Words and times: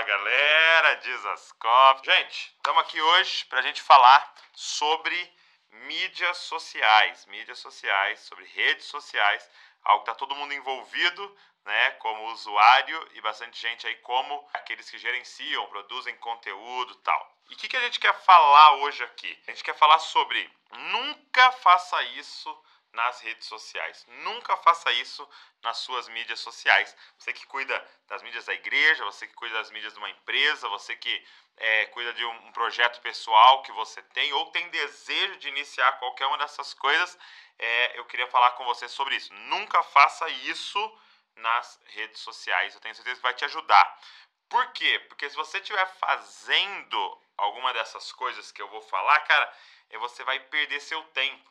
Fala 0.00 0.12
galera, 0.18 0.94
Dizascope. 0.96 2.06
Gente, 2.06 2.54
estamos 2.56 2.80
aqui 2.80 2.98
hoje 2.98 3.44
para 3.44 3.58
a 3.58 3.62
gente 3.62 3.82
falar 3.82 4.34
sobre 4.54 5.34
mídias 5.70 6.38
sociais, 6.38 7.26
mídias 7.26 7.58
sociais, 7.58 8.18
sobre 8.20 8.46
redes 8.46 8.86
sociais, 8.86 9.46
algo 9.84 10.02
que 10.02 10.10
está 10.10 10.18
todo 10.18 10.34
mundo 10.34 10.54
envolvido, 10.54 11.36
né, 11.66 11.90
como 11.98 12.32
usuário 12.32 13.10
e 13.12 13.20
bastante 13.20 13.60
gente 13.60 13.86
aí 13.86 13.94
como 13.96 14.48
aqueles 14.54 14.88
que 14.88 14.96
gerenciam, 14.96 15.66
produzem 15.66 16.16
conteúdo 16.16 16.94
tal. 16.94 17.36
E 17.50 17.54
o 17.54 17.58
que, 17.58 17.68
que 17.68 17.76
a 17.76 17.80
gente 17.80 18.00
quer 18.00 18.14
falar 18.22 18.76
hoje 18.76 19.04
aqui? 19.04 19.38
A 19.46 19.50
gente 19.50 19.62
quer 19.62 19.74
falar 19.74 19.98
sobre 19.98 20.50
nunca 20.78 21.52
faça 21.52 22.02
isso 22.04 22.64
nas 22.92 23.20
redes 23.20 23.46
sociais. 23.46 24.04
Nunca 24.24 24.56
faça 24.56 24.90
isso 24.92 25.28
nas 25.62 25.78
suas 25.78 26.08
mídias 26.08 26.40
sociais. 26.40 26.94
Você 27.18 27.32
que 27.32 27.46
cuida 27.46 27.88
das 28.08 28.22
mídias 28.22 28.44
da 28.46 28.54
igreja, 28.54 29.04
você 29.04 29.26
que 29.26 29.34
cuida 29.34 29.54
das 29.56 29.70
mídias 29.70 29.92
de 29.92 29.98
uma 29.98 30.10
empresa, 30.10 30.68
você 30.68 30.96
que 30.96 31.26
é, 31.56 31.86
cuida 31.86 32.12
de 32.12 32.24
um, 32.24 32.52
projeto 32.52 33.00
pessoal 33.00 33.62
que 33.62 33.72
você 33.72 34.02
tem 34.02 34.32
ou 34.32 34.46
tem 34.50 34.68
desejo 34.70 35.36
de 35.36 35.48
iniciar 35.48 35.92
qualquer 35.98 36.26
uma 36.26 36.38
dessas 36.38 36.74
coisas, 36.74 37.18
é, 37.58 37.98
eu 37.98 38.04
queria 38.06 38.26
falar 38.26 38.52
com 38.52 38.64
você 38.64 38.88
sobre 38.88 39.16
isso. 39.16 39.32
Nunca 39.32 39.82
faça 39.82 40.28
isso 40.28 40.98
nas 41.36 41.78
redes 41.86 42.20
sociais. 42.20 42.74
Eu 42.74 42.80
tenho 42.80 42.94
certeza 42.94 43.16
que 43.16 43.22
vai 43.22 43.34
te 43.34 43.44
ajudar. 43.44 44.00
Por 44.48 44.72
quê? 44.72 44.98
Porque 45.08 45.28
se 45.30 45.36
você 45.36 45.58
estiver 45.58 45.86
fazendo 45.94 47.22
alguma 47.36 47.72
dessas 47.72 48.10
coisas 48.12 48.50
que 48.50 48.60
eu 48.60 48.68
vou 48.68 48.82
falar, 48.82 49.20
cara, 49.20 49.54
é, 49.90 49.98
você 49.98 50.24
vai 50.24 50.40
perder 50.40 50.80
seu 50.80 51.02
tempo. 51.08 51.50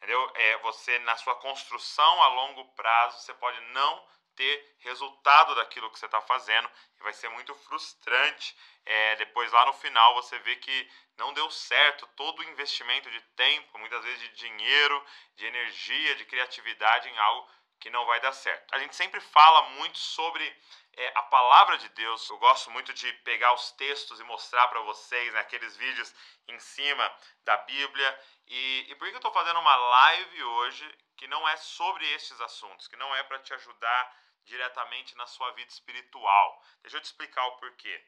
Entendeu? 0.00 0.32
É, 0.34 0.56
você, 0.58 0.98
na 1.00 1.14
sua 1.18 1.34
construção 1.36 2.22
a 2.22 2.28
longo 2.28 2.64
prazo, 2.72 3.20
você 3.20 3.34
pode 3.34 3.60
não 3.72 4.08
ter 4.34 4.76
resultado 4.78 5.54
daquilo 5.54 5.90
que 5.90 5.98
você 5.98 6.06
está 6.06 6.22
fazendo 6.22 6.70
e 6.98 7.02
vai 7.02 7.12
ser 7.12 7.28
muito 7.28 7.54
frustrante. 7.54 8.56
É, 8.86 9.16
depois, 9.16 9.52
lá 9.52 9.66
no 9.66 9.74
final, 9.74 10.14
você 10.14 10.38
vê 10.38 10.56
que 10.56 10.90
não 11.18 11.34
deu 11.34 11.50
certo 11.50 12.06
todo 12.16 12.40
o 12.40 12.44
investimento 12.44 13.10
de 13.10 13.20
tempo, 13.36 13.78
muitas 13.78 14.02
vezes 14.02 14.20
de 14.20 14.28
dinheiro, 14.36 15.04
de 15.36 15.44
energia, 15.44 16.16
de 16.16 16.24
criatividade 16.24 17.10
em 17.10 17.18
algo 17.18 17.50
que 17.78 17.90
não 17.90 18.06
vai 18.06 18.20
dar 18.20 18.32
certo. 18.32 18.74
A 18.74 18.78
gente 18.78 18.96
sempre 18.96 19.20
fala 19.20 19.68
muito 19.70 19.98
sobre 19.98 20.56
é, 20.94 21.12
a 21.16 21.22
palavra 21.22 21.78
de 21.78 21.88
Deus. 21.90 22.28
Eu 22.28 22.38
gosto 22.38 22.70
muito 22.70 22.92
de 22.92 23.12
pegar 23.24 23.52
os 23.52 23.72
textos 23.72 24.20
e 24.20 24.24
mostrar 24.24 24.68
para 24.68 24.80
vocês 24.80 25.32
né, 25.32 25.40
aqueles 25.40 25.76
vídeos 25.76 26.14
em 26.48 26.58
cima 26.58 27.16
da 27.44 27.56
Bíblia. 27.58 28.20
E, 28.46 28.86
e 28.88 28.94
por 28.96 29.08
que 29.08 29.14
eu 29.14 29.18
estou 29.18 29.32
fazendo 29.32 29.60
uma 29.60 29.76
live 29.76 30.42
hoje 30.42 30.98
que 31.16 31.26
não 31.28 31.48
é 31.48 31.56
sobre 31.56 32.06
estes 32.12 32.40
assuntos, 32.40 32.88
que 32.88 32.96
não 32.96 33.14
é 33.14 33.22
para 33.22 33.38
te 33.38 33.54
ajudar 33.54 34.16
diretamente 34.44 35.16
na 35.16 35.26
sua 35.26 35.50
vida 35.52 35.70
espiritual? 35.70 36.64
Deixa 36.82 36.96
eu 36.96 37.00
te 37.00 37.06
explicar 37.06 37.46
o 37.46 37.56
porquê. 37.56 38.04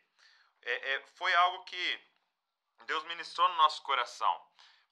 É, 0.63 0.95
é, 0.95 1.07
foi 1.15 1.35
algo 1.35 1.65
que 1.65 2.01
Deus 2.87 3.05
ministrou 3.05 3.49
no 3.49 3.57
nosso 3.57 3.83
coração. 3.83 4.47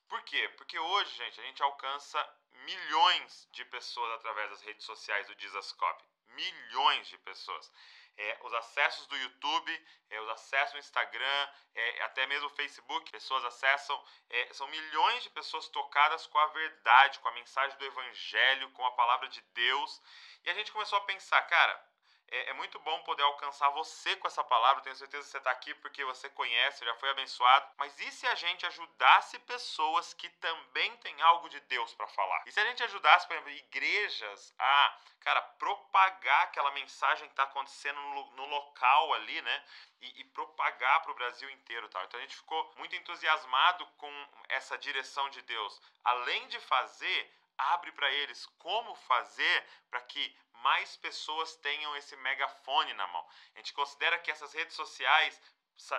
Por 0.08 0.22
quê? 0.22 0.48
Porque 0.56 0.78
hoje, 0.78 1.10
gente, 1.16 1.40
a 1.40 1.44
gente 1.44 1.62
alcança 1.62 2.36
milhões 2.64 3.48
de 3.52 3.64
pessoas 3.66 4.12
através 4.14 4.50
das 4.50 4.62
redes 4.62 4.84
sociais 4.84 5.26
do 5.26 5.34
Dizascope. 5.36 6.04
Milhões 6.40 7.06
de 7.08 7.18
pessoas. 7.18 7.70
É, 8.16 8.38
os 8.42 8.52
acessos 8.54 9.06
do 9.06 9.16
YouTube, 9.16 9.86
é, 10.10 10.20
os 10.20 10.28
acessos 10.30 10.72
do 10.72 10.78
Instagram, 10.78 11.48
é, 11.74 12.02
até 12.02 12.26
mesmo 12.26 12.48
o 12.48 12.54
Facebook, 12.54 13.10
pessoas 13.10 13.44
acessam. 13.44 14.04
É, 14.28 14.52
são 14.52 14.66
milhões 14.68 15.22
de 15.22 15.30
pessoas 15.30 15.68
tocadas 15.68 16.26
com 16.26 16.38
a 16.38 16.46
verdade, 16.46 17.18
com 17.20 17.28
a 17.28 17.32
mensagem 17.32 17.76
do 17.78 17.84
Evangelho, 17.84 18.70
com 18.72 18.84
a 18.84 18.92
palavra 18.92 19.28
de 19.28 19.40
Deus. 19.54 20.02
E 20.44 20.50
a 20.50 20.54
gente 20.54 20.72
começou 20.72 20.98
a 20.98 21.02
pensar, 21.02 21.40
cara, 21.42 21.89
é, 22.30 22.50
é, 22.50 22.52
muito 22.52 22.78
bom 22.78 23.02
poder 23.02 23.24
alcançar 23.24 23.68
você 23.70 24.14
com 24.16 24.26
essa 24.28 24.44
palavra. 24.44 24.82
Tenho 24.82 24.94
certeza 24.94 25.24
que 25.24 25.30
você 25.30 25.38
está 25.38 25.50
aqui 25.50 25.74
porque 25.74 26.04
você 26.04 26.28
conhece, 26.30 26.84
já 26.84 26.94
foi 26.94 27.10
abençoado. 27.10 27.68
Mas 27.76 27.98
e 27.98 28.10
se 28.12 28.26
a 28.26 28.34
gente 28.36 28.64
ajudasse 28.66 29.38
pessoas 29.40 30.14
que 30.14 30.28
também 30.28 30.96
têm 30.98 31.20
algo 31.22 31.48
de 31.48 31.58
Deus 31.60 31.92
para 31.94 32.06
falar? 32.06 32.44
E 32.46 32.52
se 32.52 32.60
a 32.60 32.64
gente 32.66 32.82
ajudasse, 32.84 33.26
por 33.26 33.34
exemplo, 33.34 33.50
igrejas 33.50 34.54
a, 34.58 34.98
cara, 35.20 35.42
propagar 35.42 36.44
aquela 36.44 36.70
mensagem 36.70 37.26
que 37.26 37.32
está 37.32 37.42
acontecendo 37.42 38.00
no, 38.00 38.30
no, 38.30 38.46
local 38.46 39.12
ali, 39.14 39.42
né? 39.42 39.64
E, 40.00 40.20
e 40.20 40.24
propagar 40.26 41.02
para 41.02 41.10
o 41.10 41.16
Brasil 41.16 41.50
inteiro, 41.50 41.88
tal. 41.88 42.04
Então 42.04 42.18
a 42.18 42.22
gente 42.22 42.36
ficou 42.36 42.72
muito 42.76 42.94
entusiasmado 42.94 43.84
com 43.98 44.28
essa 44.48 44.78
direção 44.78 45.28
de 45.30 45.42
Deus. 45.42 45.80
Além 46.04 46.46
de 46.46 46.60
fazer 46.60 47.39
abre 47.72 47.92
para 47.92 48.10
eles 48.10 48.46
como 48.58 48.94
fazer 48.94 49.66
para 49.90 50.00
que 50.02 50.36
mais 50.54 50.96
pessoas 50.96 51.56
tenham 51.56 51.96
esse 51.96 52.16
megafone 52.16 52.92
na 52.94 53.06
mão. 53.06 53.26
A 53.54 53.58
gente 53.58 53.72
considera 53.72 54.18
que 54.18 54.30
essas 54.30 54.52
redes 54.52 54.74
sociais 54.74 55.40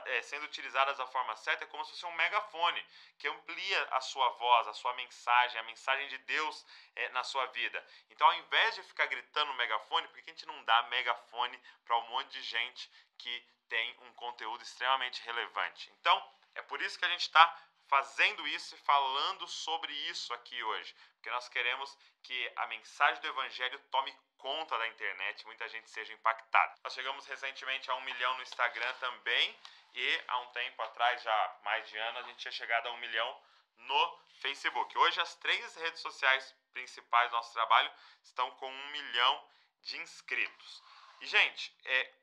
é, 0.05 0.22
sendo 0.22 0.45
utilizadas 0.45 0.97
da 0.97 1.07
forma 1.07 1.35
certa 1.35 1.63
é 1.63 1.67
como 1.67 1.83
se 1.83 1.91
fosse 1.91 2.05
um 2.05 2.11
megafone 2.13 2.85
que 3.17 3.27
amplia 3.27 3.83
a 3.91 4.01
sua 4.01 4.29
voz, 4.29 4.67
a 4.67 4.73
sua 4.73 4.94
mensagem, 4.94 5.59
a 5.59 5.63
mensagem 5.63 6.07
de 6.07 6.17
Deus 6.19 6.66
é, 6.95 7.09
na 7.09 7.23
sua 7.23 7.47
vida. 7.47 7.83
Então, 8.09 8.28
ao 8.28 8.33
invés 8.35 8.75
de 8.75 8.83
ficar 8.83 9.07
gritando 9.07 9.53
megafone, 9.55 10.07
por 10.07 10.22
que 10.22 10.29
a 10.29 10.33
gente 10.33 10.45
não 10.45 10.63
dá 10.66 10.83
megafone 10.83 11.59
para 11.83 11.97
um 11.97 12.07
monte 12.09 12.31
de 12.31 12.43
gente 12.43 12.91
que 13.17 13.43
tem 13.67 13.97
um 14.01 14.13
conteúdo 14.13 14.61
extremamente 14.61 15.22
relevante? 15.23 15.91
Então, 15.99 16.31
é 16.53 16.61
por 16.61 16.81
isso 16.81 16.99
que 16.99 17.05
a 17.05 17.09
gente 17.09 17.22
está 17.22 17.57
fazendo 17.91 18.47
isso 18.47 18.74
e 18.74 18.78
falando 18.78 19.46
sobre 19.50 19.91
isso 20.09 20.34
aqui 20.34 20.63
hoje, 20.63 20.96
porque 21.16 21.29
nós 21.29 21.50
queremos 21.50 21.97
que 22.24 22.52
a 22.56 22.66
mensagem 22.68 23.22
do 23.22 23.28
Evangelho 23.28 23.78
tome 23.91 24.18
conta 24.38 24.78
da 24.78 24.88
internet, 24.88 25.46
muita 25.46 25.68
gente 25.68 25.90
seja 25.90 26.13
impactada. 26.13 26.74
Nós 26.85 26.94
chegamos 26.94 27.25
recentemente 27.28 27.91
a 27.91 27.96
um 27.96 28.02
milhão 28.02 28.34
no 28.38 28.44
Instagram 28.44 28.94
também, 28.94 29.59
e 29.94 30.24
há 30.29 30.38
um 30.40 30.47
tempo 30.53 30.81
atrás, 30.84 31.22
já 31.22 31.59
mais 31.66 31.85
de 31.90 31.97
ano, 31.97 32.19
a 32.19 32.24
gente 32.24 32.38
tinha 32.38 32.53
chegado 32.53 32.88
a 32.88 32.91
um 32.91 32.97
milhão 32.97 33.41
no 33.75 34.19
Facebook. 34.40 34.97
Hoje, 34.97 35.19
as 35.19 35.35
três 35.35 35.75
redes 35.75 36.00
sociais 36.00 36.56
principais 36.72 37.29
do 37.29 37.35
nosso 37.35 37.52
trabalho 37.52 37.91
estão 38.23 38.50
com 38.52 38.72
um 38.72 38.88
milhão 38.91 39.50
de 39.81 39.97
inscritos. 39.97 40.81
E, 41.19 41.25
gente, 41.25 41.75
é, 41.84 42.13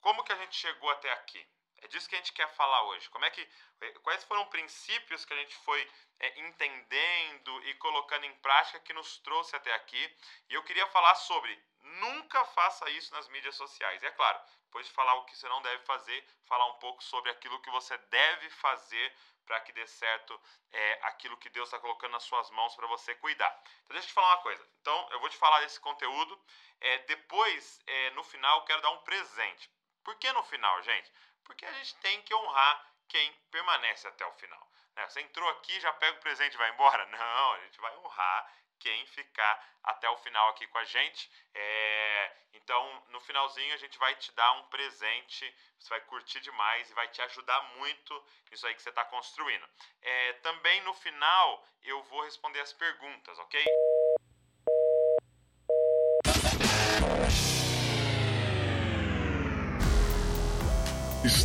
como 0.00 0.24
que 0.24 0.32
a 0.32 0.36
gente 0.36 0.56
chegou 0.56 0.88
até 0.88 1.12
aqui? 1.12 1.46
É 1.82 1.88
disso 1.88 2.08
que 2.08 2.14
a 2.14 2.18
gente 2.18 2.32
quer 2.32 2.48
falar 2.54 2.82
hoje. 2.84 3.08
Como 3.10 3.24
é 3.24 3.30
que, 3.30 3.48
é, 3.80 3.90
quais 4.00 4.22
foram 4.24 4.44
princípios 4.46 5.24
que 5.24 5.32
a 5.32 5.36
gente 5.36 5.56
foi 5.56 5.90
é, 6.18 6.40
entendendo 6.40 7.62
e 7.64 7.74
colocando 7.74 8.24
em 8.24 8.34
prática 8.36 8.80
que 8.80 8.92
nos 8.92 9.18
trouxe 9.18 9.56
até 9.56 9.72
aqui? 9.74 10.16
E 10.48 10.54
eu 10.54 10.62
queria 10.62 10.86
falar 10.88 11.14
sobre 11.14 11.58
nunca 11.82 12.44
faça 12.44 12.88
isso 12.90 13.12
nas 13.14 13.28
mídias 13.28 13.54
sociais. 13.56 14.02
E 14.02 14.06
é 14.06 14.10
claro, 14.10 14.40
depois 14.64 14.86
de 14.86 14.92
falar 14.92 15.14
o 15.14 15.24
que 15.24 15.36
você 15.36 15.48
não 15.48 15.62
deve 15.62 15.82
fazer, 15.84 16.24
falar 16.44 16.66
um 16.66 16.78
pouco 16.78 17.02
sobre 17.02 17.30
aquilo 17.30 17.60
que 17.60 17.70
você 17.70 17.96
deve 17.96 18.50
fazer 18.50 19.14
para 19.46 19.60
que 19.60 19.72
dê 19.72 19.86
certo 19.86 20.40
é, 20.70 21.00
aquilo 21.02 21.36
que 21.36 21.48
Deus 21.50 21.68
está 21.68 21.80
colocando 21.80 22.12
nas 22.12 22.22
suas 22.22 22.50
mãos 22.50 22.76
para 22.76 22.86
você 22.86 23.14
cuidar. 23.16 23.50
Então, 23.82 23.94
deixa 23.94 24.06
eu 24.06 24.10
te 24.10 24.14
falar 24.14 24.28
uma 24.28 24.42
coisa. 24.42 24.68
Então, 24.80 25.08
eu 25.10 25.20
vou 25.20 25.28
te 25.28 25.36
falar 25.36 25.60
desse 25.60 25.80
conteúdo. 25.80 26.40
É, 26.80 26.98
depois, 26.98 27.80
é, 27.86 28.10
no 28.10 28.22
final, 28.22 28.58
eu 28.58 28.64
quero 28.64 28.80
dar 28.80 28.90
um 28.90 28.98
presente. 28.98 29.68
Por 30.04 30.14
que 30.16 30.30
no 30.32 30.42
final, 30.44 30.80
gente? 30.82 31.12
Porque 31.50 31.66
a 31.66 31.72
gente 31.72 31.96
tem 31.96 32.22
que 32.22 32.32
honrar 32.32 32.86
quem 33.08 33.32
permanece 33.50 34.06
até 34.06 34.24
o 34.24 34.32
final. 34.34 34.70
Né? 34.94 35.04
Você 35.08 35.20
entrou 35.20 35.48
aqui, 35.48 35.80
já 35.80 35.92
pega 35.94 36.16
o 36.16 36.20
presente 36.20 36.54
e 36.54 36.56
vai 36.56 36.70
embora? 36.70 37.04
Não, 37.10 37.52
a 37.54 37.58
gente 37.64 37.80
vai 37.80 37.92
honrar 37.96 38.54
quem 38.78 39.04
ficar 39.06 39.68
até 39.82 40.08
o 40.08 40.16
final 40.18 40.48
aqui 40.50 40.64
com 40.68 40.78
a 40.78 40.84
gente. 40.84 41.28
É... 41.52 42.36
Então, 42.52 43.04
no 43.08 43.20
finalzinho, 43.20 43.74
a 43.74 43.78
gente 43.78 43.98
vai 43.98 44.14
te 44.14 44.30
dar 44.30 44.52
um 44.52 44.62
presente, 44.66 45.52
você 45.76 45.88
vai 45.88 46.00
curtir 46.02 46.38
demais 46.38 46.88
e 46.88 46.94
vai 46.94 47.08
te 47.08 47.20
ajudar 47.22 47.60
muito 47.78 48.24
nisso 48.48 48.64
aí 48.68 48.74
que 48.76 48.82
você 48.82 48.90
está 48.90 49.04
construindo. 49.06 49.68
É... 50.02 50.34
Também 50.34 50.80
no 50.82 50.94
final, 50.94 51.66
eu 51.82 52.00
vou 52.04 52.22
responder 52.22 52.60
as 52.60 52.72
perguntas, 52.72 53.36
ok? 53.40 53.60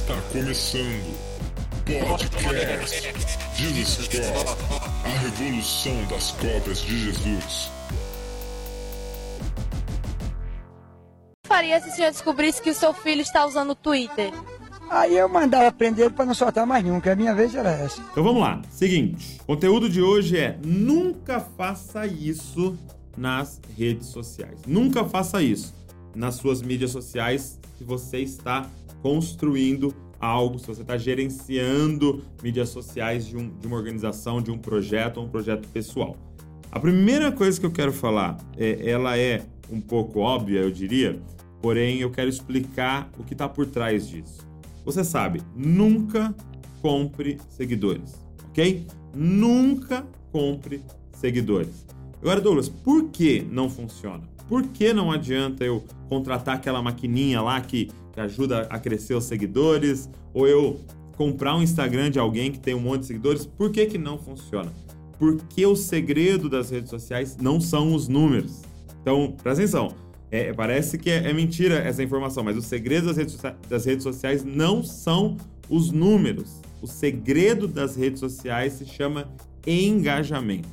Está 0.05 0.21
começando 0.31 1.17
Podcast 1.83 3.13
Jesus 3.55 4.07
Cop, 4.07 4.49
a 5.03 5.17
revolução 5.17 6.05
das 6.05 6.29
cópias 6.33 6.81
de 6.81 7.05
Jesus. 7.05 7.71
O 11.31 11.41
que 11.41 11.47
faria 11.47 11.81
se 11.81 11.89
o 11.89 11.91
senhor 11.93 12.11
descobrisse 12.11 12.61
que 12.61 12.69
o 12.69 12.75
seu 12.75 12.93
filho 12.93 13.21
está 13.21 13.47
usando 13.47 13.71
o 13.71 13.75
Twitter? 13.75 14.31
Aí 14.91 15.17
eu 15.17 15.27
mandava 15.27 15.71
prender 15.71 16.05
ele 16.05 16.13
para 16.13 16.25
não 16.25 16.35
soltar 16.35 16.67
mais 16.67 16.83
nenhum, 16.83 17.01
que 17.01 17.09
a 17.09 17.15
minha 17.15 17.33
vez 17.33 17.55
era 17.55 17.71
essa. 17.71 17.99
Então 18.11 18.23
vamos 18.23 18.43
lá. 18.43 18.61
Seguinte, 18.69 19.39
o 19.41 19.45
conteúdo 19.45 19.89
de 19.89 20.03
hoje 20.03 20.37
é 20.37 20.59
nunca 20.63 21.39
faça 21.39 22.05
isso 22.05 22.77
nas 23.17 23.59
redes 23.75 24.09
sociais. 24.09 24.59
Nunca 24.67 25.03
faça 25.03 25.41
isso 25.41 25.73
nas 26.13 26.35
suas 26.35 26.61
mídias 26.61 26.91
sociais 26.91 27.59
se 27.75 27.83
você 27.83 28.19
está 28.19 28.69
construindo 29.05 29.93
algo, 30.19 30.57
se 30.57 30.65
você 30.65 30.81
está 30.81 30.97
gerenciando 30.97 32.23
mídias 32.41 32.69
sociais 32.69 33.27
de, 33.27 33.37
um, 33.37 33.55
de 33.55 33.67
uma 33.67 33.75
organização, 33.77 34.41
de 34.41 34.49
um 34.49 34.57
projeto 34.57 35.17
ou 35.17 35.25
um 35.25 35.29
projeto 35.29 35.67
pessoal. 35.67 36.17
A 36.71 36.79
primeira 36.79 37.31
coisa 37.31 37.59
que 37.59 37.67
eu 37.67 37.71
quero 37.71 37.93
falar, 37.93 38.35
é, 38.57 38.89
ela 38.89 39.15
é 39.15 39.45
um 39.71 39.79
pouco 39.79 40.21
óbvia, 40.21 40.61
eu 40.61 40.71
diria, 40.71 41.21
porém 41.61 41.99
eu 41.99 42.09
quero 42.09 42.27
explicar 42.27 43.11
o 43.19 43.23
que 43.23 43.33
está 43.33 43.47
por 43.47 43.67
trás 43.67 44.09
disso. 44.09 44.39
Você 44.83 45.03
sabe, 45.03 45.39
nunca 45.55 46.33
compre 46.81 47.37
seguidores, 47.47 48.15
ok? 48.49 48.87
Nunca 49.13 50.03
compre 50.31 50.81
seguidores. 51.11 51.85
Agora, 52.23 52.41
Douglas, 52.41 52.69
por 52.69 53.09
que 53.09 53.45
não 53.51 53.69
funciona? 53.69 54.34
Por 54.47 54.63
que 54.67 54.93
não 54.93 55.11
adianta 55.11 55.63
eu 55.63 55.83
contratar 56.07 56.55
aquela 56.55 56.81
maquininha 56.81 57.41
lá 57.41 57.59
que, 57.61 57.89
que 58.13 58.19
ajuda 58.19 58.67
a 58.69 58.79
crescer 58.79 59.15
os 59.15 59.23
seguidores? 59.25 60.09
Ou 60.33 60.47
eu 60.47 60.79
comprar 61.17 61.55
um 61.55 61.61
Instagram 61.61 62.11
de 62.11 62.19
alguém 62.19 62.51
que 62.51 62.59
tem 62.59 62.75
um 62.75 62.79
monte 62.79 63.01
de 63.01 63.07
seguidores? 63.07 63.45
Por 63.45 63.71
que, 63.71 63.85
que 63.85 63.97
não 63.97 64.17
funciona? 64.17 64.71
Porque 65.17 65.65
o 65.65 65.75
segredo 65.75 66.49
das 66.49 66.69
redes 66.69 66.89
sociais 66.89 67.37
não 67.37 67.59
são 67.59 67.93
os 67.93 68.07
números. 68.07 68.61
Então, 69.01 69.33
presta 69.41 69.63
atenção. 69.63 69.95
É, 70.29 70.51
parece 70.51 70.97
que 70.97 71.09
é, 71.09 71.29
é, 71.29 71.33
mentira 71.33 71.75
essa 71.75 72.03
informação, 72.03 72.43
mas 72.43 72.57
o 72.57 72.61
segredo 72.61 73.07
das 73.07 73.17
redes, 73.17 73.37
das 73.69 73.85
redes 73.85 74.03
sociais 74.03 74.43
não 74.43 74.83
são 74.83 75.37
os 75.69 75.91
números. 75.91 76.59
O 76.81 76.87
segredo 76.87 77.67
das 77.67 77.95
redes 77.95 78.19
sociais 78.19 78.73
se 78.73 78.85
chama 78.85 79.31
engajamento. 79.65 80.67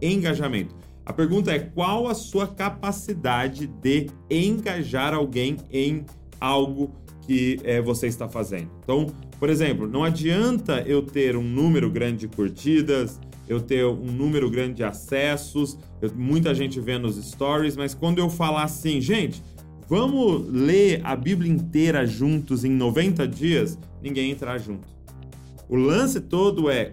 Engajamento. 0.00 0.74
A 1.06 1.12
pergunta 1.12 1.52
é 1.52 1.58
qual 1.58 2.08
a 2.08 2.14
sua 2.14 2.46
capacidade 2.46 3.66
de 3.66 4.08
engajar 4.30 5.12
alguém 5.12 5.58
em 5.70 6.04
algo 6.40 6.92
que 7.26 7.58
é, 7.64 7.80
você 7.80 8.06
está 8.06 8.28
fazendo. 8.28 8.70
Então, 8.82 9.06
por 9.38 9.50
exemplo, 9.50 9.86
não 9.86 10.04
adianta 10.04 10.82
eu 10.86 11.02
ter 11.02 11.36
um 11.36 11.42
número 11.42 11.90
grande 11.90 12.26
de 12.26 12.28
curtidas, 12.28 13.20
eu 13.48 13.60
ter 13.60 13.84
um 13.84 14.10
número 14.10 14.50
grande 14.50 14.74
de 14.74 14.84
acessos, 14.84 15.78
eu, 16.00 16.10
muita 16.14 16.54
gente 16.54 16.80
vendo 16.80 17.06
os 17.06 17.16
stories, 17.16 17.76
mas 17.76 17.94
quando 17.94 18.18
eu 18.18 18.30
falar 18.30 18.64
assim, 18.64 19.00
gente, 19.00 19.42
vamos 19.88 20.48
ler 20.50 21.00
a 21.04 21.14
Bíblia 21.14 21.52
inteira 21.52 22.06
juntos 22.06 22.64
em 22.64 22.70
90 22.70 23.28
dias, 23.28 23.78
ninguém 24.02 24.30
entrar 24.30 24.58
junto. 24.58 24.88
O 25.68 25.76
lance 25.76 26.20
todo 26.20 26.70
é 26.70 26.92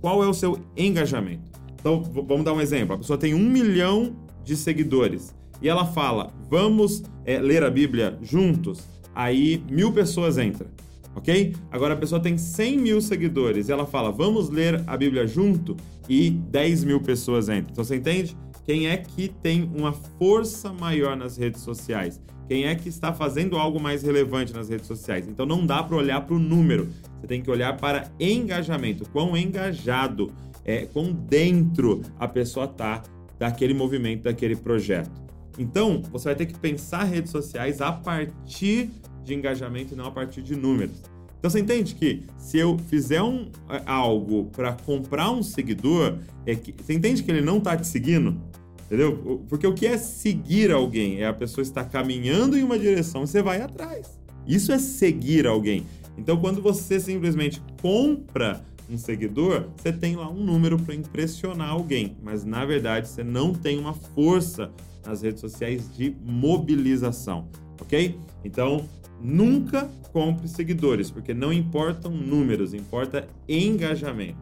qual 0.00 0.22
é 0.22 0.28
o 0.28 0.34
seu 0.34 0.58
engajamento. 0.76 1.49
Então, 1.80 2.02
vamos 2.02 2.44
dar 2.44 2.52
um 2.52 2.60
exemplo. 2.60 2.94
A 2.94 2.98
pessoa 2.98 3.18
tem 3.18 3.34
um 3.34 3.50
milhão 3.50 4.14
de 4.44 4.54
seguidores 4.54 5.34
e 5.60 5.68
ela 5.68 5.84
fala, 5.86 6.32
vamos 6.48 7.02
é, 7.24 7.40
ler 7.40 7.64
a 7.64 7.70
Bíblia 7.70 8.18
juntos. 8.22 8.86
Aí 9.14 9.64
mil 9.68 9.90
pessoas 9.92 10.38
entram 10.38 10.68
ok? 11.14 11.54
Agora 11.70 11.94
a 11.94 11.96
pessoa 11.96 12.20
tem 12.20 12.36
100 12.36 12.78
mil 12.78 13.00
seguidores 13.00 13.68
e 13.68 13.72
ela 13.72 13.86
fala, 13.86 14.10
vamos 14.10 14.48
ler 14.48 14.82
a 14.86 14.96
Bíblia 14.96 15.26
junto 15.26 15.76
e 16.08 16.30
10 16.30 16.84
mil 16.84 17.00
pessoas 17.00 17.48
entram. 17.48 17.68
Então 17.72 17.84
você 17.84 17.96
entende? 17.96 18.36
Quem 18.64 18.88
é 18.88 18.96
que 18.96 19.28
tem 19.28 19.70
uma 19.74 19.92
força 19.92 20.72
maior 20.72 21.16
nas 21.16 21.36
redes 21.36 21.62
sociais? 21.62 22.20
Quem 22.48 22.66
é 22.66 22.74
que 22.74 22.88
está 22.88 23.12
fazendo 23.12 23.56
algo 23.56 23.80
mais 23.80 24.02
relevante 24.02 24.52
nas 24.52 24.68
redes 24.68 24.86
sociais? 24.86 25.28
Então 25.28 25.46
não 25.46 25.64
dá 25.64 25.82
para 25.82 25.96
olhar 25.96 26.20
para 26.22 26.34
o 26.34 26.38
número, 26.38 26.88
você 27.20 27.26
tem 27.26 27.40
que 27.40 27.50
olhar 27.50 27.76
para 27.76 28.10
engajamento, 28.18 29.08
quão 29.10 29.36
engajado, 29.36 30.32
é, 30.70 30.86
quão 30.86 31.12
dentro 31.12 32.02
a 32.18 32.28
pessoa 32.28 32.68
tá 32.68 33.02
daquele 33.38 33.74
movimento, 33.74 34.22
daquele 34.22 34.54
projeto. 34.54 35.10
Então, 35.58 36.02
você 36.10 36.26
vai 36.26 36.34
ter 36.34 36.46
que 36.46 36.58
pensar 36.58 37.04
redes 37.04 37.30
sociais 37.30 37.80
a 37.80 37.90
partir 37.92 38.90
de 39.24 39.34
engajamento 39.34 39.94
e 39.94 39.96
não 39.96 40.06
a 40.06 40.10
partir 40.10 40.42
de 40.42 40.54
números. 40.54 41.02
Então 41.38 41.50
você 41.50 41.60
entende 41.60 41.94
que 41.94 42.24
se 42.36 42.58
eu 42.58 42.78
fizer 42.88 43.22
um, 43.22 43.50
é, 43.70 43.80
algo 43.86 44.50
para 44.52 44.74
comprar 44.74 45.30
um 45.30 45.42
seguidor, 45.42 46.18
é 46.44 46.54
que, 46.54 46.70
você 46.70 46.92
entende 46.92 47.22
que 47.22 47.30
ele 47.30 47.40
não 47.40 47.56
está 47.56 47.76
te 47.78 47.86
seguindo? 47.86 48.38
Entendeu? 48.84 49.42
Porque 49.48 49.66
o 49.66 49.72
que 49.72 49.86
é 49.86 49.96
seguir 49.96 50.70
alguém? 50.70 51.22
É 51.22 51.26
a 51.26 51.32
pessoa 51.32 51.62
estar 51.62 51.84
caminhando 51.84 52.58
em 52.58 52.62
uma 52.62 52.78
direção 52.78 53.24
e 53.24 53.26
você 53.26 53.42
vai 53.42 53.62
atrás. 53.62 54.20
Isso 54.46 54.70
é 54.70 54.78
seguir 54.78 55.46
alguém. 55.46 55.86
Então 56.18 56.36
quando 56.36 56.60
você 56.60 57.00
simplesmente 57.00 57.62
compra 57.80 58.62
um 58.90 58.98
seguidor, 58.98 59.68
você 59.76 59.92
tem 59.92 60.16
lá 60.16 60.28
um 60.28 60.44
número 60.44 60.78
para 60.78 60.94
impressionar 60.94 61.70
alguém, 61.70 62.16
mas 62.22 62.44
na 62.44 62.64
verdade 62.64 63.08
você 63.08 63.22
não 63.22 63.52
tem 63.52 63.78
uma 63.78 63.94
força 63.94 64.70
nas 65.04 65.22
redes 65.22 65.40
sociais 65.40 65.88
de 65.96 66.14
mobilização, 66.24 67.48
ok? 67.80 68.18
Então 68.44 68.86
Nunca 69.22 69.90
compre 70.12 70.48
seguidores, 70.48 71.10
porque 71.10 71.34
não 71.34 71.52
importam 71.52 72.10
números, 72.10 72.72
importa 72.72 73.28
engajamento. 73.46 74.38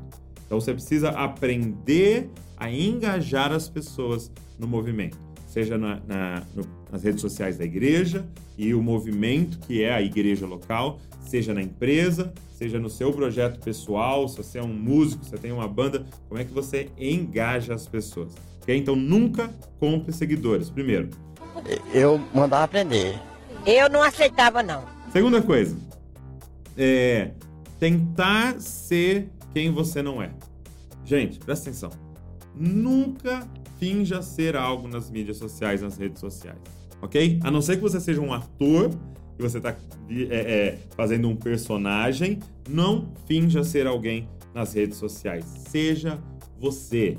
Então 0.47 0.61
você 0.61 0.73
precisa 0.73 1.11
aprender 1.11 2.31
a 2.57 2.71
engajar 2.71 3.53
as 3.53 3.69
pessoas 3.69 4.31
no 4.59 4.67
movimento, 4.67 5.19
seja 5.47 5.77
na, 5.77 6.01
na, 6.07 6.43
no, 6.55 6.65
nas 6.91 7.03
redes 7.03 7.21
sociais 7.21 7.59
da 7.59 7.65
igreja 7.65 8.25
e 8.57 8.73
o 8.73 8.83
movimento 8.83 9.59
que 9.59 9.83
é 9.83 9.93
a 9.93 10.01
igreja 10.01 10.47
local, 10.47 11.01
seja 11.29 11.53
na 11.53 11.61
empresa, 11.61 12.33
seja 12.51 12.79
no 12.79 12.89
seu 12.89 13.13
projeto 13.13 13.61
pessoal, 13.61 14.27
se 14.27 14.39
você 14.39 14.59
é 14.59 14.63
um 14.63 14.73
músico, 14.73 15.23
se 15.25 15.31
você 15.31 15.39
tem 15.39 15.53
uma 15.53 15.69
banda, 15.69 16.07
como 16.27 16.41
é 16.41 16.45
que 16.45 16.53
você 16.53 16.91
engaja 16.99 17.75
as 17.75 17.87
pessoas? 17.87 18.33
Okay? 18.63 18.77
Então 18.77 18.97
nunca 18.97 19.51
compre 19.79 20.11
seguidores. 20.13 20.71
Primeiro, 20.71 21.11
eu 21.93 22.19
mandava 22.35 22.65
aprender. 22.65 23.21
Eu 23.67 23.91
não 23.91 24.03
aceitava, 24.03 24.63
não. 24.63 24.83
Segunda 25.13 25.43
coisa, 25.43 25.77
é 26.77 27.33
tentar 27.79 28.59
ser 28.61 29.31
quem 29.53 29.71
você 29.71 30.03
não 30.03 30.23
é. 30.23 30.31
Gente, 31.05 31.39
presta 31.39 31.69
atenção. 31.69 31.91
Nunca 32.55 33.47
finja 33.79 34.23
ser 34.23 34.57
algo 34.57 34.89
nas 34.89 35.11
mídias 35.11 35.37
sociais, 35.37 35.83
nas 35.83 35.99
redes 35.99 36.21
sociais, 36.21 36.59
ok? 37.03 37.39
A 37.45 37.51
não 37.51 37.61
ser 37.61 37.77
que 37.77 37.83
você 37.83 38.01
seja 38.01 38.21
um 38.21 38.33
ator 38.33 38.91
e 39.39 39.43
você 39.43 39.59
está 39.59 39.77
é, 40.11 40.35
é, 40.35 40.79
fazendo 40.97 41.29
um 41.29 41.37
personagem, 41.37 42.41
não 42.69 43.09
finja 43.27 43.63
ser 43.63 43.87
alguém 43.87 44.29
nas 44.55 44.75
redes 44.75 44.99
sociais. 44.99 45.45
Seja 45.69 46.19
você. 46.59 47.17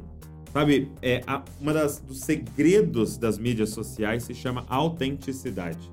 Sabe, 0.51 0.91
é, 1.01 1.21
uma 1.61 1.71
das, 1.71 1.99
dos 1.99 2.21
segredos 2.21 3.17
das 3.17 3.37
mídias 3.37 3.69
sociais 3.69 4.23
se 4.23 4.33
chama 4.33 4.65
autenticidade 4.67 5.91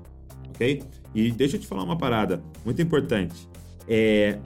ok? 0.57 0.83
E 1.13 1.31
deixa 1.31 1.55
eu 1.55 1.61
te 1.61 1.67
falar 1.67 1.83
uma 1.83 1.97
parada 1.97 2.41
muito 2.65 2.81
importante. 2.81 3.47
É, 3.87 4.39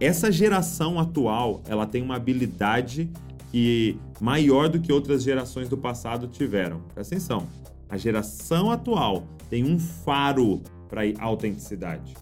essa 0.00 0.32
geração 0.32 0.98
atual, 0.98 1.60
ela 1.66 1.86
tem 1.86 2.02
uma 2.02 2.16
habilidade 2.16 3.10
que 3.50 3.98
maior 4.20 4.68
do 4.68 4.80
que 4.80 4.92
outras 4.92 5.22
gerações 5.22 5.68
do 5.68 5.76
passado 5.76 6.26
tiveram. 6.26 6.80
Presta 6.94 7.14
atenção. 7.14 7.46
A 7.88 7.98
geração 7.98 8.70
atual 8.70 9.26
tem 9.50 9.64
um 9.64 9.78
faro 9.78 10.62
para 10.92 11.00
autenticidade. 11.20 12.14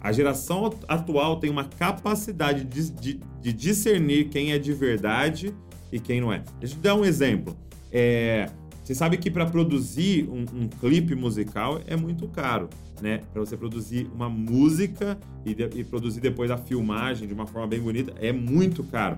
A 0.00 0.10
geração 0.10 0.72
atual 0.88 1.38
tem 1.38 1.50
uma 1.50 1.64
capacidade 1.64 2.64
de, 2.64 2.90
de, 2.90 3.20
de, 3.42 3.52
discernir 3.52 4.30
quem 4.30 4.52
é 4.52 4.58
de 4.58 4.72
verdade 4.72 5.54
e 5.92 6.00
quem 6.00 6.22
não 6.22 6.32
é. 6.32 6.42
Deixa 6.58 6.74
eu 6.74 6.80
dar 6.80 6.94
um 6.94 7.04
exemplo. 7.04 7.54
É, 7.92 8.48
você 8.84 8.94
sabe 8.94 9.16
que 9.16 9.30
para 9.30 9.46
produzir 9.46 10.28
um, 10.28 10.42
um, 10.42 10.68
clipe 10.68 11.14
musical 11.14 11.80
é 11.86 11.96
muito 11.96 12.28
caro, 12.28 12.68
né? 13.00 13.22
Para 13.32 13.40
você 13.40 13.56
produzir 13.56 14.06
uma 14.14 14.28
música 14.28 15.18
e, 15.42 15.54
de, 15.54 15.70
e, 15.74 15.82
produzir 15.82 16.20
depois 16.20 16.50
a 16.50 16.58
filmagem 16.58 17.26
de 17.26 17.32
uma 17.32 17.46
forma 17.46 17.66
bem 17.66 17.80
bonita 17.80 18.12
é 18.20 18.30
muito 18.30 18.84
caro. 18.84 19.16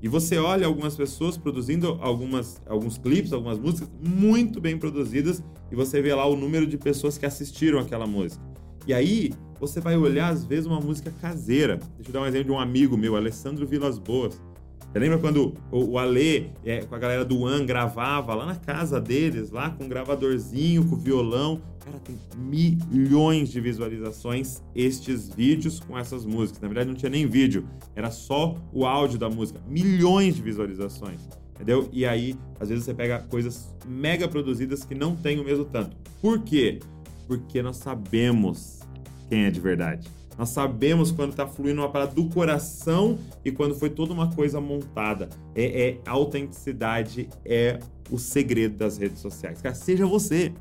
E 0.00 0.06
você 0.06 0.38
olha 0.38 0.68
algumas 0.68 0.94
pessoas 0.94 1.36
produzindo 1.36 1.98
algumas, 2.00 2.62
alguns 2.64 2.96
clipes, 2.96 3.32
algumas 3.32 3.58
músicas 3.58 3.90
muito 4.00 4.60
bem 4.60 4.78
produzidas 4.78 5.42
e 5.68 5.74
você 5.74 6.00
vê 6.00 6.14
lá 6.14 6.24
o 6.24 6.36
número 6.36 6.64
de 6.64 6.78
pessoas 6.78 7.18
que 7.18 7.26
assistiram 7.26 7.80
aquela 7.80 8.06
música. 8.06 8.40
E 8.86 8.94
aí 8.94 9.32
você 9.58 9.80
vai 9.80 9.96
olhar 9.96 10.28
às 10.28 10.44
vezes 10.44 10.66
uma 10.66 10.80
música 10.80 11.12
caseira. 11.20 11.80
Deixa 11.96 12.10
eu 12.10 12.12
dar 12.12 12.20
um 12.20 12.26
exemplo 12.26 12.46
de 12.46 12.52
um 12.52 12.60
amigo 12.60 12.96
meu, 12.96 13.16
Alessandro 13.16 13.66
Vilas 13.66 13.98
Boas. 13.98 14.40
Você 14.90 14.98
lembra 14.98 15.18
quando 15.18 15.54
o, 15.70 15.92
o 15.92 15.98
Ale, 15.98 16.50
é, 16.64 16.80
com 16.80 16.94
a 16.94 16.98
galera 16.98 17.22
do 17.22 17.40
One, 17.40 17.66
gravava 17.66 18.34
lá 18.34 18.46
na 18.46 18.54
casa 18.54 18.98
deles, 18.98 19.50
lá 19.50 19.70
com 19.70 19.84
um 19.84 19.88
gravadorzinho, 19.88 20.84
com 20.88 20.96
violão? 20.96 21.60
Cara, 21.84 21.98
tem 21.98 22.18
milhões 22.36 23.50
de 23.50 23.60
visualizações 23.60 24.62
estes 24.74 25.28
vídeos 25.28 25.78
com 25.78 25.96
essas 25.98 26.24
músicas. 26.24 26.62
Na 26.62 26.68
verdade, 26.68 26.88
não 26.88 26.96
tinha 26.96 27.10
nem 27.10 27.26
vídeo, 27.26 27.66
era 27.94 28.10
só 28.10 28.56
o 28.72 28.86
áudio 28.86 29.18
da 29.18 29.28
música. 29.28 29.60
Milhões 29.68 30.36
de 30.36 30.42
visualizações, 30.42 31.20
entendeu? 31.54 31.88
E 31.92 32.06
aí, 32.06 32.34
às 32.58 32.70
vezes, 32.70 32.84
você 32.84 32.94
pega 32.94 33.18
coisas 33.18 33.74
mega 33.86 34.26
produzidas 34.26 34.84
que 34.84 34.94
não 34.94 35.14
tem 35.14 35.38
o 35.38 35.44
mesmo 35.44 35.66
tanto. 35.66 35.96
Por 36.20 36.40
quê? 36.40 36.80
Porque 37.26 37.60
nós 37.60 37.76
sabemos 37.76 38.80
quem 39.28 39.44
é 39.44 39.50
de 39.50 39.60
verdade. 39.60 40.08
Nós 40.38 40.50
sabemos 40.50 41.10
quando 41.10 41.32
está 41.32 41.46
fluindo 41.46 41.80
uma 41.80 41.90
parada 41.90 42.14
do 42.14 42.26
coração 42.26 43.18
e 43.44 43.50
quando 43.50 43.74
foi 43.74 43.90
toda 43.90 44.12
uma 44.12 44.32
coisa 44.32 44.60
montada. 44.60 45.28
É, 45.54 45.88
é 45.88 45.98
autenticidade 46.06 47.28
é 47.44 47.80
o 48.08 48.18
segredo 48.18 48.76
das 48.76 48.96
redes 48.96 49.18
sociais. 49.18 49.60
Cara, 49.60 49.74
seja 49.74 50.06
você. 50.06 50.52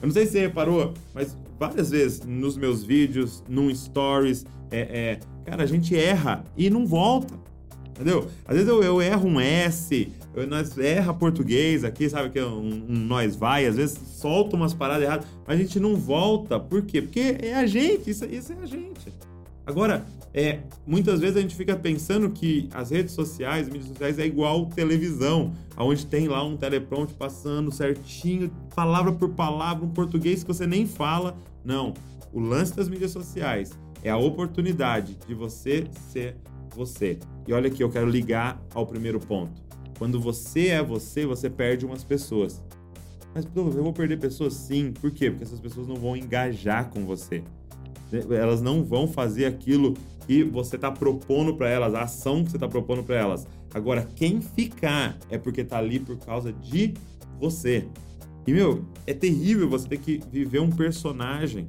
Eu 0.00 0.06
não 0.06 0.12
sei 0.12 0.26
se 0.26 0.32
você 0.32 0.40
reparou, 0.40 0.94
mas 1.12 1.36
várias 1.58 1.90
vezes 1.90 2.22
nos 2.24 2.56
meus 2.56 2.82
vídeos, 2.82 3.42
num 3.48 3.74
stories, 3.74 4.46
é, 4.70 4.80
é, 4.80 5.20
cara, 5.44 5.64
a 5.64 5.66
gente 5.66 5.94
erra 5.94 6.42
e 6.56 6.70
não 6.70 6.86
volta. 6.86 7.34
Entendeu? 7.98 8.28
Às 8.46 8.54
vezes 8.54 8.68
eu, 8.68 8.80
eu 8.80 9.02
erro 9.02 9.28
um 9.28 9.40
S, 9.40 10.12
eu, 10.32 10.46
nós 10.46 10.78
erra 10.78 11.12
português 11.12 11.82
aqui, 11.82 12.08
sabe? 12.08 12.30
Que 12.30 12.38
é 12.38 12.46
um, 12.46 12.84
um, 12.88 12.94
nós 12.94 13.34
vai, 13.34 13.66
às 13.66 13.74
vezes 13.74 13.98
solta 14.20 14.54
umas 14.54 14.72
paradas 14.72 15.02
erradas, 15.02 15.26
mas 15.44 15.58
a 15.58 15.62
gente 15.62 15.80
não 15.80 15.96
volta. 15.96 16.60
Por 16.60 16.82
quê? 16.82 17.02
Porque 17.02 17.36
é 17.40 17.56
a 17.56 17.66
gente, 17.66 18.10
isso, 18.10 18.24
isso 18.24 18.52
é 18.52 18.56
a 18.62 18.66
gente. 18.66 19.12
Agora, 19.66 20.06
é, 20.32 20.60
muitas 20.86 21.18
vezes 21.18 21.36
a 21.36 21.40
gente 21.40 21.56
fica 21.56 21.74
pensando 21.74 22.30
que 22.30 22.68
as 22.72 22.90
redes 22.90 23.14
sociais, 23.14 23.68
mídias 23.68 23.88
sociais 23.88 24.16
é 24.20 24.26
igual 24.26 24.66
televisão, 24.66 25.52
onde 25.76 26.06
tem 26.06 26.28
lá 26.28 26.44
um 26.44 26.56
teleprompter 26.56 27.16
passando 27.16 27.72
certinho, 27.72 28.48
palavra 28.76 29.10
por 29.10 29.30
palavra, 29.30 29.84
um 29.84 29.90
português 29.90 30.44
que 30.44 30.48
você 30.48 30.68
nem 30.68 30.86
fala. 30.86 31.36
Não. 31.64 31.94
O 32.32 32.38
lance 32.38 32.76
das 32.76 32.88
mídias 32.88 33.10
sociais 33.10 33.72
é 34.04 34.10
a 34.10 34.16
oportunidade 34.16 35.18
de 35.26 35.34
você 35.34 35.88
ser 36.12 36.36
você. 36.78 37.18
E 37.46 37.52
olha 37.52 37.68
aqui, 37.68 37.82
eu 37.82 37.90
quero 37.90 38.08
ligar 38.08 38.62
ao 38.72 38.86
primeiro 38.86 39.20
ponto. 39.20 39.60
Quando 39.98 40.20
você 40.20 40.68
é 40.68 40.82
você, 40.82 41.26
você 41.26 41.50
perde 41.50 41.84
umas 41.84 42.04
pessoas. 42.04 42.62
Mas, 43.34 43.46
eu 43.54 43.70
vou 43.70 43.92
perder 43.92 44.18
pessoas? 44.18 44.54
Sim. 44.54 44.92
Por 44.92 45.10
quê? 45.10 45.30
Porque 45.30 45.44
essas 45.44 45.60
pessoas 45.60 45.86
não 45.86 45.96
vão 45.96 46.16
engajar 46.16 46.88
com 46.88 47.04
você. 47.04 47.42
Elas 48.30 48.62
não 48.62 48.82
vão 48.82 49.06
fazer 49.06 49.44
aquilo 49.44 49.94
que 50.26 50.42
você 50.42 50.76
está 50.76 50.90
propondo 50.90 51.54
para 51.54 51.68
elas, 51.68 51.94
a 51.94 52.02
ação 52.02 52.44
que 52.44 52.50
você 52.50 52.56
está 52.56 52.68
propondo 52.68 53.02
para 53.02 53.16
elas. 53.16 53.46
Agora, 53.74 54.08
quem 54.16 54.40
ficar 54.40 55.18
é 55.28 55.36
porque 55.36 55.60
está 55.60 55.78
ali 55.78 55.98
por 55.98 56.16
causa 56.18 56.52
de 56.52 56.94
você. 57.38 57.86
E, 58.46 58.52
meu, 58.52 58.84
é 59.06 59.12
terrível 59.12 59.68
você 59.68 59.88
ter 59.88 59.98
que 59.98 60.20
viver 60.32 60.60
um 60.60 60.70
personagem. 60.70 61.68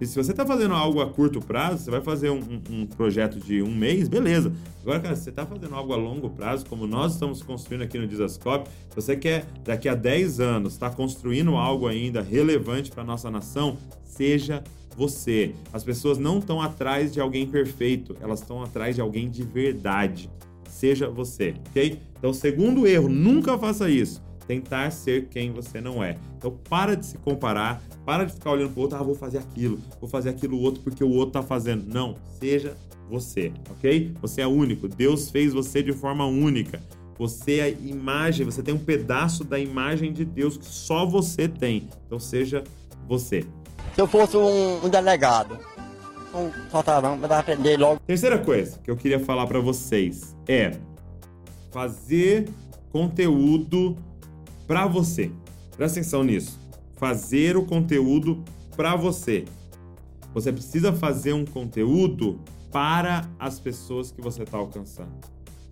E 0.00 0.06
se 0.06 0.14
você 0.14 0.30
está 0.30 0.46
fazendo 0.46 0.74
algo 0.74 1.00
a 1.00 1.08
curto 1.08 1.40
prazo, 1.40 1.84
você 1.84 1.90
vai 1.90 2.00
fazer 2.00 2.30
um, 2.30 2.40
um, 2.70 2.86
projeto 2.86 3.40
de 3.40 3.62
um 3.62 3.74
mês, 3.74 4.08
beleza. 4.08 4.52
Agora, 4.82 5.00
cara, 5.00 5.16
se 5.16 5.24
você 5.24 5.30
está 5.30 5.44
fazendo 5.44 5.74
algo 5.74 5.92
a 5.92 5.96
longo 5.96 6.30
prazo, 6.30 6.64
como 6.66 6.86
nós 6.86 7.14
estamos 7.14 7.42
construindo 7.42 7.82
aqui 7.82 7.98
no 7.98 8.06
Dizascope, 8.06 8.70
você 8.94 9.16
quer, 9.16 9.46
daqui 9.64 9.88
a 9.88 9.94
10 9.94 10.40
anos, 10.40 10.74
estar 10.74 10.90
tá 10.90 10.96
construindo 10.96 11.56
algo 11.56 11.88
ainda 11.88 12.22
relevante 12.22 12.90
para 12.90 13.02
nossa 13.02 13.30
nação, 13.30 13.76
seja 14.04 14.62
você. 14.96 15.54
As 15.72 15.82
pessoas 15.82 16.18
não 16.18 16.38
estão 16.38 16.60
atrás 16.60 17.12
de 17.12 17.20
alguém 17.20 17.46
perfeito, 17.46 18.16
elas 18.20 18.40
estão 18.40 18.62
atrás 18.62 18.94
de 18.94 19.00
alguém 19.00 19.28
de 19.28 19.42
verdade. 19.42 20.30
Seja 20.68 21.08
você, 21.08 21.54
ok? 21.70 22.00
Então, 22.18 22.32
segundo 22.32 22.86
erro, 22.86 23.08
nunca 23.08 23.58
faça 23.58 23.90
isso. 23.90 24.22
Tentar 24.48 24.90
ser 24.90 25.28
quem 25.28 25.52
você 25.52 25.80
não 25.80 26.02
é. 26.02 26.16
Então, 26.36 26.58
para 26.68 26.96
de 26.96 27.06
se 27.06 27.18
comparar, 27.18 27.80
para 28.04 28.24
de 28.24 28.32
ficar 28.32 28.50
olhando 28.50 28.72
para 28.72 28.80
o 28.80 28.82
outro, 28.82 28.98
ah, 28.98 29.02
vou 29.02 29.14
fazer 29.14 29.38
aquilo, 29.38 29.78
vou 30.00 30.10
fazer 30.10 30.30
aquilo 30.30 30.60
outro 30.60 30.82
porque 30.82 31.04
o 31.04 31.10
outro 31.10 31.38
está 31.38 31.42
fazendo. 31.42 31.86
Não, 31.86 32.16
seja 32.40 32.76
você, 33.08 33.52
ok? 33.70 34.12
Você 34.20 34.40
é 34.40 34.46
único. 34.46 34.88
Deus 34.88 35.30
fez 35.30 35.52
você 35.52 35.84
de 35.84 35.92
forma 35.92 36.26
única. 36.26 36.82
Você 37.16 37.58
é 37.58 37.62
a 37.64 37.68
imagem, 37.68 38.44
você 38.44 38.62
tem 38.62 38.74
um 38.74 38.78
pedaço 38.78 39.44
da 39.44 39.58
imagem 39.58 40.12
de 40.12 40.24
Deus 40.24 40.56
que 40.56 40.66
só 40.66 41.06
você 41.06 41.46
tem. 41.46 41.88
Então 42.06 42.18
seja 42.18 42.64
você 43.06 43.44
se 43.98 44.02
eu 44.02 44.06
fosse 44.06 44.36
um, 44.36 44.84
um 44.84 44.88
delegado, 44.88 45.58
um 46.32 46.52
soltarão 46.70 47.18
para 47.18 47.40
aprender 47.40 47.76
logo. 47.76 48.00
Terceira 48.06 48.38
coisa 48.38 48.78
que 48.78 48.88
eu 48.88 48.96
queria 48.96 49.18
falar 49.18 49.44
para 49.48 49.58
vocês 49.58 50.36
é 50.46 50.70
fazer 51.72 52.48
conteúdo 52.92 53.96
para 54.68 54.86
você. 54.86 55.32
Presta 55.76 55.98
atenção 55.98 56.22
nisso. 56.22 56.60
Fazer 56.96 57.56
o 57.56 57.64
conteúdo 57.64 58.44
para 58.76 58.94
você. 58.94 59.46
Você 60.34 60.52
precisa 60.52 60.92
fazer 60.92 61.32
um 61.32 61.44
conteúdo 61.44 62.38
para 62.70 63.28
as 63.38 63.58
pessoas 63.58 64.12
que 64.12 64.20
você 64.20 64.42
está 64.42 64.58
alcançando. 64.58 65.10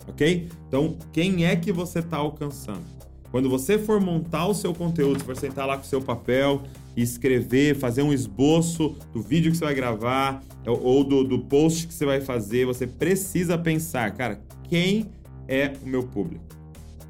Ok? 0.09 0.49
Então, 0.67 0.97
quem 1.13 1.45
é 1.45 1.55
que 1.55 1.71
você 1.71 1.99
está 1.99 2.17
alcançando? 2.17 2.97
Quando 3.31 3.51
você 3.51 3.79
for 3.79 4.01
montar 4.01 4.47
o 4.47 4.55
seu 4.55 4.73
conteúdo, 4.73 5.23
for 5.23 5.37
sentar 5.37 5.67
lá 5.67 5.77
com 5.77 5.83
o 5.83 5.87
seu 5.87 6.01
papel, 6.01 6.63
escrever, 6.97 7.77
fazer 7.77 8.03
um 8.03 8.13
esboço 8.13 8.97
do 9.13 9.21
vídeo 9.21 9.51
que 9.53 9.59
você 9.59 9.65
vai 9.65 9.75
gravar 9.75 10.43
ou 10.65 11.05
do, 11.05 11.23
do 11.23 11.41
post 11.41 11.87
que 11.87 11.93
você 11.93 12.07
vai 12.07 12.21
fazer, 12.21 12.65
você 12.65 12.87
precisa 12.87 13.59
pensar, 13.59 14.11
cara, 14.13 14.41
quem 14.69 15.11
é 15.47 15.73
o 15.83 15.87
meu 15.87 16.05
público? 16.05 16.56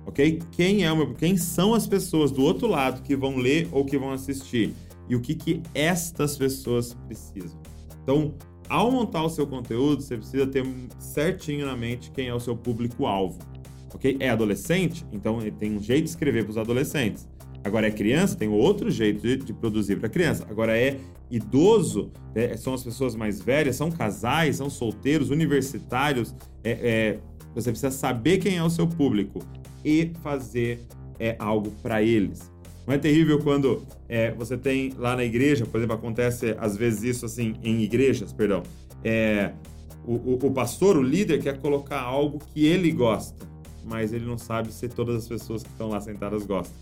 Ok? 0.06 0.40
Quem 0.52 0.84
é 0.84 0.92
o 0.92 1.14
Quem 1.14 1.36
são 1.36 1.74
as 1.74 1.86
pessoas 1.86 2.30
do 2.30 2.42
outro 2.42 2.68
lado 2.68 3.02
que 3.02 3.16
vão 3.16 3.36
ler 3.36 3.68
ou 3.72 3.84
que 3.84 3.98
vão 3.98 4.12
assistir? 4.12 4.72
E 5.08 5.16
o 5.16 5.20
que, 5.20 5.34
que 5.34 5.62
estas 5.74 6.36
pessoas 6.36 6.94
precisam? 7.06 7.60
Então, 8.02 8.34
ao 8.68 8.90
montar 8.90 9.24
o 9.24 9.28
seu 9.28 9.46
conteúdo, 9.46 10.02
você 10.02 10.16
precisa 10.16 10.46
ter 10.46 10.64
certinho 10.98 11.66
na 11.66 11.76
mente 11.76 12.10
quem 12.10 12.28
é 12.28 12.34
o 12.34 12.40
seu 12.40 12.56
público-alvo. 12.56 13.38
Ok? 13.94 14.16
É 14.20 14.30
adolescente? 14.30 15.04
Então 15.12 15.38
tem 15.58 15.76
um 15.76 15.82
jeito 15.82 16.04
de 16.04 16.10
escrever 16.10 16.44
para 16.44 16.50
os 16.50 16.58
adolescentes. 16.58 17.28
Agora 17.64 17.88
é 17.88 17.90
criança, 17.90 18.36
tem 18.36 18.48
outro 18.48 18.90
jeito 18.90 19.22
de, 19.22 19.36
de 19.38 19.52
produzir 19.52 19.96
para 19.96 20.08
criança. 20.08 20.46
Agora 20.48 20.78
é 20.78 20.98
idoso, 21.30 22.12
é, 22.34 22.56
são 22.56 22.74
as 22.74 22.84
pessoas 22.84 23.16
mais 23.16 23.40
velhas, 23.40 23.74
são 23.74 23.90
casais, 23.90 24.56
são 24.56 24.70
solteiros, 24.70 25.30
universitários. 25.30 26.34
É, 26.62 26.70
é, 26.70 27.18
você 27.54 27.70
precisa 27.70 27.90
saber 27.90 28.38
quem 28.38 28.56
é 28.56 28.62
o 28.62 28.70
seu 28.70 28.86
público 28.86 29.40
e 29.86 30.10
fazer 30.20 30.84
é, 31.20 31.36
algo 31.38 31.70
para 31.80 32.02
eles. 32.02 32.52
Não 32.84 32.92
é 32.92 32.98
terrível 32.98 33.38
quando 33.38 33.84
é, 34.08 34.32
você 34.32 34.56
tem 34.56 34.92
lá 34.98 35.14
na 35.14 35.24
igreja, 35.24 35.64
por 35.64 35.78
exemplo, 35.78 35.94
acontece 35.94 36.56
às 36.58 36.76
vezes 36.76 37.04
isso 37.04 37.26
assim 37.26 37.54
em 37.62 37.82
igrejas, 37.82 38.32
perdão. 38.32 38.64
É, 39.04 39.52
o, 40.04 40.14
o, 40.14 40.38
o 40.42 40.50
pastor, 40.52 40.96
o 40.96 41.02
líder, 41.02 41.40
quer 41.40 41.58
colocar 41.58 42.00
algo 42.00 42.40
que 42.52 42.66
ele 42.66 42.90
gosta, 42.90 43.46
mas 43.84 44.12
ele 44.12 44.24
não 44.24 44.36
sabe 44.36 44.72
se 44.72 44.88
todas 44.88 45.16
as 45.16 45.28
pessoas 45.28 45.62
que 45.62 45.68
estão 45.68 45.88
lá 45.88 46.00
sentadas 46.00 46.44
gostam. 46.44 46.76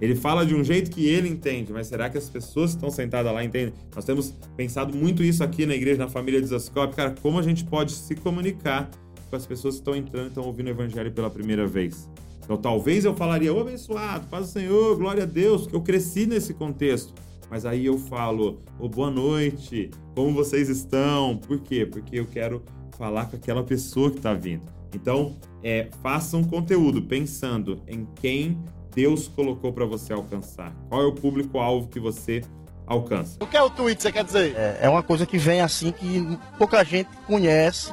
Ele 0.00 0.14
fala 0.14 0.46
de 0.46 0.54
um 0.54 0.62
jeito 0.62 0.92
que 0.92 1.08
ele 1.08 1.28
entende, 1.28 1.72
mas 1.72 1.88
será 1.88 2.08
que 2.08 2.16
as 2.16 2.28
pessoas 2.28 2.70
que 2.70 2.76
estão 2.76 2.90
sentadas 2.90 3.32
lá 3.32 3.42
entendem? 3.42 3.74
Nós 3.94 4.04
temos 4.04 4.32
pensado 4.56 4.96
muito 4.96 5.24
isso 5.24 5.42
aqui 5.42 5.66
na 5.66 5.74
igreja, 5.74 5.98
na 5.98 6.08
família 6.08 6.40
de 6.40 6.46
Zascope, 6.46 6.94
cara, 6.94 7.14
como 7.20 7.36
a 7.36 7.42
gente 7.42 7.64
pode 7.64 7.92
se 7.92 8.14
comunicar 8.14 8.88
com 9.28 9.36
as 9.36 9.44
pessoas 9.44 9.74
que 9.74 9.80
estão 9.80 9.96
entrando 9.96 10.26
e 10.26 10.28
estão 10.28 10.44
ouvindo 10.44 10.68
o 10.68 10.70
evangelho 10.70 11.10
pela 11.12 11.28
primeira 11.28 11.66
vez. 11.66 12.08
Então, 12.48 12.56
talvez 12.56 13.04
eu 13.04 13.14
falaria, 13.14 13.52
ô 13.52 13.60
abençoado, 13.60 14.26
paz 14.28 14.46
do 14.46 14.52
Senhor, 14.52 14.96
glória 14.96 15.24
a 15.24 15.26
Deus, 15.26 15.64
porque 15.64 15.76
eu 15.76 15.82
cresci 15.82 16.24
nesse 16.24 16.54
contexto. 16.54 17.12
Mas 17.50 17.66
aí 17.66 17.84
eu 17.84 17.98
falo, 17.98 18.62
ô 18.80 18.88
boa 18.88 19.10
noite, 19.10 19.90
como 20.14 20.32
vocês 20.32 20.70
estão? 20.70 21.36
Por 21.36 21.60
quê? 21.60 21.84
Porque 21.84 22.18
eu 22.18 22.24
quero 22.24 22.62
falar 22.96 23.26
com 23.26 23.36
aquela 23.36 23.62
pessoa 23.62 24.10
que 24.10 24.16
está 24.16 24.32
vindo. 24.32 24.62
Então, 24.94 25.36
é, 25.62 25.88
faça 26.02 26.38
um 26.38 26.42
conteúdo 26.42 27.02
pensando 27.02 27.82
em 27.86 28.08
quem 28.14 28.58
Deus 28.94 29.28
colocou 29.28 29.70
para 29.70 29.84
você 29.84 30.14
alcançar? 30.14 30.74
Qual 30.88 31.02
é 31.02 31.04
o 31.04 31.12
público-alvo 31.12 31.88
que 31.88 32.00
você 32.00 32.42
alcança? 32.86 33.36
O 33.42 33.46
que 33.46 33.58
é 33.58 33.62
o 33.62 33.68
tweet, 33.68 34.02
você 34.02 34.10
quer 34.10 34.24
dizer? 34.24 34.56
É, 34.56 34.78
é 34.84 34.88
uma 34.88 35.02
coisa 35.02 35.26
que 35.26 35.36
vem 35.36 35.60
assim 35.60 35.92
que 35.92 36.38
pouca 36.56 36.82
gente 36.82 37.10
conhece 37.26 37.92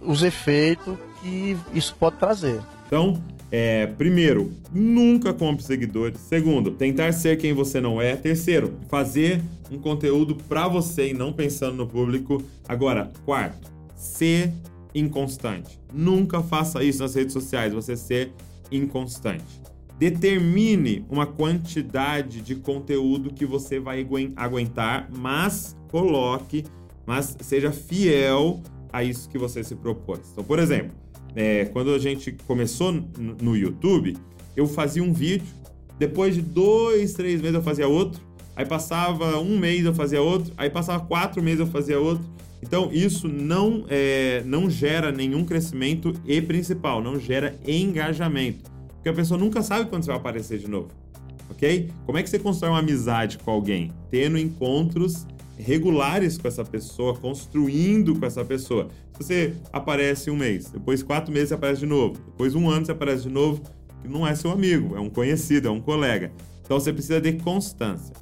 os 0.00 0.22
efeitos 0.22 0.96
que 1.20 1.58
isso 1.74 1.94
pode 2.00 2.16
trazer. 2.16 2.62
Então, 2.90 3.22
é, 3.52 3.86
primeiro, 3.86 4.50
nunca 4.74 5.32
compre 5.32 5.62
seguidores. 5.62 6.18
Segundo, 6.22 6.72
tentar 6.72 7.12
ser 7.12 7.36
quem 7.36 7.52
você 7.52 7.80
não 7.80 8.02
é. 8.02 8.16
Terceiro, 8.16 8.74
fazer 8.88 9.40
um 9.70 9.78
conteúdo 9.78 10.34
para 10.34 10.66
você 10.66 11.10
e 11.10 11.14
não 11.14 11.32
pensando 11.32 11.76
no 11.76 11.86
público. 11.86 12.42
Agora, 12.68 13.12
quarto, 13.24 13.70
ser 13.94 14.52
inconstante. 14.92 15.78
Nunca 15.94 16.42
faça 16.42 16.82
isso 16.82 17.00
nas 17.00 17.14
redes 17.14 17.32
sociais, 17.32 17.72
você 17.72 17.96
ser 17.96 18.32
inconstante. 18.72 19.62
Determine 19.96 21.04
uma 21.08 21.26
quantidade 21.26 22.40
de 22.40 22.56
conteúdo 22.56 23.32
que 23.32 23.46
você 23.46 23.78
vai 23.78 24.04
aguentar, 24.34 25.08
mas 25.16 25.76
coloque, 25.92 26.64
mas 27.06 27.36
seja 27.40 27.70
fiel 27.70 28.60
a 28.92 29.04
isso 29.04 29.28
que 29.28 29.38
você 29.38 29.62
se 29.62 29.76
propôs. 29.76 30.22
Então, 30.32 30.42
por 30.42 30.58
exemplo, 30.58 30.90
é, 31.34 31.64
quando 31.66 31.92
a 31.94 31.98
gente 31.98 32.32
começou 32.46 32.92
no 32.92 33.56
YouTube, 33.56 34.16
eu 34.56 34.66
fazia 34.66 35.02
um 35.02 35.12
vídeo, 35.12 35.46
depois 35.98 36.34
de 36.34 36.42
dois, 36.42 37.12
três 37.12 37.40
meses 37.40 37.56
eu 37.56 37.62
fazia 37.62 37.86
outro, 37.86 38.20
aí 38.56 38.64
passava 38.64 39.38
um 39.38 39.58
mês 39.58 39.84
eu 39.84 39.94
fazia 39.94 40.20
outro, 40.20 40.52
aí 40.56 40.70
passava 40.70 41.04
quatro 41.04 41.42
meses 41.42 41.60
eu 41.60 41.66
fazia 41.66 41.98
outro. 41.98 42.24
Então, 42.62 42.90
isso 42.92 43.26
não, 43.26 43.86
é, 43.88 44.42
não 44.44 44.68
gera 44.68 45.10
nenhum 45.10 45.44
crescimento 45.44 46.12
e, 46.26 46.42
principal, 46.42 47.02
não 47.02 47.18
gera 47.18 47.58
engajamento. 47.66 48.70
Porque 48.94 49.08
a 49.08 49.14
pessoa 49.14 49.40
nunca 49.40 49.62
sabe 49.62 49.88
quando 49.88 50.02
você 50.02 50.08
vai 50.08 50.18
aparecer 50.18 50.58
de 50.58 50.68
novo. 50.68 50.88
Ok? 51.50 51.90
Como 52.04 52.18
é 52.18 52.22
que 52.22 52.28
você 52.28 52.38
constrói 52.38 52.70
uma 52.70 52.80
amizade 52.80 53.38
com 53.38 53.50
alguém? 53.50 53.90
Tendo 54.10 54.36
encontros 54.36 55.26
regulares 55.60 56.36
com 56.36 56.48
essa 56.48 56.64
pessoa, 56.64 57.14
construindo 57.14 58.18
com 58.18 58.26
essa 58.26 58.44
pessoa. 58.44 58.88
Se 59.12 59.24
você 59.24 59.54
aparece 59.72 60.30
um 60.30 60.36
mês, 60.36 60.70
depois 60.70 61.02
quatro 61.02 61.32
meses 61.32 61.50
você 61.50 61.54
aparece 61.54 61.80
de 61.80 61.86
novo, 61.86 62.18
depois 62.26 62.54
um 62.54 62.68
ano 62.68 62.86
você 62.86 62.92
aparece 62.92 63.24
de 63.24 63.28
novo, 63.28 63.62
não 64.04 64.26
é 64.26 64.34
seu 64.34 64.50
amigo, 64.50 64.96
é 64.96 65.00
um 65.00 65.10
conhecido, 65.10 65.68
é 65.68 65.70
um 65.70 65.80
colega. 65.80 66.32
Então 66.64 66.78
você 66.78 66.92
precisa 66.92 67.20
de 67.20 67.32
constância. 67.34 68.14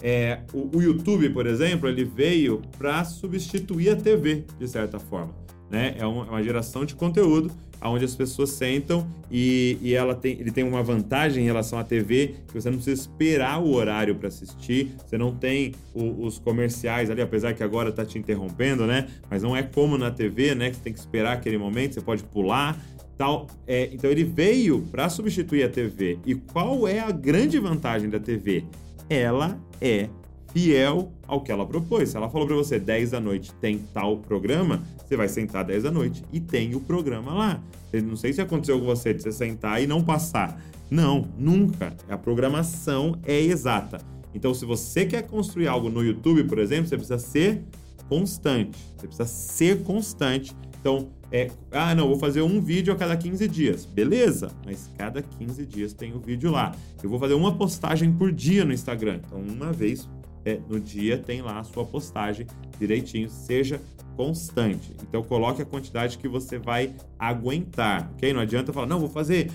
É, 0.00 0.40
o, 0.52 0.76
o 0.76 0.82
YouTube, 0.82 1.30
por 1.30 1.46
exemplo, 1.46 1.88
ele 1.88 2.04
veio 2.04 2.62
para 2.78 3.04
substituir 3.04 3.90
a 3.90 3.96
TV, 3.96 4.44
de 4.58 4.68
certa 4.68 4.98
forma. 4.98 5.34
Né? 5.70 5.96
É 5.98 6.02
é 6.02 6.06
uma 6.06 6.42
geração 6.42 6.84
de 6.84 6.94
conteúdo 6.94 7.50
onde 7.90 8.04
as 8.04 8.14
pessoas 8.14 8.50
sentam 8.50 9.06
e, 9.30 9.78
e 9.82 9.94
ela 9.94 10.14
tem, 10.14 10.32
ele 10.40 10.50
tem 10.50 10.64
uma 10.64 10.82
vantagem 10.82 11.42
em 11.42 11.46
relação 11.46 11.78
à 11.78 11.84
TV, 11.84 12.36
que 12.48 12.54
você 12.54 12.70
não 12.70 12.76
precisa 12.76 13.00
esperar 13.00 13.62
o 13.62 13.72
horário 13.74 14.14
para 14.14 14.28
assistir, 14.28 14.94
você 15.04 15.18
não 15.18 15.34
tem 15.34 15.74
o, 15.92 16.24
os 16.24 16.38
comerciais 16.38 17.10
ali, 17.10 17.20
apesar 17.20 17.52
que 17.52 17.62
agora 17.62 17.92
tá 17.92 18.04
te 18.04 18.18
interrompendo, 18.18 18.86
né? 18.86 19.08
Mas 19.30 19.42
não 19.42 19.56
é 19.56 19.62
como 19.62 19.98
na 19.98 20.10
TV, 20.10 20.54
né? 20.54 20.70
Que 20.70 20.76
você 20.76 20.82
tem 20.82 20.92
que 20.92 20.98
esperar 20.98 21.34
aquele 21.34 21.58
momento, 21.58 21.94
você 21.94 22.00
pode 22.00 22.24
pular. 22.24 22.80
Tal, 23.16 23.46
é, 23.66 23.90
então 23.92 24.10
ele 24.10 24.24
veio 24.24 24.82
para 24.90 25.08
substituir 25.08 25.62
a 25.62 25.68
TV. 25.68 26.18
E 26.26 26.34
qual 26.34 26.88
é 26.88 26.98
a 26.98 27.12
grande 27.12 27.58
vantagem 27.60 28.10
da 28.10 28.18
TV? 28.18 28.64
Ela 29.08 29.56
é 29.80 30.08
fiel 30.54 31.12
ao 31.26 31.42
que 31.42 31.50
ela 31.50 31.66
propôs. 31.66 32.10
Se 32.10 32.16
ela 32.16 32.30
falou 32.30 32.46
para 32.46 32.56
você 32.56 32.78
10 32.78 33.10
da 33.10 33.20
noite 33.20 33.52
tem 33.60 33.78
tal 33.92 34.18
programa, 34.18 34.82
você 34.96 35.16
vai 35.16 35.28
sentar 35.28 35.64
10 35.64 35.82
da 35.82 35.90
noite 35.90 36.24
e 36.32 36.40
tem 36.40 36.74
o 36.74 36.80
programa 36.80 37.34
lá. 37.34 37.62
Eu 37.92 38.02
não 38.02 38.16
sei 38.16 38.32
se 38.32 38.40
aconteceu 38.40 38.78
com 38.78 38.86
você 38.86 39.12
de 39.12 39.22
você 39.22 39.32
sentar 39.32 39.82
e 39.82 39.86
não 39.86 40.02
passar. 40.02 40.58
Não, 40.90 41.28
nunca. 41.36 41.92
A 42.08 42.16
programação 42.16 43.18
é 43.24 43.40
exata. 43.40 44.00
Então, 44.32 44.54
se 44.54 44.64
você 44.64 45.04
quer 45.04 45.22
construir 45.22 45.66
algo 45.66 45.88
no 45.88 46.02
YouTube, 46.02 46.44
por 46.44 46.58
exemplo, 46.58 46.88
você 46.88 46.96
precisa 46.96 47.18
ser 47.18 47.62
constante. 48.08 48.78
Você 48.96 49.06
precisa 49.06 49.28
ser 49.28 49.82
constante. 49.82 50.54
Então, 50.80 51.08
é, 51.32 51.50
ah, 51.72 51.94
não, 51.94 52.08
vou 52.08 52.18
fazer 52.18 52.42
um 52.42 52.60
vídeo 52.60 52.92
a 52.92 52.96
cada 52.96 53.16
15 53.16 53.48
dias. 53.48 53.84
Beleza, 53.84 54.50
mas 54.64 54.90
cada 54.96 55.22
15 55.22 55.64
dias 55.66 55.92
tem 55.92 56.12
o 56.12 56.16
um 56.16 56.20
vídeo 56.20 56.50
lá. 56.50 56.72
Eu 57.02 57.08
vou 57.08 57.18
fazer 57.18 57.34
uma 57.34 57.56
postagem 57.56 58.12
por 58.12 58.30
dia 58.30 58.64
no 58.64 58.72
Instagram. 58.72 59.20
Então, 59.24 59.40
uma 59.40 59.72
vez 59.72 60.08
é, 60.44 60.60
no 60.68 60.78
dia 60.78 61.18
tem 61.18 61.42
lá 61.42 61.58
a 61.58 61.64
sua 61.64 61.84
postagem 61.84 62.46
direitinho, 62.78 63.28
seja 63.30 63.80
constante. 64.16 64.94
Então 65.02 65.22
coloque 65.22 65.62
a 65.62 65.64
quantidade 65.64 66.18
que 66.18 66.28
você 66.28 66.58
vai 66.58 66.94
aguentar, 67.18 68.10
ok? 68.14 68.32
Não 68.32 68.40
adianta 68.40 68.72
falar, 68.72 68.86
não, 68.86 69.00
vou 69.00 69.08
fazer 69.08 69.50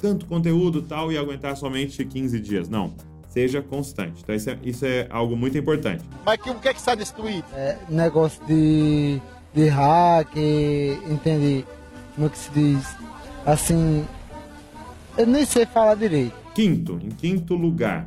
tanto 0.00 0.26
conteúdo 0.26 0.82
tal 0.82 1.12
e 1.12 1.18
aguentar 1.18 1.56
somente 1.56 2.04
15 2.04 2.40
dias. 2.40 2.68
Não, 2.68 2.94
seja 3.28 3.60
constante. 3.60 4.22
Então 4.22 4.34
isso 4.34 4.50
é, 4.50 4.58
isso 4.62 4.86
é 4.86 5.06
algo 5.10 5.36
muito 5.36 5.58
importante. 5.58 6.04
Mas 6.24 6.40
que, 6.40 6.50
o 6.50 6.54
que 6.54 6.68
é 6.68 6.74
que 6.74 6.80
está 6.80 6.96
tweet? 6.96 7.44
É, 7.54 7.76
negócio 7.88 8.44
de, 8.46 9.20
de 9.52 9.68
hack, 9.68 10.36
entende? 11.10 11.64
Como 12.14 12.26
é 12.26 12.30
que 12.30 12.38
se 12.38 12.50
diz? 12.52 12.96
Assim, 13.44 14.06
eu 15.18 15.26
nem 15.26 15.44
sei 15.44 15.66
falar 15.66 15.96
direito. 15.96 16.32
Quinto, 16.54 17.00
em 17.02 17.10
quinto 17.10 17.54
lugar, 17.56 18.06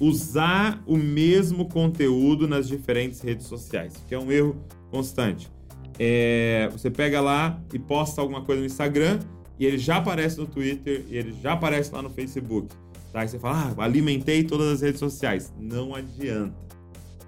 usar 0.00 0.82
o 0.86 0.96
mesmo 0.96 1.68
conteúdo 1.68 2.46
nas 2.46 2.68
diferentes 2.68 3.20
redes 3.20 3.46
sociais, 3.46 3.94
que 4.06 4.14
é 4.14 4.18
um 4.18 4.30
erro 4.30 4.56
constante. 4.90 5.50
É, 5.98 6.68
você 6.70 6.90
pega 6.90 7.20
lá 7.20 7.60
e 7.72 7.78
posta 7.78 8.20
alguma 8.20 8.42
coisa 8.42 8.60
no 8.60 8.66
Instagram 8.66 9.18
e 9.58 9.66
ele 9.66 9.78
já 9.78 9.96
aparece 9.96 10.38
no 10.38 10.46
Twitter 10.46 11.04
e 11.08 11.16
ele 11.16 11.34
já 11.42 11.54
aparece 11.54 11.92
lá 11.92 12.00
no 12.00 12.10
Facebook. 12.10 12.68
Tá? 13.12 13.20
Aí 13.20 13.28
você 13.28 13.38
fala, 13.38 13.74
ah, 13.76 13.84
alimentei 13.84 14.44
todas 14.44 14.68
as 14.68 14.80
redes 14.80 15.00
sociais. 15.00 15.52
Não 15.58 15.94
adianta 15.94 16.54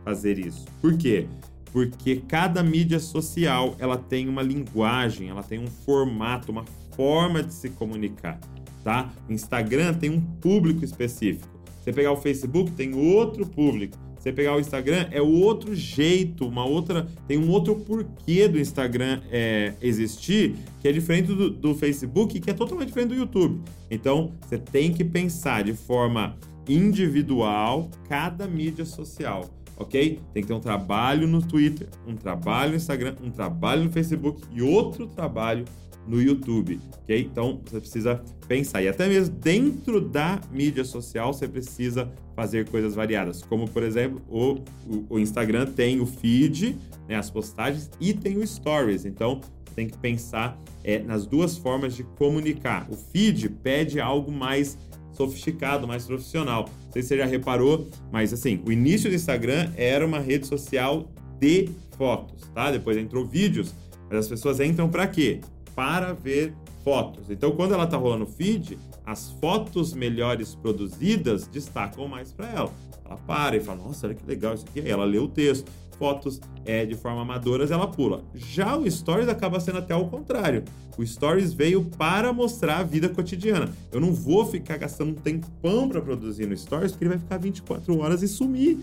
fazer 0.05 0.39
isso. 0.39 0.65
Por 0.81 0.97
quê? 0.97 1.27
Porque 1.73 2.23
cada 2.29 2.63
mídia 2.63 2.99
social 3.01 3.75
ela 3.79 3.97
tem 3.97 4.29
uma 4.29 4.43
linguagem, 4.43 5.29
ela 5.29 5.43
tem 5.43 5.59
um 5.59 5.67
formato, 5.67 6.53
uma 6.53 6.65
forma 6.97 7.43
de 7.43 7.53
se 7.53 7.71
comunicar. 7.71 8.39
Tá? 8.85 9.11
O 9.29 9.33
Instagram 9.33 9.95
tem 9.95 10.11
um 10.11 10.21
público 10.21 10.85
específico. 10.85 11.60
Você 11.91 11.93
pegar 11.93 12.13
o 12.13 12.17
Facebook, 12.17 12.71
tem 12.71 12.95
outro 12.95 13.45
público. 13.45 13.99
Você 14.17 14.33
pegar 14.33 14.55
o 14.55 14.61
Instagram, 14.61 15.09
é 15.11 15.21
outro 15.21 15.75
jeito, 15.75 16.47
uma 16.47 16.65
outra. 16.65 17.09
Tem 17.27 17.37
um 17.37 17.51
outro 17.51 17.75
porquê 17.75 18.47
do 18.47 18.61
Instagram 18.61 19.21
é, 19.31 19.75
existir, 19.83 20.55
que 20.79 20.87
é 20.87 20.93
diferente 20.93 21.35
do, 21.35 21.51
do 21.51 21.75
Facebook, 21.75 22.39
que 22.39 22.51
é 22.51 22.53
totalmente 22.53 22.89
diferente 22.89 23.09
do 23.09 23.17
YouTube. 23.17 23.61
Então, 23.91 24.33
você 24.41 24.57
tem 24.57 24.93
que 24.93 25.03
pensar 25.03 25.65
de 25.65 25.73
forma 25.73 26.37
individual 26.69 27.91
cada 28.09 28.47
mídia 28.47 28.85
social 28.85 29.51
ok? 29.77 30.21
Tem 30.35 30.43
que 30.43 30.47
ter 30.47 30.53
um 30.53 30.61
trabalho 30.61 31.27
no 31.27 31.41
Twitter, 31.41 31.89
um 32.07 32.15
trabalho 32.15 32.73
no 32.73 32.77
Instagram, 32.77 33.15
um 33.25 33.31
trabalho 33.31 33.85
no 33.85 33.91
Facebook 33.91 34.43
e 34.53 34.61
outro 34.61 35.07
trabalho 35.07 35.65
no 36.07 36.21
YouTube, 36.21 36.81
ok? 37.03 37.21
Então 37.21 37.61
você 37.65 37.81
precisa 37.81 38.23
pensar. 38.49 38.83
E 38.83 38.89
até 38.89 39.09
mesmo 39.09 39.35
dentro 39.37 40.01
da 40.01 40.41
mídia 40.51 40.85
social 40.85 41.33
você 41.33 41.47
precisa 41.47 42.11
fazer 42.35 42.69
coisas 42.69 42.95
variadas. 42.95 43.43
Como, 43.43 43.69
por 43.69 43.83
exemplo, 43.83 44.21
o, 44.29 44.55
o, 44.87 45.07
o 45.11 45.19
Instagram 45.19 45.67
tem 45.67 46.01
o 46.01 46.07
feed, 46.07 46.77
né, 47.09 47.17
as 47.17 47.31
postagens, 47.31 47.91
e 48.01 48.13
tem 48.13 48.39
o 48.39 48.47
Stories. 48.47 49.05
Então 49.05 49.41
tem 49.75 49.87
que 49.87 49.97
pensar 49.99 50.59
é, 50.83 50.99
nas 50.99 51.27
duas 51.27 51.57
formas 51.57 51.95
de 51.95 52.03
comunicar. 52.03 52.87
O 52.91 52.97
feed 52.97 53.49
pede 53.49 54.01
algo 54.01 54.33
mais 54.33 54.77
sofisticado, 55.13 55.87
mais 55.87 56.07
profissional. 56.07 56.69
Não 56.85 56.93
sei 56.93 57.03
se 57.03 57.09
você 57.09 57.19
já 57.19 57.27
reparou, 57.27 57.89
mas 58.11 58.33
assim, 58.33 58.61
o 58.67 58.73
início 58.73 59.11
do 59.11 59.15
Instagram 59.15 59.71
era 59.77 60.05
uma 60.05 60.19
rede 60.19 60.47
social 60.47 61.09
de 61.39 61.69
fotos, 61.97 62.49
tá? 62.55 62.71
Depois 62.71 62.97
entrou 62.97 63.25
vídeos, 63.27 63.75
mas 64.09 64.21
as 64.21 64.29
pessoas 64.29 64.61
entram 64.61 64.89
para 64.89 65.07
quê? 65.07 65.41
Para 65.75 66.13
ver 66.13 66.55
fotos. 66.85 67.31
Então, 67.31 67.53
quando 67.53 67.75
ela 67.75 67.85
está 67.85 67.97
rolando 67.97 68.27
feed, 68.27 68.79
as 69.05 69.31
fotos 69.41 69.93
melhores 69.93 70.55
produzidas 70.55 71.47
destacam 71.47 72.07
mais 72.07 72.33
para 72.33 72.49
ela. 72.49 72.73
Ela 73.05 73.17
para 73.27 73.57
e 73.57 73.61
fala: 73.61 73.83
Nossa, 73.83 74.07
olha 74.07 74.15
que 74.15 74.27
legal 74.27 74.55
isso 74.55 74.65
aqui. 74.69 74.81
Aí 74.81 74.91
ela 74.91 75.05
lê 75.05 75.19
o 75.19 75.29
texto. 75.29 75.71
Fotos 75.99 76.41
é, 76.65 76.87
de 76.87 76.95
forma 76.95 77.21
amadoras, 77.21 77.71
ela 77.71 77.87
pula. 77.87 78.25
Já 78.35 78.75
o 78.75 78.91
Stories 78.91 79.29
acaba 79.29 79.61
sendo 79.61 79.79
até 79.79 79.95
o 79.95 80.07
contrário. 80.07 80.65
O 80.97 81.05
Stories 81.05 81.53
veio 81.53 81.85
para 81.85 82.33
mostrar 82.33 82.79
a 82.79 82.83
vida 82.83 83.07
cotidiana. 83.11 83.69
Eu 83.93 84.01
não 84.01 84.11
vou 84.15 84.47
ficar 84.47 84.79
gastando 84.79 85.11
um 85.11 85.15
tempão 85.15 85.91
para 85.91 86.01
produzir 86.01 86.47
no 86.47 86.57
Stories, 86.57 86.93
porque 86.93 87.05
ele 87.05 87.11
vai 87.11 87.19
ficar 87.19 87.37
24 87.37 87.99
horas 87.99 88.23
e 88.23 88.29
sumir. 88.29 88.79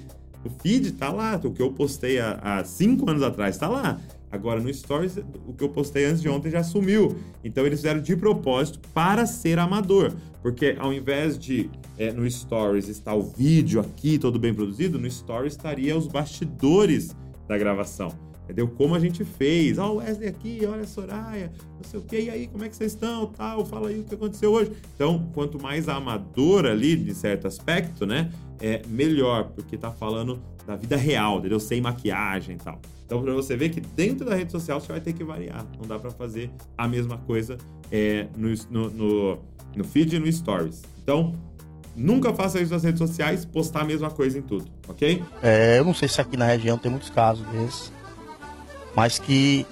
O 0.46 0.50
feed 0.62 0.92
tá 0.92 1.12
lá, 1.12 1.40
o 1.44 1.52
que 1.52 1.62
eu 1.62 1.72
postei 1.72 2.20
há 2.20 2.64
5 2.64 3.10
anos 3.10 3.24
atrás 3.24 3.58
tá 3.58 3.68
lá. 3.68 4.00
Agora 4.32 4.60
no 4.60 4.74
Stories, 4.74 5.18
o 5.48 5.54
que 5.54 5.64
eu 5.64 5.70
postei 5.70 6.06
antes 6.06 6.22
de 6.22 6.28
ontem 6.28 6.50
já 6.50 6.64
sumiu. 6.64 7.16
Então 7.44 7.66
eles 7.66 7.80
fizeram 7.80 8.02
de 8.02 8.16
propósito 8.16 8.80
para 8.94 9.26
ser 9.26 9.58
amador. 9.58 10.14
Porque 10.42 10.76
ao 10.78 10.94
invés 10.94 11.38
de 11.38 11.70
é, 11.98 12.12
no 12.12 12.30
Stories 12.30 12.88
estar 12.90 13.16
o 13.16 13.24
vídeo 13.24 13.80
aqui, 13.80 14.18
todo 14.18 14.38
bem 14.38 14.54
produzido, 14.54 15.00
no 15.00 15.10
Stories 15.10 15.54
estaria 15.54 15.98
os 15.98 16.08
bastidores 16.08 17.16
da 17.48 17.58
gravação. 17.58 18.12
Entendeu? 18.44 18.68
Como 18.70 18.96
a 18.96 19.00
gente 19.00 19.26
fez. 19.26 19.78
Ó, 19.78 19.92
oh, 19.92 19.96
Wesley 19.98 20.30
aqui, 20.30 20.60
olha 20.66 20.84
a 20.84 20.88
Soraya, 20.88 21.52
não 21.76 21.84
sei 21.84 22.00
o 22.00 22.04
que, 22.04 22.22
e 22.22 22.30
aí, 22.30 22.48
como 22.48 22.64
é 22.64 22.70
que 22.70 22.78
vocês 22.78 22.94
estão? 22.94 23.26
Tal, 23.28 23.66
fala 23.66 23.90
aí 23.90 24.00
o 24.00 24.06
que 24.06 24.16
aconteceu 24.16 24.54
hoje. 24.54 24.72
Então, 24.96 25.30
quanto 25.34 25.62
mais 25.62 25.90
amador 25.90 26.66
ali, 26.66 26.96
de 26.96 27.14
certo 27.14 27.46
aspecto, 27.46 28.06
né? 28.06 28.32
É 28.62 28.82
melhor, 28.88 29.52
porque 29.54 29.78
tá 29.78 29.92
falando 29.92 30.42
da 30.66 30.78
vida 30.78 30.96
real, 30.96 31.40
entendeu? 31.40 31.60
Sem 31.60 31.82
maquiagem 31.82 32.56
e 32.56 32.60
tal. 32.60 32.80
Então, 33.08 33.24
para 33.24 33.34
você 33.34 33.56
ver 33.58 33.70
que 33.70 33.82
dentro 33.82 34.26
da 34.26 34.36
rede 34.36 34.52
social 34.52 34.80
você 34.80 34.92
vai 34.92 35.02
ter 35.02 35.14
que 35.14 35.24
variar. 35.24 35.66
Não 35.80 35.88
dá 35.88 35.98
para 35.98 36.12
fazer 36.12 36.52
a 36.78 36.88
mesma 36.88 37.18
coisa 37.18 37.58
é, 37.92 38.28
no, 38.36 38.50
no, 38.70 38.90
no, 38.90 39.40
no 39.76 39.84
feed 39.84 40.18
e 40.18 40.20
no 40.20 40.32
stories. 40.32 40.84
Então, 41.02 41.34
nunca 41.96 42.34
faça 42.34 42.60
isso 42.60 42.74
nas 42.74 42.84
redes 42.84 43.00
sociais, 43.00 43.46
postar 43.46 43.82
a 43.82 43.86
mesma 43.86 44.12
coisa 44.12 44.38
em 44.38 44.42
tudo, 44.42 44.66
ok? 44.88 45.24
É, 45.42 45.80
eu 45.80 45.86
não 45.86 45.94
sei 45.94 46.08
se 46.10 46.20
aqui 46.20 46.36
na 46.36 46.46
região 46.46 46.78
tem 46.78 46.92
muitos 46.92 47.10
casos 47.10 47.48
desses 47.48 47.92
mas 48.98 49.20
que 49.20 49.64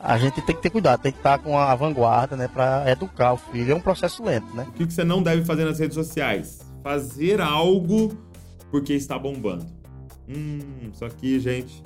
a 0.00 0.16
gente 0.16 0.40
tem 0.40 0.56
que 0.56 0.62
ter 0.62 0.70
cuidado, 0.70 1.02
tem 1.02 1.12
que 1.12 1.18
estar 1.18 1.38
com 1.38 1.58
a 1.58 1.74
vanguarda, 1.74 2.36
né, 2.38 2.48
para 2.48 2.90
educar 2.90 3.34
o 3.34 3.36
filho. 3.36 3.72
É 3.72 3.74
um 3.74 3.80
processo 3.80 4.24
lento, 4.24 4.46
né? 4.56 4.66
O 4.70 4.72
que 4.72 4.90
você 4.90 5.04
não 5.04 5.22
deve 5.22 5.44
fazer 5.44 5.66
nas 5.66 5.78
redes 5.78 5.94
sociais? 5.94 6.60
Fazer 6.82 7.38
algo 7.42 8.16
porque 8.70 8.94
está 8.94 9.18
bombando. 9.18 9.66
Hum, 10.26 10.88
isso 10.90 11.04
aqui, 11.04 11.38
gente, 11.38 11.82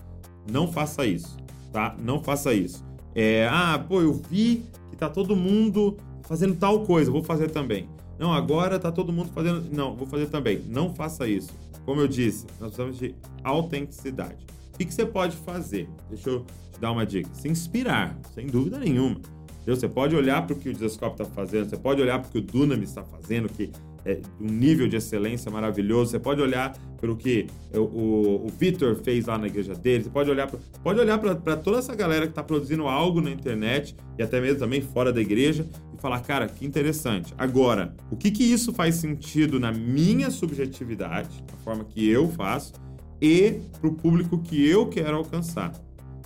não 0.49 0.71
faça 0.71 1.07
isso, 1.07 1.37
tá? 1.73 1.97
Não 1.99 2.23
faça 2.23 2.53
isso. 2.55 2.85
É, 3.15 3.49
ah, 3.51 3.85
pô, 3.89 4.01
eu 4.01 4.13
vi 4.13 4.65
que 4.91 4.97
tá 4.97 5.09
todo 5.09 5.35
mundo 5.35 5.97
fazendo 6.23 6.55
tal 6.55 6.85
coisa, 6.85 7.11
vou 7.11 7.23
fazer 7.23 7.51
também. 7.51 7.89
Não, 8.19 8.33
agora 8.33 8.79
tá 8.79 8.93
todo 8.93 9.13
mundo 9.13 9.31
fazendo. 9.35 9.65
Não, 9.75 9.97
vou 9.97 10.07
fazer 10.07 10.27
também. 10.27 10.63
Não 10.69 10.95
faça 10.95 11.27
isso. 11.27 11.51
Como 11.87 12.01
eu 12.01 12.07
disse, 12.07 12.47
nós 12.61 12.75
precisamos 12.75 12.99
de 12.99 13.15
autenticidade. 13.43 14.47
O 14.75 14.79
que, 14.79 14.93
você 14.93 15.07
pode 15.07 15.37
fazer? 15.39 15.89
Deixa 16.09 16.29
eu 16.31 16.45
te 16.73 16.79
dar 16.79 16.93
uma 16.93 17.07
dica. 17.07 17.31
Se 17.33 17.49
inspirar, 17.49 18.17
sem 18.35 18.47
dúvida 18.47 18.79
nenhuma. 18.79 19.21
Você 19.67 19.89
pode 19.89 20.17
olhar 20.17 20.47
para 20.47 20.55
o 20.55 20.59
que 20.59 20.69
o 20.69 20.73
Desascope 20.73 21.23
está 21.23 21.25
fazendo, 21.25 21.69
você 21.69 21.77
pode 21.77 22.03
olhar 22.03 22.19
para 22.19 22.29
o 22.29 22.33
que 22.33 22.39
o 22.39 22.43
Dunami 22.43 22.85
está 22.85 23.05
fazendo, 23.05 23.49
que 23.49 23.71
é 24.05 24.21
um 24.41 24.47
nível 24.47 24.89
de 24.89 24.97
excelência 24.97 25.51
maravilhoso. 25.51 26.11
Você 26.11 26.19
pode 26.19 26.41
olhar 26.41 26.77
pelo 27.01 27.17
que 27.17 27.47
o, 27.75 27.81
o, 27.81 28.47
o 28.47 28.49
Vitor 28.49 28.95
fez 28.97 29.27
lá 29.27 29.39
na 29.39 29.47
igreja 29.47 29.75
dele. 29.75 30.05
Você 30.05 30.11
pode 30.11 30.31
olhar, 30.31 30.47
pra, 30.47 30.59
pode 30.83 31.01
olhar 31.01 31.19
para 31.19 31.57
toda 31.57 31.79
essa 31.79 31.95
galera 31.95 32.27
que 32.27 32.33
está 32.33 32.43
produzindo 32.43 32.87
algo 32.87 33.21
na 33.21 33.31
internet 33.31 33.97
e 34.19 34.23
até 34.23 34.41
mesmo 34.41 34.59
também 34.59 34.81
fora 34.81 35.13
da 35.13 35.21
igreja 35.21 35.67
e 35.95 36.01
falar, 36.01 36.21
cara, 36.21 36.47
que 36.49 36.67
interessante. 36.67 37.35
Agora, 37.37 37.95
o 38.11 38.17
que 38.17 38.31
que 38.31 38.45
isso 38.45 38.73
faz 38.73 38.97
sentido 38.97 39.59
na 39.59 39.73
minha 39.73 40.31
subjetividade, 40.31 41.45
na 41.51 41.59
forma 41.59 41.85
que 41.85 42.09
eu 42.09 42.29
faço? 42.29 42.73
e 43.21 43.61
para 43.79 43.89
o 43.89 43.95
público 43.95 44.39
que 44.39 44.67
eu 44.67 44.89
quero 44.89 45.17
alcançar. 45.17 45.73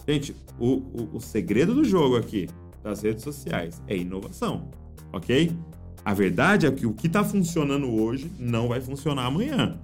Gente, 0.07 0.35
o, 0.59 0.77
o, 0.77 1.09
o 1.15 1.21
segredo 1.21 1.75
do 1.75 1.85
jogo 1.85 2.17
aqui 2.17 2.49
das 2.83 3.03
redes 3.03 3.25
sociais 3.25 3.83
é 3.89 3.97
inovação, 3.97 4.71
ok? 5.13 5.51
A 6.05 6.13
verdade 6.13 6.67
é 6.67 6.71
que 6.71 6.87
o 6.87 6.93
que 6.93 7.07
está 7.07 7.25
funcionando 7.25 7.91
hoje 7.91 8.31
não 8.39 8.69
vai 8.69 8.81
funcionar 8.81 9.27
amanhã. 9.27 9.79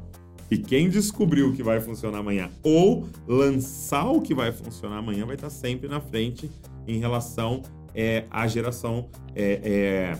E 0.50 0.58
quem 0.58 0.90
descobriu 0.90 1.48
o 1.48 1.52
que 1.54 1.62
vai 1.62 1.80
funcionar 1.80 2.18
amanhã 2.18 2.50
ou 2.62 3.08
lançar 3.26 4.10
o 4.10 4.20
que 4.20 4.34
vai 4.34 4.50
funcionar 4.50 4.98
amanhã 4.98 5.24
vai 5.24 5.36
estar 5.36 5.46
tá 5.46 5.54
sempre 5.54 5.88
na 5.88 6.00
frente 6.00 6.50
em 6.86 6.98
relação 6.98 7.62
é, 7.94 8.24
à 8.30 8.46
geração, 8.46 9.08
é, 9.34 9.60
é, 9.62 10.18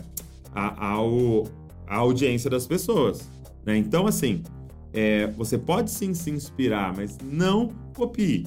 a, 0.55 0.93
ao, 0.93 1.43
à 1.85 1.97
audiência 1.97 2.49
das 2.49 2.65
pessoas. 2.65 3.29
Né? 3.65 3.77
Então, 3.77 4.07
assim, 4.07 4.41
é, 4.93 5.27
você 5.27 5.57
pode 5.57 5.91
sim 5.91 6.13
se 6.13 6.31
inspirar, 6.31 6.95
mas 6.95 7.17
não 7.23 7.69
copie. 7.93 8.45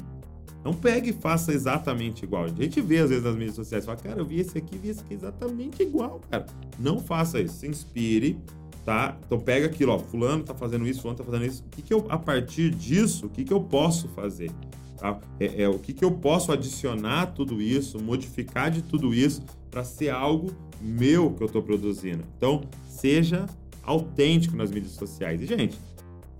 Não 0.64 0.72
pegue 0.72 1.10
e 1.10 1.12
faça 1.12 1.52
exatamente 1.52 2.24
igual. 2.24 2.44
A 2.44 2.48
gente 2.48 2.80
vê 2.80 2.98
às 2.98 3.10
vezes 3.10 3.24
nas 3.24 3.34
mídias 3.34 3.54
sociais, 3.54 3.84
fala, 3.84 3.98
cara, 3.98 4.20
eu 4.20 4.24
vi 4.24 4.40
esse 4.40 4.56
aqui, 4.56 4.78
vi 4.78 4.88
esse 4.88 5.00
aqui 5.00 5.14
exatamente 5.14 5.82
igual, 5.82 6.20
cara. 6.30 6.46
Não 6.78 6.98
faça 6.98 7.38
isso. 7.38 7.56
Se 7.56 7.66
inspire, 7.68 8.38
tá? 8.84 9.16
Então 9.26 9.38
pega 9.38 9.66
aquilo, 9.66 9.92
ó, 9.92 9.98
fulano 9.98 10.42
tá 10.42 10.54
fazendo 10.54 10.86
isso, 10.86 11.02
fulano 11.02 11.18
tá 11.18 11.24
fazendo 11.24 11.44
isso. 11.44 11.62
O 11.66 11.68
que, 11.68 11.82
que 11.82 11.92
eu, 11.92 12.06
a 12.08 12.16
partir 12.16 12.70
disso, 12.70 13.26
o 13.26 13.28
que, 13.28 13.44
que 13.44 13.52
eu 13.52 13.60
posso 13.60 14.08
fazer? 14.08 14.50
Tá? 14.96 15.18
É, 15.38 15.64
é, 15.64 15.68
o 15.68 15.78
que, 15.78 15.92
que 15.92 16.04
eu 16.04 16.12
posso 16.12 16.50
adicionar 16.50 17.26
tudo 17.26 17.60
isso, 17.60 18.00
modificar 18.00 18.70
de 18.70 18.80
tudo 18.80 19.12
isso 19.12 19.42
para 19.70 19.84
ser 19.84 20.08
algo 20.08 20.50
meu 20.80 21.30
que 21.32 21.42
eu 21.42 21.46
estou 21.46 21.62
produzindo. 21.62 22.24
Então, 22.36 22.62
seja 22.88 23.46
autêntico 23.82 24.56
nas 24.56 24.70
mídias 24.70 24.92
sociais. 24.92 25.42
E, 25.42 25.46
gente, 25.46 25.78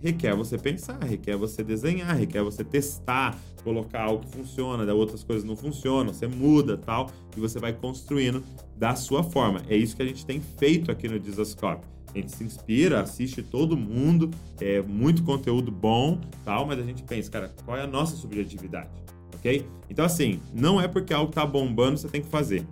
requer 0.05 0.37
você 0.37 0.59
pensar, 0.59 1.03
requer 1.03 1.35
você 1.35 1.65
desenhar, 1.65 2.15
requer 2.15 2.43
você 2.43 2.63
testar, 2.63 3.39
colocar 3.65 4.03
algo 4.03 4.23
que 4.27 4.33
funciona, 4.33 4.85
da 4.85 4.93
outras 4.93 5.25
coisas 5.25 5.45
não 5.45 5.57
funcionam, 5.57 6.13
você 6.13 6.27
muda 6.27 6.77
tal, 6.77 7.11
e 7.35 7.41
você 7.41 7.59
vai 7.59 7.73
construindo 7.73 8.45
da 8.77 8.95
sua 8.95 9.23
forma. 9.23 9.63
É 9.67 9.75
isso 9.75 9.97
que 9.97 10.03
a 10.03 10.07
gente 10.07 10.27
tem 10.27 10.43
feito 10.43 10.93
aqui 10.93 11.09
no 11.09 11.19
Disascope. 11.19 11.87
A 12.15 12.19
gente 12.19 12.33
se 12.33 12.45
inspira, 12.45 13.01
assiste 13.01 13.43
todo 13.43 13.79
mundo, 13.79 14.31
é 14.61 14.83
muito 14.83 15.23
conteúdo 15.23 15.73
bom, 15.73 16.21
tal, 16.45 16.67
mas 16.67 16.79
a 16.79 16.83
gente 16.83 17.03
pensa, 17.03 17.31
cara, 17.31 17.51
qual 17.65 17.79
é 17.79 17.81
a 17.81 17.87
nossa 17.87 18.15
subjetividade, 18.15 18.91
ok? 19.35 19.67
Então, 19.89 20.05
assim, 20.05 20.39
não 20.53 20.79
é 20.79 20.87
porque 20.87 21.15
algo 21.15 21.33
tá 21.33 21.47
bombando 21.47 21.97
você 21.97 22.09
tem 22.09 22.21
que 22.21 22.29
fazer, 22.29 22.67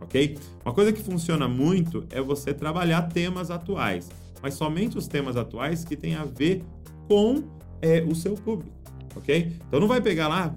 ok? 0.00 0.36
Uma 0.64 0.74
coisa 0.74 0.92
que 0.92 1.00
funciona 1.00 1.46
muito 1.46 2.04
é 2.10 2.20
você 2.20 2.52
trabalhar 2.52 3.02
temas 3.02 3.52
atuais 3.52 4.10
mas 4.40 4.54
somente 4.54 4.96
os 4.96 5.06
temas 5.06 5.36
atuais 5.36 5.84
que 5.84 5.96
têm 5.96 6.14
a 6.14 6.24
ver 6.24 6.62
com 7.08 7.42
é, 7.80 8.02
o 8.02 8.14
seu 8.14 8.34
público, 8.34 8.72
ok? 9.16 9.52
Então 9.66 9.80
não 9.80 9.88
vai 9.88 10.00
pegar 10.00 10.28
lá, 10.28 10.54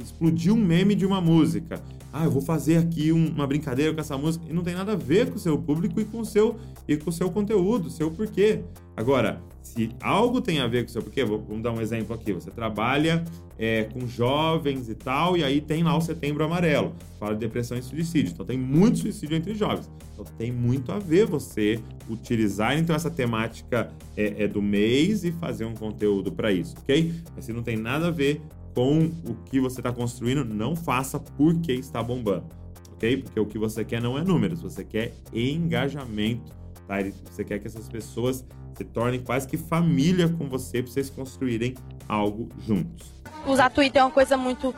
explodir 0.00 0.52
um 0.52 0.56
meme 0.56 0.94
de 0.94 1.04
uma 1.04 1.20
música. 1.20 1.82
Ah, 2.12 2.24
eu 2.24 2.30
vou 2.30 2.42
fazer 2.42 2.76
aqui 2.76 3.10
um, 3.10 3.28
uma 3.28 3.46
brincadeira 3.46 3.94
com 3.94 4.00
essa 4.00 4.18
música 4.18 4.44
e 4.48 4.52
não 4.52 4.62
tem 4.62 4.74
nada 4.74 4.92
a 4.92 4.96
ver 4.96 5.30
com 5.30 5.36
o 5.36 5.38
seu 5.38 5.56
público 5.56 5.98
e 6.00 6.04
com 6.04 6.20
o 6.20 6.24
seu 6.24 6.56
e 6.86 6.96
com 6.96 7.08
o 7.08 7.12
seu 7.12 7.30
conteúdo, 7.30 7.88
seu 7.88 8.10
porquê. 8.10 8.62
Agora, 8.96 9.42
se 9.62 9.90
algo 10.00 10.40
tem 10.40 10.60
a 10.60 10.66
ver 10.66 10.82
com 10.84 10.90
o 10.90 10.92
seu 10.92 11.02
porquê, 11.02 11.24
vamos 11.24 11.62
dar 11.62 11.72
um 11.72 11.80
exemplo 11.80 12.14
aqui. 12.14 12.32
Você 12.32 12.50
trabalha 12.50 13.24
é, 13.58 13.84
com 13.84 14.06
jovens 14.06 14.88
e 14.88 14.94
tal, 14.94 15.36
e 15.36 15.44
aí 15.44 15.60
tem 15.60 15.82
lá 15.82 15.96
o 15.96 16.00
Setembro 16.00 16.44
Amarelo, 16.44 16.92
fala 17.18 17.32
de 17.32 17.40
depressão 17.40 17.78
e 17.78 17.82
suicídio. 17.82 18.32
Então 18.32 18.44
tem 18.44 18.58
muito 18.58 18.98
suicídio 18.98 19.36
entre 19.36 19.54
jovens. 19.54 19.88
Então 20.12 20.24
tem 20.36 20.52
muito 20.52 20.92
a 20.92 20.98
ver 20.98 21.26
você 21.26 21.80
utilizar 22.08 22.76
então 22.76 22.94
essa 22.94 23.10
temática 23.10 23.90
é, 24.16 24.44
é 24.44 24.48
do 24.48 24.60
mês 24.60 25.24
e 25.24 25.32
fazer 25.32 25.64
um 25.64 25.74
conteúdo 25.74 26.30
para 26.30 26.52
isso, 26.52 26.74
ok? 26.80 27.12
Mas 27.34 27.44
se 27.46 27.52
não 27.52 27.62
tem 27.62 27.76
nada 27.76 28.08
a 28.08 28.10
ver 28.10 28.42
com 28.74 29.10
o 29.26 29.34
que 29.46 29.60
você 29.60 29.80
está 29.80 29.92
construindo, 29.92 30.44
não 30.44 30.74
faça 30.74 31.18
porque 31.18 31.72
está 31.72 32.02
bombando, 32.02 32.46
ok? 32.92 33.18
Porque 33.18 33.40
o 33.40 33.46
que 33.46 33.58
você 33.58 33.84
quer 33.84 34.02
não 34.02 34.18
é 34.18 34.24
números, 34.24 34.60
você 34.60 34.84
quer 34.84 35.14
engajamento, 35.32 36.52
tá? 36.86 36.96
Você 37.30 37.44
quer 37.44 37.58
que 37.58 37.66
essas 37.66 37.88
pessoas 37.88 38.44
se 38.76 38.84
tornem 38.84 39.20
quase 39.20 39.46
que 39.46 39.56
família 39.56 40.28
com 40.28 40.48
você 40.48 40.82
para 40.82 40.92
vocês 40.92 41.10
construírem 41.10 41.74
algo 42.08 42.48
juntos 42.58 43.12
usar 43.46 43.70
Twitter 43.70 44.00
é 44.00 44.04
uma 44.04 44.10
coisa 44.10 44.36
muito 44.36 44.74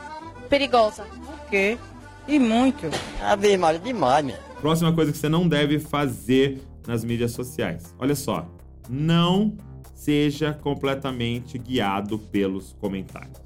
perigosa. 0.49 1.03
O 1.03 1.49
quê? 1.49 1.77
E 2.27 2.39
muito. 2.39 2.87
Ave 3.21 3.57
Maria, 3.57 3.79
demais, 3.79 4.25
minha. 4.25 4.39
Próxima 4.61 4.91
coisa 4.93 5.11
que 5.11 5.17
você 5.17 5.29
não 5.29 5.47
deve 5.47 5.79
fazer 5.79 6.61
nas 6.87 7.03
mídias 7.03 7.31
sociais. 7.31 7.93
Olha 7.99 8.15
só, 8.15 8.47
não 8.89 9.55
seja 9.93 10.53
completamente 10.53 11.57
guiado 11.57 12.17
pelos 12.17 12.73
comentários. 12.79 13.43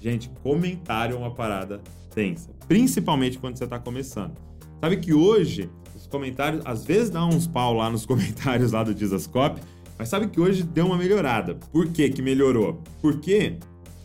Gente, 0.00 0.30
comentário 0.42 1.14
é 1.14 1.18
uma 1.18 1.32
parada 1.32 1.80
tensa, 2.12 2.50
principalmente 2.66 3.38
quando 3.38 3.56
você 3.56 3.64
está 3.64 3.78
começando. 3.78 4.36
Sabe 4.80 4.96
que 4.96 5.14
hoje 5.14 5.70
comentários, 6.12 6.62
às 6.64 6.84
vezes 6.84 7.10
dá 7.10 7.26
uns 7.26 7.46
pau 7.46 7.74
lá 7.74 7.90
nos 7.90 8.04
comentários 8.06 8.70
lá 8.70 8.84
do 8.84 8.94
Dizascope, 8.94 9.60
mas 9.98 10.08
sabe 10.08 10.28
que 10.28 10.40
hoje 10.40 10.62
deu 10.62 10.86
uma 10.86 10.96
melhorada. 10.96 11.56
Por 11.72 11.88
que 11.88 12.08
que 12.10 12.22
melhorou? 12.22 12.80
Porque 13.00 13.56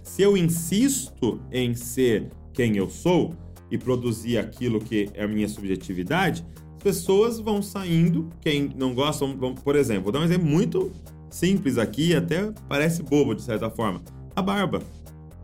se 0.03 0.21
eu 0.21 0.35
insisto 0.35 1.39
em 1.51 1.75
ser 1.75 2.29
quem 2.53 2.77
eu 2.77 2.89
sou 2.89 3.33
e 3.69 3.77
produzir 3.77 4.37
aquilo 4.37 4.79
que 4.79 5.09
é 5.13 5.23
a 5.23 5.27
minha 5.27 5.47
subjetividade, 5.47 6.45
as 6.77 6.83
pessoas 6.83 7.39
vão 7.39 7.61
saindo. 7.61 8.29
Quem 8.41 8.71
não 8.75 8.93
gosta, 8.93 9.25
vão, 9.25 9.53
por 9.53 9.75
exemplo, 9.75 10.03
vou 10.03 10.11
dar 10.11 10.19
um 10.19 10.23
exemplo 10.23 10.47
muito 10.47 10.91
simples 11.29 11.77
aqui, 11.77 12.15
até 12.15 12.51
parece 12.67 13.03
bobo 13.03 13.35
de 13.35 13.41
certa 13.41 13.69
forma. 13.69 14.01
A 14.35 14.41
barba. 14.41 14.81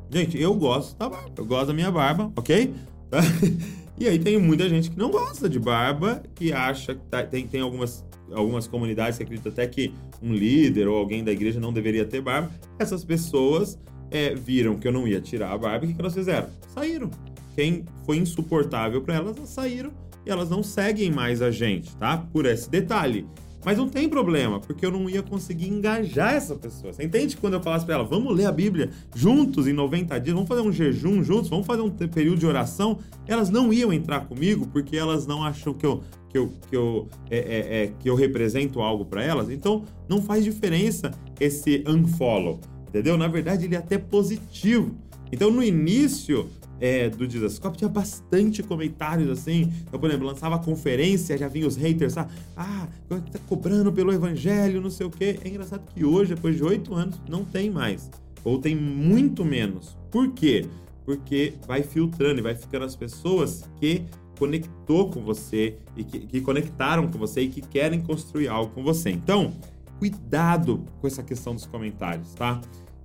Gente, 0.09 0.39
eu 0.39 0.53
gosto 0.53 0.97
da 0.97 1.09
barba, 1.09 1.31
eu 1.35 1.45
gosto 1.45 1.67
da 1.67 1.73
minha 1.73 1.91
barba, 1.91 2.31
ok? 2.35 2.73
E 3.99 4.07
aí 4.07 4.17
tem 4.17 4.37
muita 4.39 4.67
gente 4.67 4.89
que 4.89 4.97
não 4.97 5.11
gosta 5.11 5.47
de 5.47 5.59
barba, 5.59 6.23
que 6.35 6.51
acha 6.51 6.95
que 6.95 7.05
tá, 7.05 7.23
tem, 7.23 7.47
tem 7.47 7.61
algumas, 7.61 8.05
algumas 8.31 8.67
comunidades 8.67 9.17
que 9.17 9.23
acreditam 9.23 9.51
até 9.51 9.67
que 9.67 9.93
um 10.21 10.33
líder 10.33 10.87
ou 10.87 10.97
alguém 10.97 11.23
da 11.23 11.31
igreja 11.31 11.59
não 11.59 11.71
deveria 11.71 12.05
ter 12.05 12.21
barba. 12.21 12.49
Essas 12.79 13.03
pessoas 13.03 13.77
é, 14.09 14.33
viram 14.33 14.75
que 14.75 14.87
eu 14.87 14.91
não 14.91 15.07
ia 15.07 15.21
tirar 15.21 15.51
a 15.51 15.57
barba, 15.57 15.85
o 15.85 15.87
que, 15.87 15.93
que 15.93 16.01
elas 16.01 16.13
fizeram? 16.13 16.47
Saíram. 16.67 17.11
Quem 17.55 17.85
foi 18.05 18.17
insuportável 18.17 19.01
para 19.01 19.15
elas, 19.15 19.37
elas 19.37 19.49
saíram 19.49 19.91
e 20.25 20.29
elas 20.29 20.49
não 20.49 20.63
seguem 20.63 21.11
mais 21.11 21.41
a 21.41 21.51
gente, 21.51 21.95
tá? 21.97 22.17
Por 22.17 22.45
esse 22.45 22.69
detalhe. 22.69 23.27
Mas 23.65 23.77
não 23.77 23.87
tem 23.87 24.09
problema, 24.09 24.59
porque 24.59 24.85
eu 24.85 24.91
não 24.91 25.09
ia 25.09 25.21
conseguir 25.21 25.69
engajar 25.69 26.33
essa 26.33 26.55
pessoa. 26.55 26.91
Você 26.93 27.03
entende 27.03 27.37
quando 27.37 27.53
eu 27.53 27.61
falasse 27.61 27.85
para 27.85 27.95
ela, 27.95 28.03
vamos 28.03 28.35
ler 28.35 28.45
a 28.45 28.51
Bíblia 28.51 28.89
juntos 29.15 29.67
em 29.67 29.73
90 29.73 30.19
dias, 30.19 30.33
vamos 30.33 30.47
fazer 30.47 30.61
um 30.61 30.71
jejum 30.71 31.23
juntos, 31.23 31.49
vamos 31.49 31.65
fazer 31.65 31.81
um 31.81 31.89
período 31.89 32.39
de 32.39 32.45
oração? 32.45 32.99
Elas 33.27 33.49
não 33.49 33.71
iam 33.71 33.93
entrar 33.93 34.21
comigo 34.21 34.67
porque 34.67 34.97
elas 34.97 35.25
não 35.25 35.43
acham 35.43 35.73
que 35.73 35.85
eu, 35.85 36.01
que 36.29 36.37
eu, 36.37 36.51
que 36.69 36.75
eu, 36.75 37.07
é, 37.29 37.37
é, 37.37 37.83
é 37.83 37.93
que 37.99 38.09
eu 38.09 38.15
represento 38.15 38.81
algo 38.81 39.05
para 39.05 39.23
elas. 39.23 39.49
Então 39.49 39.83
não 40.09 40.21
faz 40.21 40.43
diferença 40.43 41.11
esse 41.39 41.83
unfollow 41.87 42.59
entendeu? 42.93 43.17
Na 43.17 43.27
verdade, 43.27 43.65
ele 43.65 43.73
é 43.73 43.79
até 43.79 43.97
positivo. 43.97 44.95
Então, 45.31 45.49
no 45.49 45.63
início 45.63 46.47
é, 46.79 47.09
do 47.09 47.27
Dizascope, 47.27 47.77
tinha 47.77 47.89
bastante 47.89 48.61
comentários 48.63 49.29
assim. 49.29 49.71
Então, 49.87 49.99
por 49.99 50.09
exemplo, 50.09 50.27
lançava 50.27 50.59
conferência, 50.59 51.37
já 51.37 51.47
vinha 51.47 51.67
os 51.67 51.75
haters, 51.75 52.17
ah, 52.17 52.27
ah 52.55 52.87
tá 53.07 53.39
cobrando 53.47 53.91
pelo 53.91 54.11
evangelho, 54.11 54.81
não 54.81 54.89
sei 54.89 55.05
o 55.05 55.09
quê. 55.09 55.39
É 55.43 55.47
engraçado 55.47 55.83
que 55.93 56.03
hoje, 56.03 56.35
depois 56.35 56.55
de 56.55 56.63
oito 56.63 56.93
anos, 56.93 57.21
não 57.29 57.43
tem 57.43 57.69
mais. 57.69 58.09
Ou 58.43 58.59
tem 58.59 58.75
muito 58.75 59.45
menos. 59.45 59.97
Por 60.11 60.31
quê? 60.33 60.65
Porque 61.05 61.53
vai 61.67 61.83
filtrando 61.83 62.39
e 62.39 62.43
vai 62.43 62.55
ficando 62.55 62.85
as 62.85 62.95
pessoas 62.95 63.69
que 63.79 64.03
conectou 64.37 65.09
com 65.09 65.21
você 65.21 65.77
e 65.95 66.03
que, 66.03 66.19
que 66.19 66.41
conectaram 66.41 67.07
com 67.07 67.17
você 67.17 67.41
e 67.41 67.47
que 67.47 67.61
querem 67.61 68.01
construir 68.01 68.47
algo 68.47 68.73
com 68.73 68.83
você. 68.83 69.09
Então, 69.09 69.53
cuidado 69.99 70.83
com 70.99 71.07
essa 71.07 71.23
questão 71.23 71.53
dos 71.53 71.65
comentários, 71.65 72.33
tá? 72.33 72.59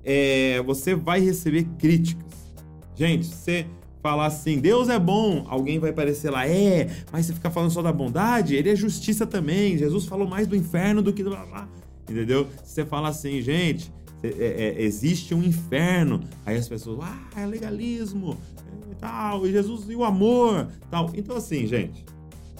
é, 0.09 0.63
você 0.63 0.95
vai 0.95 1.21
receber 1.21 1.65
críticas. 1.79 2.27
Gente, 2.99 3.27
você 3.27 3.65
falar 4.03 4.27
assim, 4.27 4.59
Deus 4.59 4.89
é 4.89 4.99
bom, 4.99 5.45
alguém 5.49 5.79
vai 5.79 5.93
parecer 5.93 6.31
lá, 6.31 6.49
é, 6.49 6.89
mas 7.13 7.27
você 7.27 7.33
ficar 7.33 7.51
falando 7.51 7.71
só 7.71 7.81
da 7.81 7.93
bondade, 7.93 8.57
ele 8.57 8.71
é 8.71 8.75
justiça 8.75 9.25
também. 9.25 9.79
Jesus 9.79 10.05
falou 10.05 10.27
mais 10.27 10.49
do 10.49 10.57
inferno 10.57 11.01
do 11.01 11.13
que 11.13 11.23
do 11.23 11.31
blá 11.31 11.47
blá. 11.47 11.69
Entendeu? 12.11 12.49
Se 12.65 12.73
você 12.73 12.85
fala 12.85 13.09
assim, 13.09 13.41
gente, 13.41 13.93
é, 14.23 14.29
é, 14.29 14.83
existe 14.83 15.33
um 15.33 15.43
inferno, 15.45 16.21
aí 16.45 16.57
as 16.57 16.69
pessoas, 16.69 16.99
ah, 17.03 17.41
é 17.41 17.47
legalismo, 17.47 18.37
e 18.91 18.95
tal, 18.97 19.47
e 19.47 19.53
Jesus 19.53 19.89
e 19.89 19.95
o 19.95 20.03
amor, 20.03 20.67
tal. 20.91 21.13
Então, 21.15 21.37
assim, 21.37 21.67
gente, 21.69 22.05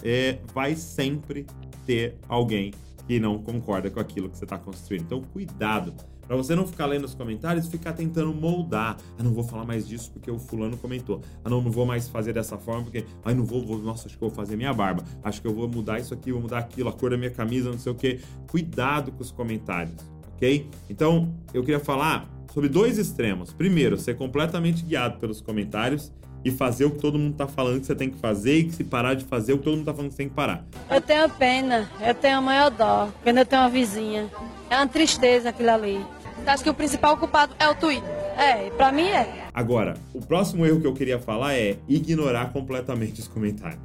é, 0.03 0.37
vai 0.53 0.75
sempre 0.75 1.45
ter 1.85 2.15
alguém 2.29 2.71
que 3.07 3.19
não 3.19 3.39
concorda 3.39 3.89
com 3.89 3.99
aquilo 3.99 4.29
que 4.29 4.37
você 4.37 4.45
está 4.45 4.57
construindo. 4.57 5.01
Então, 5.01 5.21
cuidado. 5.33 5.93
Para 6.29 6.37
você 6.37 6.55
não 6.55 6.67
ficar 6.67 6.85
lendo 6.85 7.05
os 7.05 7.15
comentários 7.15 7.67
ficar 7.67 7.91
tentando 7.93 8.31
moldar. 8.31 8.97
Ah, 9.17 9.23
não 9.23 9.33
vou 9.33 9.43
falar 9.43 9.65
mais 9.65 9.87
disso 9.87 10.11
porque 10.11 10.29
o 10.29 10.37
fulano 10.37 10.77
comentou. 10.77 11.21
Ah, 11.43 11.49
não, 11.49 11.59
não 11.59 11.71
vou 11.71 11.87
mais 11.87 12.07
fazer 12.07 12.33
dessa 12.33 12.55
forma 12.55 12.83
porque. 12.83 13.03
Ah, 13.25 13.33
não 13.33 13.43
vou, 13.43 13.65
vou. 13.65 13.79
Nossa, 13.79 14.07
acho 14.07 14.15
que 14.15 14.23
eu 14.23 14.29
vou 14.29 14.35
fazer 14.35 14.55
minha 14.55 14.71
barba. 14.71 15.03
Acho 15.23 15.41
que 15.41 15.47
eu 15.47 15.53
vou 15.55 15.67
mudar 15.67 15.97
isso 15.97 16.13
aqui, 16.13 16.31
vou 16.31 16.39
mudar 16.39 16.59
aquilo, 16.59 16.87
a 16.87 16.93
cor 16.93 17.09
da 17.09 17.17
minha 17.17 17.31
camisa, 17.31 17.71
não 17.71 17.79
sei 17.79 17.91
o 17.91 17.95
quê. 17.95 18.19
Cuidado 18.47 19.11
com 19.11 19.23
os 19.23 19.31
comentários, 19.31 19.95
ok? 20.35 20.69
Então, 20.87 21.33
eu 21.51 21.63
queria 21.63 21.79
falar 21.79 22.29
sobre 22.53 22.69
dois 22.69 22.99
extremos. 22.99 23.51
Primeiro, 23.51 23.97
ser 23.97 24.15
completamente 24.15 24.83
guiado 24.85 25.17
pelos 25.17 25.41
comentários. 25.41 26.11
e 26.43 26.51
fazer 26.51 26.85
o 26.85 26.91
que 26.91 26.99
todo 26.99 27.19
mundo 27.19 27.35
tá 27.35 27.47
falando 27.47 27.81
que 27.81 27.85
você 27.85 27.95
tem 27.95 28.09
que 28.09 28.17
fazer 28.17 28.59
e 28.59 28.63
que 28.65 28.71
se 28.71 28.83
parar 28.83 29.13
de 29.13 29.25
fazer 29.25 29.53
o 29.53 29.57
que 29.57 29.63
todo 29.65 29.75
mundo 29.75 29.85
tá 29.85 29.93
falando 29.93 30.09
que 30.09 30.15
você 30.15 30.23
tem 30.23 30.29
que 30.29 30.35
parar. 30.35 30.63
Eu 30.89 31.01
tenho 31.01 31.29
pena, 31.31 31.89
eu 31.99 32.15
tenho 32.15 32.37
a 32.37 32.41
maior 32.41 32.71
dó, 32.71 33.09
quando 33.23 33.39
eu 33.39 33.45
tenho 33.45 33.61
uma 33.61 33.69
vizinha. 33.69 34.29
É 34.69 34.77
uma 34.77 34.87
tristeza 34.87 35.49
aquilo 35.49 35.71
ali. 35.71 35.99
Acha 36.45 36.63
que 36.63 36.69
o 36.69 36.73
principal 36.73 37.17
culpado 37.17 37.55
é 37.59 37.67
o 37.69 37.75
Twitter? 37.75 38.09
É, 38.37 38.69
pra 38.71 38.91
mim 38.91 39.07
é. 39.07 39.47
Agora, 39.53 39.95
o 40.13 40.19
próximo 40.19 40.65
erro 40.65 40.79
que 40.79 40.87
eu 40.87 40.93
queria 40.93 41.19
falar 41.19 41.53
é 41.53 41.77
ignorar 41.87 42.51
completamente 42.51 43.19
os 43.19 43.27
comentários. 43.27 43.81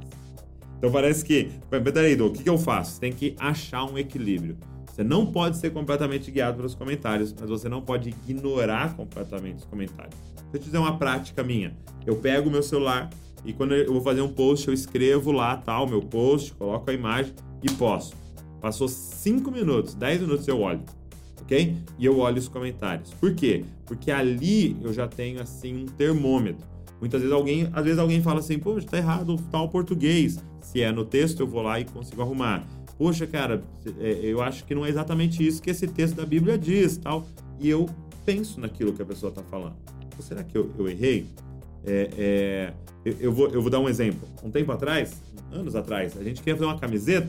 Então 0.77 0.91
parece 0.91 1.23
que, 1.23 1.51
peraí, 1.69 2.15
Dô, 2.15 2.27
o 2.27 2.31
que, 2.31 2.47
eu 2.49 2.57
faço? 2.57 2.93
Você 2.93 3.01
tem 3.01 3.11
que 3.11 3.35
achar 3.39 3.85
um 3.85 3.97
equilíbrio. 3.97 4.57
Você 4.85 5.03
não 5.03 5.25
pode 5.25 5.57
ser 5.57 5.71
completamente 5.71 6.31
guiado 6.31 6.57
pelos 6.57 6.73
comentários, 6.73 7.33
mas 7.37 7.49
você 7.49 7.67
não 7.67 7.81
pode 7.81 8.09
ignorar 8.09 8.95
completamente 8.95 9.57
os 9.57 9.65
comentários. 9.65 10.15
Deixa 10.35 10.47
eu 10.53 10.59
te 10.59 10.65
dizer 10.65 10.77
uma 10.77 10.97
prática 10.97 11.43
minha. 11.43 11.75
Eu 12.05 12.15
pego 12.15 12.47
o 12.49 12.51
meu 12.51 12.63
celular 12.63 13.09
e 13.43 13.51
quando 13.51 13.75
eu 13.75 13.91
vou 13.91 14.01
fazer 14.01 14.21
um 14.21 14.31
post, 14.31 14.67
eu 14.67 14.73
escrevo 14.73 15.31
lá, 15.31 15.57
tal, 15.57 15.85
meu 15.87 16.01
post, 16.01 16.53
coloco 16.53 16.89
a 16.89 16.93
imagem 16.93 17.33
e 17.61 17.71
posto. 17.71 18.15
Passou 18.61 18.87
5 18.87 19.51
minutos, 19.51 19.93
10 19.93 20.21
minutos 20.21 20.47
eu 20.47 20.61
olho, 20.61 20.81
ok? 21.45 21.77
E 21.97 22.05
eu 22.05 22.19
olho 22.19 22.37
os 22.37 22.47
comentários. 22.47 23.13
Por 23.13 23.33
quê? 23.33 23.63
Porque 23.85 24.11
ali 24.11 24.75
eu 24.81 24.91
já 24.91 25.07
tenho, 25.07 25.41
assim, 25.41 25.83
um 25.83 25.85
termômetro. 25.85 26.65
Muitas 26.99 27.21
vezes 27.21 27.33
alguém, 27.33 27.69
às 27.71 27.83
vezes 27.83 27.99
alguém 27.99 28.21
fala 28.21 28.39
assim, 28.39 28.59
pô, 28.59 28.79
tá 28.81 28.97
errado 28.97 29.37
tal 29.51 29.69
português. 29.69 30.39
Se 30.61 30.81
é 30.81 30.91
no 30.91 31.05
texto, 31.05 31.39
eu 31.41 31.47
vou 31.47 31.61
lá 31.61 31.79
e 31.79 31.85
consigo 31.85 32.21
arrumar 32.21 32.65
poxa, 32.97 33.27
cara, 33.27 33.61
é, 33.99 34.19
eu 34.23 34.41
acho 34.41 34.63
que 34.65 34.73
não 34.73 34.85
é 34.85 34.89
exatamente 34.89 35.45
isso 35.45 35.61
que 35.61 35.69
esse 35.69 35.87
texto 35.87 36.15
da 36.15 36.25
Bíblia 36.25 36.57
diz, 36.57 36.97
tal. 36.97 37.27
E 37.59 37.69
eu 37.69 37.89
penso 38.25 38.59
naquilo 38.59 38.93
que 38.93 39.01
a 39.01 39.05
pessoa 39.05 39.29
está 39.29 39.43
falando. 39.43 39.75
Será 40.19 40.43
que 40.43 40.57
eu, 40.57 40.71
eu 40.77 40.87
errei? 40.89 41.27
É, 41.85 42.09
é, 42.17 42.73
eu, 43.03 43.15
eu, 43.19 43.31
vou, 43.31 43.49
eu 43.49 43.61
vou 43.61 43.69
dar 43.69 43.79
um 43.79 43.89
exemplo. 43.89 44.27
Um 44.43 44.49
tempo 44.49 44.71
atrás, 44.71 45.21
anos 45.51 45.75
atrás, 45.75 46.17
a 46.17 46.23
gente 46.23 46.41
queria 46.41 46.55
fazer 46.55 46.65
uma 46.65 46.79
camiseta 46.79 47.27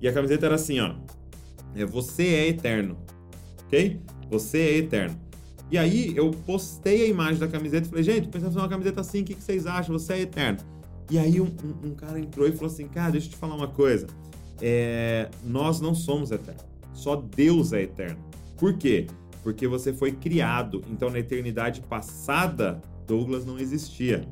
e 0.00 0.06
a 0.06 0.12
camiseta 0.12 0.46
era 0.46 0.54
assim, 0.54 0.80
ó. 0.80 0.94
É, 1.74 1.84
você 1.84 2.24
é 2.24 2.48
eterno, 2.48 2.96
ok? 3.66 4.00
Você 4.30 4.58
é 4.58 4.78
eterno. 4.78 5.18
E 5.70 5.76
aí 5.76 6.16
eu 6.16 6.30
postei 6.30 7.04
a 7.04 7.06
imagem 7.06 7.38
da 7.38 7.48
camiseta 7.48 7.86
e 7.86 7.90
falei, 7.90 8.04
gente, 8.04 8.28
pensando 8.28 8.52
fazer 8.52 8.60
uma 8.60 8.68
camiseta 8.68 9.00
assim, 9.00 9.22
o 9.22 9.24
que, 9.24 9.34
que 9.34 9.42
vocês 9.42 9.66
acham? 9.66 9.98
Você 9.98 10.12
é 10.14 10.20
eterno. 10.20 10.58
E 11.10 11.18
aí 11.18 11.40
um, 11.40 11.46
um, 11.46 11.88
um, 11.88 11.94
cara 11.94 12.18
entrou 12.18 12.46
e 12.46 12.52
falou 12.52 12.72
assim, 12.72 12.86
cara, 12.88 13.10
deixa 13.10 13.26
eu 13.26 13.30
te 13.30 13.36
falar 13.36 13.54
uma 13.54 13.68
coisa 13.68 14.06
é, 14.60 15.28
nós 15.44 15.80
não 15.80 15.94
somos 15.94 16.30
eternos. 16.30 16.64
Só 16.92 17.16
Deus 17.16 17.72
é 17.72 17.82
eterno. 17.82 18.18
Por 18.56 18.76
quê? 18.76 19.06
Porque 19.42 19.68
você 19.68 19.92
foi 19.92 20.12
criado. 20.12 20.82
Então, 20.90 21.10
na 21.10 21.18
eternidade 21.18 21.80
passada, 21.82 22.80
Douglas 23.06 23.44
não 23.44 23.58
existia. 23.58 24.26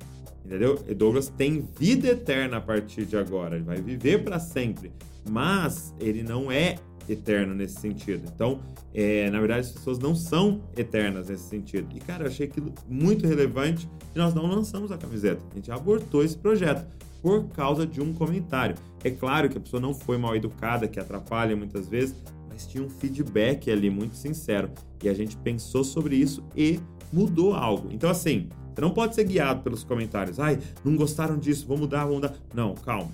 Entendeu? 0.45 0.83
E 0.89 0.95
Douglas 0.95 1.29
tem 1.29 1.67
vida 1.79 2.09
eterna 2.09 2.59
a 2.59 2.61
partir 2.61 3.05
de 3.05 3.17
agora. 3.17 3.57
Ele 3.57 3.65
vai 3.65 3.81
viver 3.81 4.25
para 4.25 4.39
sempre. 4.39 4.93
Mas 5.29 5.95
ele 6.01 6.23
não 6.23 6.51
é 6.51 6.77
eterno 7.09 7.55
nesse 7.55 7.81
sentido. 7.81 8.31
Então, 8.35 8.61
é, 8.95 9.31
na 9.31 9.39
verdade, 9.39 9.67
as 9.67 9.73
pessoas 9.73 9.99
não 9.99 10.15
são 10.15 10.61
eternas 10.77 11.29
nesse 11.29 11.49
sentido. 11.49 11.89
E, 11.95 12.01
cara, 12.01 12.25
eu 12.25 12.29
achei 12.29 12.47
aquilo 12.47 12.73
muito 12.89 13.27
relevante 13.27 13.89
e 14.15 14.19
nós 14.19 14.35
não 14.35 14.47
lançamos 14.47 14.91
a 14.93 14.99
camiseta. 14.99 15.43
A 15.53 15.55
gente 15.55 15.71
abortou 15.71 16.23
esse 16.25 16.37
projeto 16.37 16.87
por 17.23 17.49
causa 17.49 17.87
de 17.87 18.01
um 18.01 18.13
comentário. 18.13 18.77
É 19.03 19.11
claro 19.11 19.49
que 19.49 19.57
a 19.59 19.61
pessoa 19.61 19.81
não 19.81 19.95
foi 19.95 20.19
mal 20.19 20.37
educada, 20.37 20.87
que 20.87 21.01
atrapalha 21.01 21.57
muitas 21.57 21.89
vezes, 21.89 22.15
mas 22.49 22.67
tinha 22.67 22.85
um 22.85 22.91
feedback 22.91 23.71
ali 23.71 23.91
muito 23.91 24.17
sincero. 24.17 24.71
E 25.03 25.09
a 25.09 25.15
gente 25.15 25.37
pensou 25.39 25.83
sobre 25.83 26.17
isso 26.17 26.45
e 26.57 26.79
mudou 27.13 27.55
algo. 27.55 27.89
Então, 27.91 28.11
assim, 28.11 28.49
você 28.75 28.81
não 28.81 28.91
pode 28.91 29.15
ser 29.15 29.25
guiado 29.25 29.63
pelos 29.63 29.85
comentários. 29.85 30.39
Ai, 30.41 30.59
não 30.85 30.97
gostaram 30.97 31.39
disso, 31.39 31.67
vou 31.67 31.79
mudar, 31.79 32.05
vou 32.05 32.17
mudar. 32.17 32.35
Não, 32.53 32.75
calma. 32.75 33.11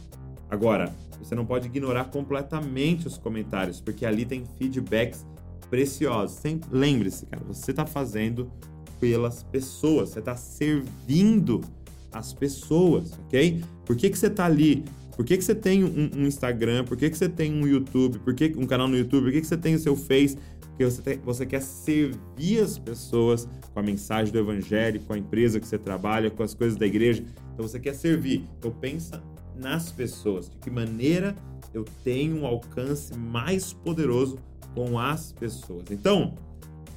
Agora, 0.50 0.92
você 1.22 1.34
não 1.34 1.46
pode 1.46 1.66
ignorar 1.66 2.06
completamente 2.06 3.06
os 3.06 3.16
comentários, 3.16 3.80
porque 3.80 4.04
ali 4.04 4.24
tem 4.24 4.44
feedbacks 4.58 5.24
preciosos. 5.68 6.40
Lembre-se, 6.70 7.26
cara, 7.26 7.42
você 7.44 7.70
está 7.70 7.86
fazendo 7.86 8.50
pelas 8.98 9.42
pessoas, 9.44 10.10
você 10.10 10.18
está 10.18 10.36
servindo 10.36 11.60
as 12.12 12.32
pessoas, 12.32 13.12
ok? 13.26 13.62
Por 13.84 13.96
que, 13.96 14.10
que 14.10 14.18
você 14.18 14.28
tá 14.28 14.44
ali? 14.44 14.84
Por 15.16 15.24
que, 15.24 15.36
que 15.36 15.44
você 15.44 15.54
tem 15.54 15.84
um, 15.84 16.10
um 16.16 16.26
Instagram? 16.26 16.84
Por 16.84 16.96
que, 16.96 17.08
que 17.08 17.16
você 17.16 17.28
tem 17.28 17.52
um 17.52 17.66
YouTube? 17.66 18.18
Por 18.18 18.34
que 18.34 18.52
um 18.56 18.66
canal 18.66 18.88
no 18.88 18.96
YouTube? 18.96 19.24
Por 19.24 19.32
que, 19.32 19.40
que 19.40 19.46
você 19.46 19.56
tem 19.56 19.74
o 19.74 19.78
seu 19.78 19.94
Face? 19.94 20.36
Porque 20.60 20.84
você, 20.84 21.02
tem, 21.02 21.18
você 21.18 21.46
quer 21.46 21.60
servir 21.60 22.60
as 22.60 22.78
pessoas 22.78 23.46
com 23.72 23.80
a 23.80 23.82
mensagem 23.82 24.32
do 24.32 24.38
Evangelho, 24.38 25.00
com 25.00 25.12
a 25.12 25.18
empresa 25.18 25.60
que 25.60 25.66
você 25.66 25.78
trabalha, 25.78 26.30
com 26.30 26.42
as 26.42 26.54
coisas 26.54 26.76
da 26.78 26.86
igreja. 26.86 27.22
Então 27.52 27.68
você 27.68 27.78
quer 27.78 27.94
servir. 27.94 28.46
Então 28.58 28.70
pensa 28.70 29.22
nas 29.60 29.92
pessoas. 29.92 30.48
De 30.48 30.56
que 30.56 30.70
maneira 30.70 31.36
eu 31.72 31.84
tenho 32.02 32.40
um 32.40 32.46
alcance 32.46 33.14
mais 33.14 33.72
poderoso 33.72 34.38
com 34.74 34.98
as 34.98 35.32
pessoas. 35.32 35.90
Então, 35.90 36.34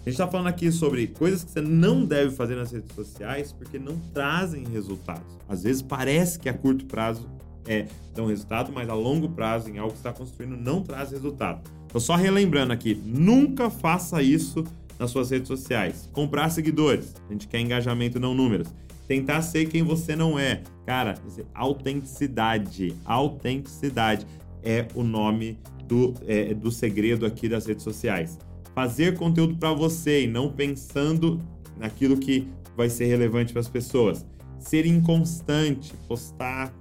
a 0.06 0.10
gente 0.10 0.16
está 0.16 0.28
falando 0.28 0.48
aqui 0.48 0.72
sobre 0.72 1.08
coisas 1.08 1.44
que 1.44 1.52
você 1.52 1.62
não 1.62 2.04
deve 2.06 2.36
fazer 2.36 2.56
nas 2.56 2.72
redes 2.72 2.94
sociais 2.94 3.54
porque 3.54 3.80
não 3.80 3.98
trazem 4.14 4.66
resultados. 4.66 5.38
Às 5.48 5.64
vezes 5.64 5.82
parece 5.82 6.40
que 6.40 6.50
a 6.50 6.54
curto 6.54 6.86
prazo 6.86 7.30
é 7.66 7.88
dão 8.14 8.26
resultado, 8.26 8.72
mas 8.74 8.90
a 8.90 8.94
longo 8.94 9.30
prazo, 9.30 9.70
em 9.70 9.78
algo 9.78 9.92
que 9.92 10.00
está 10.00 10.12
construindo, 10.12 10.58
não 10.58 10.82
traz 10.82 11.12
resultado. 11.12 11.62
Então, 11.86 12.02
só 12.02 12.16
relembrando 12.16 12.74
aqui, 12.74 13.02
nunca 13.06 13.70
faça 13.70 14.22
isso 14.22 14.66
nas 15.00 15.12
suas 15.12 15.30
redes 15.30 15.48
sociais. 15.48 16.10
Comprar 16.12 16.50
seguidores, 16.50 17.16
a 17.30 17.32
gente 17.32 17.48
quer 17.48 17.60
engajamento, 17.60 18.20
não 18.20 18.34
números. 18.34 18.68
Tentar 19.08 19.42
ser 19.42 19.68
quem 19.68 19.84
você 19.84 20.16
não 20.16 20.38
é. 20.38 20.62
Cara, 20.86 21.16
autenticidade. 21.54 22.96
Autenticidade 23.06 24.26
é 24.64 24.88
o 24.96 25.04
nome 25.04 25.58
do, 25.86 26.14
é, 26.28 26.54
do 26.54 26.72
segredo 26.72 27.26
aqui 27.26 27.50
das 27.50 27.66
redes 27.66 27.84
sociais 27.84 28.38
fazer 28.74 29.18
conteúdo 29.18 29.56
para 29.56 29.74
você 29.74 30.24
e 30.24 30.28
não 30.28 30.52
pensando 30.52 31.40
naquilo 31.78 32.18
que 32.18 32.48
vai 32.76 32.90
ser 32.90 33.06
relevante 33.06 33.54
para 33.54 33.60
as 33.60 33.68
pessoas. 33.70 34.26
Ser 34.60 34.86
inconstante, 34.86 35.94
postar 36.08 36.74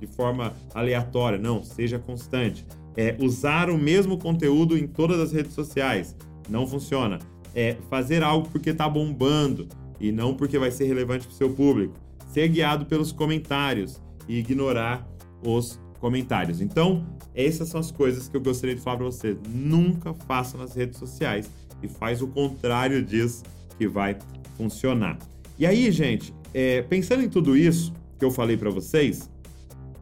de 0.00 0.06
forma 0.06 0.52
aleatória, 0.74 1.38
não, 1.38 1.62
seja 1.62 1.98
constante. 1.98 2.64
É, 2.96 3.16
usar 3.20 3.70
o 3.70 3.76
mesmo 3.76 4.18
conteúdo 4.18 4.76
em 4.76 4.86
todas 4.86 5.20
as 5.20 5.32
redes 5.32 5.52
sociais, 5.52 6.16
não 6.48 6.66
funciona. 6.66 7.18
É, 7.54 7.76
fazer 7.90 8.22
algo 8.22 8.48
porque 8.50 8.70
está 8.70 8.88
bombando 8.88 9.68
e 10.00 10.12
não 10.12 10.34
porque 10.34 10.58
vai 10.58 10.70
ser 10.70 10.84
relevante 10.86 11.26
para 11.26 11.34
o 11.34 11.36
seu 11.36 11.50
público. 11.50 11.94
Ser 12.28 12.48
guiado 12.48 12.86
pelos 12.86 13.12
comentários 13.12 14.00
e 14.28 14.38
ignorar 14.38 15.06
os 15.42 15.80
comentários. 16.00 16.60
Então, 16.60 17.06
essas 17.34 17.68
são 17.68 17.80
as 17.80 17.90
coisas 17.90 18.28
que 18.28 18.36
eu 18.36 18.40
gostaria 18.40 18.74
de 18.74 18.80
falar 18.80 18.98
para 18.98 19.06
você. 19.06 19.36
Nunca 19.48 20.14
faça 20.14 20.56
nas 20.56 20.74
redes 20.74 20.98
sociais 20.98 21.50
e 21.82 21.88
faz 21.88 22.22
o 22.22 22.28
contrário 22.28 23.02
disso 23.02 23.42
que 23.78 23.88
vai 23.88 24.16
funcionar. 24.56 25.18
E 25.58 25.66
aí, 25.66 25.90
gente, 25.90 26.34
é, 26.52 26.82
pensando 26.82 27.22
em 27.22 27.28
tudo 27.28 27.56
isso 27.56 27.92
que 28.18 28.24
eu 28.24 28.30
falei 28.30 28.56
para 28.56 28.70
vocês, 28.70 29.30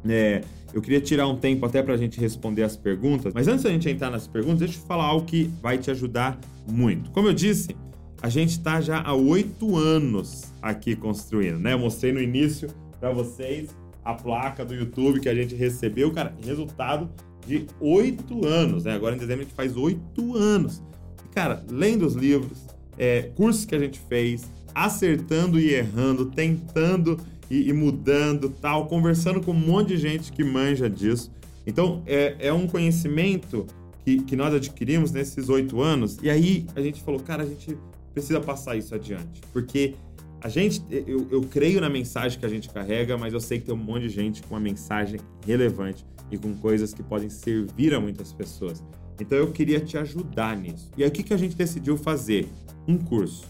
é, 0.08 0.42
eu 0.72 0.82
queria 0.82 1.00
tirar 1.00 1.26
um 1.28 1.36
tempo 1.36 1.64
até 1.64 1.82
para 1.82 1.94
a 1.94 1.96
gente 1.96 2.20
responder 2.20 2.62
as 2.62 2.76
perguntas. 2.76 3.32
Mas 3.32 3.48
antes 3.48 3.64
da 3.64 3.70
gente 3.70 3.88
entrar 3.88 4.10
nas 4.10 4.26
perguntas, 4.26 4.60
deixa 4.60 4.78
eu 4.78 4.82
falar 4.82 5.04
algo 5.04 5.26
que 5.26 5.50
vai 5.62 5.78
te 5.78 5.90
ajudar 5.90 6.38
muito. 6.70 7.10
Como 7.10 7.28
eu 7.28 7.32
disse, 7.32 7.74
a 8.22 8.28
gente 8.28 8.50
está 8.50 8.80
já 8.80 9.02
há 9.02 9.14
oito 9.14 9.76
anos 9.76 10.52
aqui 10.62 10.96
construindo, 10.96 11.58
né? 11.58 11.74
Eu 11.74 11.78
mostrei 11.78 12.12
no 12.12 12.20
início 12.20 12.68
para 12.98 13.10
vocês 13.10 13.70
a 14.04 14.14
placa 14.14 14.64
do 14.64 14.74
YouTube 14.74 15.20
que 15.20 15.28
a 15.28 15.34
gente 15.34 15.54
recebeu, 15.54 16.12
cara, 16.12 16.34
resultado 16.44 17.10
de 17.46 17.66
oito 17.80 18.46
anos, 18.46 18.84
né? 18.84 18.94
Agora 18.94 19.14
em 19.14 19.18
dezembro 19.18 19.42
a 19.42 19.44
gente 19.44 19.54
faz 19.54 19.76
oito 19.76 20.34
anos. 20.34 20.82
E, 21.24 21.28
cara, 21.34 21.64
lendo 21.70 22.06
os 22.06 22.14
livros, 22.14 22.66
é, 22.98 23.30
cursos 23.34 23.64
que 23.64 23.74
a 23.74 23.78
gente 23.78 24.00
fez, 24.08 24.50
acertando 24.74 25.58
e 25.58 25.72
errando, 25.72 26.26
tentando 26.26 27.18
e, 27.50 27.68
e, 27.68 27.72
mudando, 27.72 28.48
tal, 28.48 28.86
conversando 28.86 29.40
com 29.40 29.52
um 29.52 29.54
monte 29.54 29.88
de 29.88 29.98
gente 29.98 30.32
que 30.32 30.42
manja 30.42 30.88
disso. 30.88 31.30
Então, 31.66 32.02
é, 32.06 32.36
é 32.38 32.52
um 32.52 32.66
conhecimento 32.66 33.66
que, 34.04 34.22
que 34.22 34.36
nós 34.36 34.54
adquirimos 34.54 35.10
nesses 35.10 35.48
oito 35.48 35.80
anos. 35.80 36.18
E 36.22 36.30
aí 36.30 36.66
a 36.74 36.80
gente 36.80 37.02
falou, 37.02 37.20
cara, 37.20 37.42
a 37.42 37.46
gente 37.46 37.76
precisa 38.16 38.40
passar 38.40 38.76
isso 38.76 38.94
adiante, 38.94 39.42
porque 39.52 39.94
a 40.40 40.48
gente, 40.48 40.82
eu, 40.90 41.28
eu 41.30 41.42
creio 41.42 41.82
na 41.82 41.90
mensagem 41.90 42.40
que 42.40 42.46
a 42.46 42.48
gente 42.48 42.70
carrega, 42.70 43.18
mas 43.18 43.34
eu 43.34 43.40
sei 43.40 43.58
que 43.58 43.66
tem 43.66 43.74
um 43.74 43.78
monte 43.78 44.04
de 44.04 44.08
gente 44.08 44.42
com 44.42 44.54
uma 44.54 44.60
mensagem 44.60 45.20
relevante 45.44 46.02
e 46.30 46.38
com 46.38 46.54
coisas 46.54 46.94
que 46.94 47.02
podem 47.02 47.28
servir 47.28 47.92
a 47.92 48.00
muitas 48.00 48.32
pessoas. 48.32 48.82
Então 49.20 49.36
eu 49.36 49.52
queria 49.52 49.80
te 49.80 49.98
ajudar 49.98 50.56
nisso. 50.56 50.90
E 50.96 51.02
aí 51.02 51.10
o 51.10 51.12
que, 51.12 51.22
que 51.22 51.34
a 51.34 51.36
gente 51.36 51.54
decidiu 51.54 51.98
fazer? 51.98 52.48
Um 52.88 52.96
curso. 52.96 53.44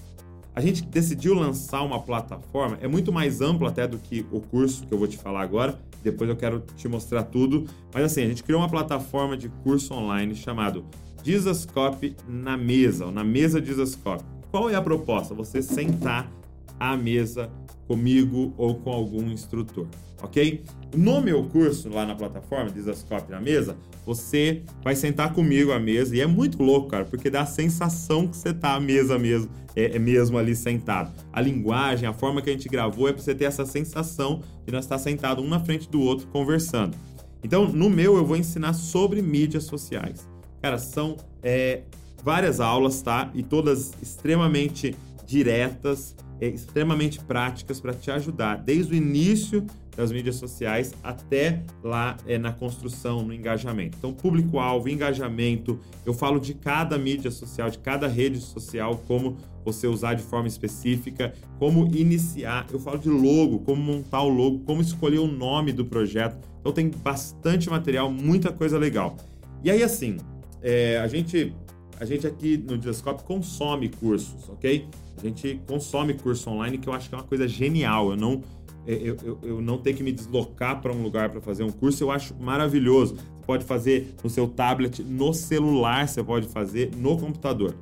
A 0.53 0.61
gente 0.61 0.83
decidiu 0.85 1.35
lançar 1.35 1.83
uma 1.83 2.01
plataforma, 2.03 2.77
é 2.81 2.89
muito 2.89 3.13
mais 3.13 3.41
amplo 3.41 3.69
até 3.69 3.87
do 3.87 3.99
que 3.99 4.27
o 4.33 4.41
curso 4.41 4.85
que 4.85 4.93
eu 4.93 4.99
vou 4.99 5.07
te 5.07 5.17
falar 5.17 5.43
agora. 5.43 5.79
Depois 6.03 6.29
eu 6.29 6.35
quero 6.35 6.65
te 6.77 6.89
mostrar 6.89 7.23
tudo. 7.23 7.67
Mas 7.95 8.03
assim, 8.03 8.23
a 8.23 8.27
gente 8.27 8.43
criou 8.43 8.61
uma 8.61 8.69
plataforma 8.69 9.37
de 9.37 9.49
curso 9.63 9.95
online 9.95 10.35
chamado 10.35 10.85
Jesuscope 11.23 12.17
na 12.29 12.57
mesa, 12.57 13.07
ou 13.07 13.13
na 13.13 13.23
mesa 13.23 13.65
Jesuscope. 13.65 14.36
Qual 14.57 14.71
é 14.71 14.75
a 14.75 14.81
proposta? 14.81 15.35
Você 15.35 15.61
sentar 15.61 16.33
à 16.81 16.97
mesa 16.97 17.51
comigo 17.87 18.55
ou 18.57 18.77
com 18.77 18.91
algum 18.91 19.31
instrutor, 19.31 19.87
ok? 20.23 20.65
No 20.97 21.21
meu 21.21 21.45
curso, 21.45 21.91
lá 21.91 22.07
na 22.07 22.15
plataforma, 22.15 22.71
Desascope 22.71 23.31
na 23.31 23.39
mesa, 23.39 23.77
você 24.07 24.63
vai 24.83 24.97
sentar 24.97 25.35
comigo 25.35 25.73
à 25.73 25.79
mesa 25.79 26.17
e 26.17 26.23
é 26.23 26.27
muito 26.27 26.63
louco, 26.63 26.89
cara, 26.89 27.05
porque 27.05 27.29
dá 27.29 27.43
a 27.43 27.47
sensação 27.47 28.27
que 28.27 28.35
você 28.35 28.55
tá 28.55 28.73
à 28.73 28.81
mesa 28.81 29.19
mesmo, 29.19 29.51
é, 29.77 29.95
é 29.95 29.99
mesmo 29.99 30.39
ali 30.39 30.57
sentado. 30.57 31.13
A 31.31 31.43
linguagem, 31.43 32.09
a 32.09 32.15
forma 32.15 32.41
que 32.41 32.49
a 32.49 32.53
gente 32.55 32.67
gravou 32.67 33.11
é 33.11 33.13
para 33.13 33.21
você 33.21 33.35
ter 33.35 33.45
essa 33.45 33.67
sensação 33.67 34.41
de 34.65 34.73
nós 34.73 34.87
estar 34.87 34.97
sentado 34.97 35.43
um 35.43 35.49
na 35.49 35.61
frente 35.61 35.87
do 35.91 36.01
outro 36.01 36.29
conversando. 36.29 36.97
Então, 37.45 37.69
no 37.69 37.91
meu, 37.91 38.17
eu 38.17 38.25
vou 38.25 38.39
ensinar 38.39 38.73
sobre 38.73 39.21
mídias 39.21 39.65
sociais. 39.65 40.27
Cara, 40.63 40.79
são 40.79 41.19
é, 41.43 41.83
várias 42.27 42.59
aulas, 42.59 43.01
tá? 43.03 43.31
E 43.37 43.43
todas 43.45 43.95
extremamente 44.03 44.97
diretas, 45.25 46.17
é, 46.41 46.49
extremamente 46.49 47.21
práticas 47.21 47.81
para 47.81 47.95
te 47.95 48.11
ajudar 48.11 48.57
desde 48.57 48.95
o 48.95 48.97
início 48.97 49.65
das 49.97 50.11
mídias 50.11 50.35
sociais 50.35 50.93
até 51.05 51.63
lá 51.85 52.17
é, 52.27 52.37
na 52.37 52.51
construção, 52.51 53.23
no 53.23 53.33
engajamento. 53.33 53.97
Então, 53.97 54.13
público-alvo, 54.13 54.89
engajamento, 54.89 55.79
eu 56.05 56.13
falo 56.13 56.41
de 56.41 56.53
cada 56.53 56.99
mídia 56.99 57.31
social, 57.31 57.71
de 57.71 57.79
cada 57.79 58.09
rede 58.09 58.41
social, 58.41 59.01
como 59.07 59.37
você 59.65 59.87
usar 59.87 60.15
de 60.15 60.25
forma 60.25 60.49
específica, 60.49 61.33
como 61.61 61.87
iniciar, 61.97 62.67
eu 62.73 62.81
falo 62.81 62.99
de 62.99 63.09
logo, 63.09 63.61
como 63.61 63.81
montar 63.81 64.23
o 64.23 64.29
logo, 64.29 64.59
como 64.67 64.83
escolher 64.83 65.19
o 65.19 65.29
nome 65.29 65.73
do 65.73 65.85
projeto. 65.85 66.37
Então, 66.61 66.73
tem 66.73 66.91
bastante 66.91 67.71
material, 67.71 68.11
muita 68.11 68.51
coisa 68.53 68.77
legal. 68.77 69.17
E 69.63 69.71
aí, 69.71 69.85
assim, 69.85 70.17
é, 70.61 70.99
a 70.99 71.07
gente 71.07 71.55
a 71.99 72.05
gente 72.05 72.27
aqui 72.27 72.57
no 72.57 72.77
Diascope 72.77 73.25
consome 73.25 73.89
cursos, 73.89 74.49
ok? 74.49 74.87
A 75.17 75.21
gente 75.21 75.61
consome 75.67 76.15
curso 76.15 76.51
online, 76.51 76.79
que 76.79 76.89
eu 76.89 76.93
acho 76.93 77.09
que 77.09 77.15
é 77.15 77.19
uma 77.19 77.25
coisa 77.25 77.49
genial. 77.49 78.11
Eu 78.11 78.17
não, 78.17 78.43
é, 78.87 78.95
eu, 78.95 79.17
eu, 79.23 79.39
eu 79.43 79.61
não 79.63 79.79
tenho 79.79 79.97
que 79.97 80.03
me 80.03 80.13
deslocar 80.13 80.81
para 80.81 80.93
um 80.93 81.03
lugar 81.03 81.31
para 81.31 81.41
fazer 81.41 81.65
um 81.65 81.71
curso, 81.71 82.05
eu 82.05 82.11
acho 82.11 82.35
maravilhoso. 82.39 83.17
Você 83.17 83.47
pode 83.47 83.65
fazer 83.65 84.15
no 84.23 84.29
seu 84.29 84.47
tablet, 84.47 85.03
no 85.03 85.33
celular, 85.33 86.07
você 86.07 86.23
pode 86.23 86.49
fazer 86.49 86.91
no 86.97 87.17
computador. 87.17 87.75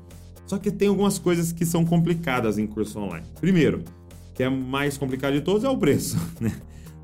Só 0.46 0.58
que 0.58 0.70
tem 0.70 0.88
algumas 0.88 1.18
coisas 1.18 1.52
que 1.52 1.64
são 1.64 1.84
complicadas 1.84 2.58
em 2.58 2.66
curso 2.66 2.98
online. 3.00 3.26
Primeiro, 3.40 3.82
que 4.34 4.42
é 4.42 4.48
mais 4.48 4.96
complicado 4.96 5.32
de 5.32 5.40
todos, 5.40 5.64
é 5.64 5.68
o 5.68 5.76
preço, 5.76 6.16
né? 6.40 6.52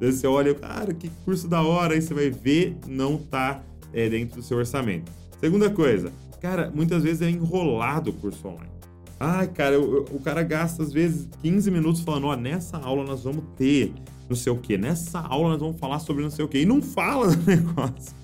Você 0.00 0.26
olha, 0.26 0.54
cara, 0.54 0.94
que 0.94 1.10
curso 1.24 1.46
da 1.46 1.62
hora, 1.62 1.94
aí 1.94 2.00
você 2.00 2.14
vai 2.14 2.30
ver, 2.30 2.76
não 2.86 3.18
tá 3.18 3.62
é, 3.92 4.08
dentro 4.08 4.36
do 4.36 4.42
seu 4.42 4.56
orçamento. 4.56 5.12
Segunda 5.38 5.68
coisa, 5.68 6.10
cara, 6.40 6.70
muitas 6.74 7.02
vezes 7.02 7.22
é 7.22 7.30
enrolado 7.30 8.10
o 8.10 8.12
curso 8.14 8.48
online. 8.48 8.70
Ai, 9.18 9.48
cara, 9.48 9.74
eu, 9.74 9.96
eu, 9.96 10.02
o 10.12 10.20
cara 10.20 10.42
gasta 10.42 10.82
às 10.82 10.92
vezes 10.92 11.28
15 11.42 11.70
minutos 11.70 12.00
falando, 12.00 12.26
ó, 12.26 12.36
nessa 12.36 12.78
aula 12.78 13.04
nós 13.04 13.22
vamos 13.24 13.44
ter 13.56 13.92
não 14.30 14.36
sei 14.36 14.52
o 14.52 14.56
que, 14.56 14.78
nessa 14.78 15.18
aula 15.18 15.50
nós 15.50 15.60
vamos 15.60 15.80
falar 15.80 15.98
sobre 15.98 16.22
não 16.22 16.30
sei 16.30 16.44
o 16.44 16.48
que, 16.48 16.58
e 16.58 16.64
não 16.64 16.80
fala 16.80 17.26
do 17.34 17.44
negócio. 17.44 18.14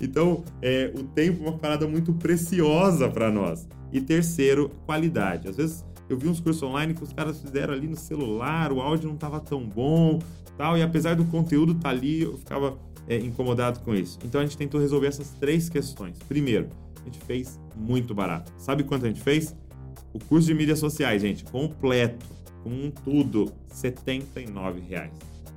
Então, 0.00 0.42
é, 0.62 0.90
o 0.98 1.04
tempo 1.04 1.44
é 1.44 1.48
uma 1.50 1.58
parada 1.58 1.86
muito 1.86 2.14
preciosa 2.14 3.08
para 3.10 3.30
nós. 3.30 3.68
E 3.92 4.00
terceiro, 4.00 4.70
qualidade. 4.86 5.46
Às 5.46 5.56
vezes 5.56 5.84
eu 6.08 6.18
vi 6.18 6.28
uns 6.28 6.40
cursos 6.40 6.62
online 6.62 6.94
que 6.94 7.02
os 7.02 7.12
caras 7.12 7.40
fizeram 7.40 7.74
ali 7.74 7.86
no 7.86 7.96
celular, 7.96 8.72
o 8.72 8.80
áudio 8.80 9.06
não 9.06 9.14
estava 9.14 9.38
tão 9.38 9.64
bom, 9.64 10.18
tal, 10.56 10.78
e 10.78 10.82
apesar 10.82 11.14
do 11.14 11.24
conteúdo 11.26 11.72
estar 11.72 11.82
tá 11.82 11.88
ali, 11.90 12.22
eu 12.22 12.38
ficava 12.38 12.78
é, 13.06 13.18
incomodado 13.18 13.80
com 13.80 13.94
isso. 13.94 14.18
Então 14.24 14.40
a 14.40 14.44
gente 14.44 14.56
tentou 14.56 14.80
resolver 14.80 15.08
essas 15.08 15.30
três 15.32 15.68
questões. 15.68 16.18
Primeiro, 16.26 16.68
a 17.04 17.12
gente 17.12 17.24
fez 17.24 17.60
muito 17.76 18.14
barato. 18.14 18.52
Sabe 18.58 18.82
quanto 18.82 19.04
a 19.04 19.08
gente 19.08 19.20
fez? 19.20 19.54
O 20.12 20.18
curso 20.18 20.46
de 20.46 20.54
mídias 20.54 20.78
sociais, 20.78 21.20
gente, 21.20 21.44
completo, 21.44 22.26
com 22.62 22.90
tudo, 22.90 23.52
R$ 23.82 24.80
reais. 24.88 25.12